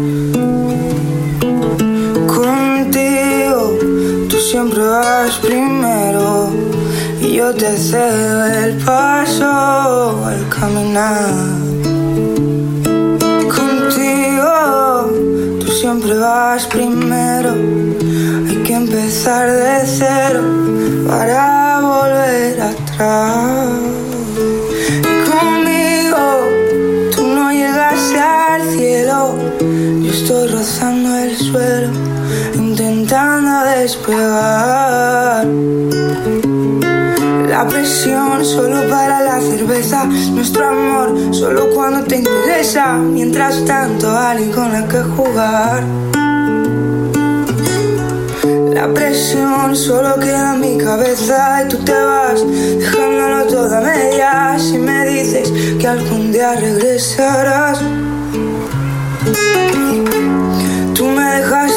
Contigo, 2.27 3.79
tú 4.29 4.37
siempre 4.37 4.83
vas 4.83 5.39
primero 5.39 6.51
y 7.21 7.35
yo 7.35 7.55
te 7.55 7.77
cedo 7.77 8.47
el 8.47 8.77
paso 8.85 10.25
al 10.27 10.49
caminar. 10.49 11.31
Contigo, 13.57 15.11
tú 15.61 15.73
siempre 15.73 16.15
vas 16.19 16.67
primero, 16.67 17.55
empezar 19.13 19.47
de 19.47 19.87
cero 19.87 20.43
para 21.07 21.81
volver 21.83 22.59
atrás. 22.63 23.69
Conmigo 25.29 26.49
tú 27.15 27.27
no 27.27 27.53
llegas 27.53 28.15
al 28.15 28.63
cielo, 28.71 29.37
yo 29.61 30.11
estoy 30.11 30.49
rozando 30.49 31.15
el 31.19 31.37
suelo, 31.37 31.91
intentando 32.55 33.65
despegar. 33.77 35.47
La 37.51 37.69
presión 37.69 38.43
solo 38.43 38.89
para 38.89 39.21
la 39.21 39.43
cerveza, 39.43 40.05
nuestro 40.05 40.67
amor 40.67 41.35
solo 41.35 41.69
cuando 41.75 42.03
te 42.05 42.17
interesa, 42.17 42.95
mientras 42.97 43.63
tanto 43.67 44.11
alguien 44.11 44.53
con 44.53 44.73
la 44.73 44.89
que 44.89 45.03
jugar. 45.03 46.02
La 48.83 48.93
presión 48.93 49.77
solo 49.77 50.19
queda 50.19 50.55
en 50.55 50.61
mi 50.61 50.77
cabeza 50.77 51.63
y 51.65 51.69
tú 51.69 51.77
te 51.85 51.93
vas 51.93 52.45
dejándolo 52.81 53.47
todo 53.47 53.77
a 53.77 53.81
medias 53.81 54.65
y 54.75 54.79
me 54.79 55.07
dices 55.07 55.53
que 55.79 55.87
algún 55.87 56.33
día 56.33 56.57
regresarás. 56.57 57.79
Tú 60.97 61.05
me 61.07 61.25
dejaste 61.37 61.72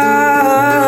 regresarás. 0.00 0.79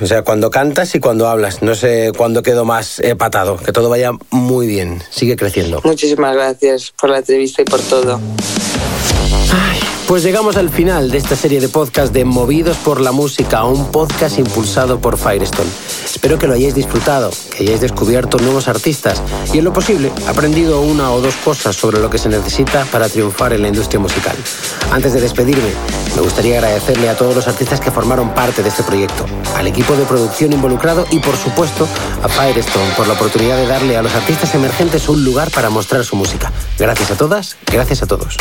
O 0.00 0.06
sea, 0.06 0.22
cuando 0.22 0.50
cantas 0.50 0.94
y 0.94 1.00
cuando 1.00 1.28
hablas, 1.28 1.62
no 1.62 1.74
sé 1.74 2.12
cuándo 2.16 2.42
quedo 2.42 2.64
más 2.64 3.02
patado, 3.18 3.56
que 3.56 3.72
todo 3.72 3.88
vaya 3.88 4.12
muy 4.30 4.66
bien, 4.66 5.02
sigue 5.10 5.36
creciendo. 5.36 5.80
Muchísimas 5.82 6.34
gracias 6.34 6.92
por 7.00 7.10
la 7.10 7.18
entrevista 7.18 7.62
y 7.62 7.64
por 7.64 7.80
todo. 7.80 8.20
Pues 10.06 10.22
llegamos 10.22 10.56
al 10.56 10.68
final 10.68 11.10
de 11.10 11.16
esta 11.16 11.34
serie 11.34 11.60
de 11.60 11.70
podcast 11.70 12.12
de 12.12 12.26
Movidos 12.26 12.76
por 12.76 13.00
la 13.00 13.10
Música, 13.10 13.64
un 13.64 13.90
podcast 13.90 14.38
impulsado 14.38 15.00
por 15.00 15.16
Firestone. 15.16 15.70
Espero 16.04 16.38
que 16.38 16.46
lo 16.46 16.52
hayáis 16.52 16.74
disfrutado, 16.74 17.30
que 17.50 17.64
hayáis 17.64 17.80
descubierto 17.80 18.36
nuevos 18.36 18.68
artistas 18.68 19.22
y 19.52 19.58
en 19.58 19.64
lo 19.64 19.72
posible 19.72 20.12
aprendido 20.28 20.82
una 20.82 21.10
o 21.10 21.22
dos 21.22 21.34
cosas 21.36 21.74
sobre 21.74 22.00
lo 22.00 22.10
que 22.10 22.18
se 22.18 22.28
necesita 22.28 22.84
para 22.92 23.08
triunfar 23.08 23.54
en 23.54 23.62
la 23.62 23.68
industria 23.68 23.98
musical. 23.98 24.36
Antes 24.92 25.14
de 25.14 25.22
despedirme, 25.22 25.72
me 26.14 26.20
gustaría 26.20 26.56
agradecerle 26.58 27.08
a 27.08 27.16
todos 27.16 27.34
los 27.34 27.48
artistas 27.48 27.80
que 27.80 27.90
formaron 27.90 28.34
parte 28.34 28.62
de 28.62 28.68
este 28.68 28.82
proyecto, 28.82 29.24
al 29.56 29.66
equipo 29.66 29.96
de 29.96 30.04
producción 30.04 30.52
involucrado 30.52 31.06
y 31.10 31.18
por 31.18 31.36
supuesto 31.36 31.88
a 32.22 32.28
Firestone 32.28 32.92
por 32.94 33.06
la 33.06 33.14
oportunidad 33.14 33.56
de 33.56 33.66
darle 33.66 33.96
a 33.96 34.02
los 34.02 34.14
artistas 34.14 34.54
emergentes 34.54 35.08
un 35.08 35.24
lugar 35.24 35.50
para 35.50 35.70
mostrar 35.70 36.04
su 36.04 36.14
música. 36.14 36.52
Gracias 36.78 37.10
a 37.10 37.16
todas, 37.16 37.56
gracias 37.66 38.02
a 38.02 38.06
todos. 38.06 38.36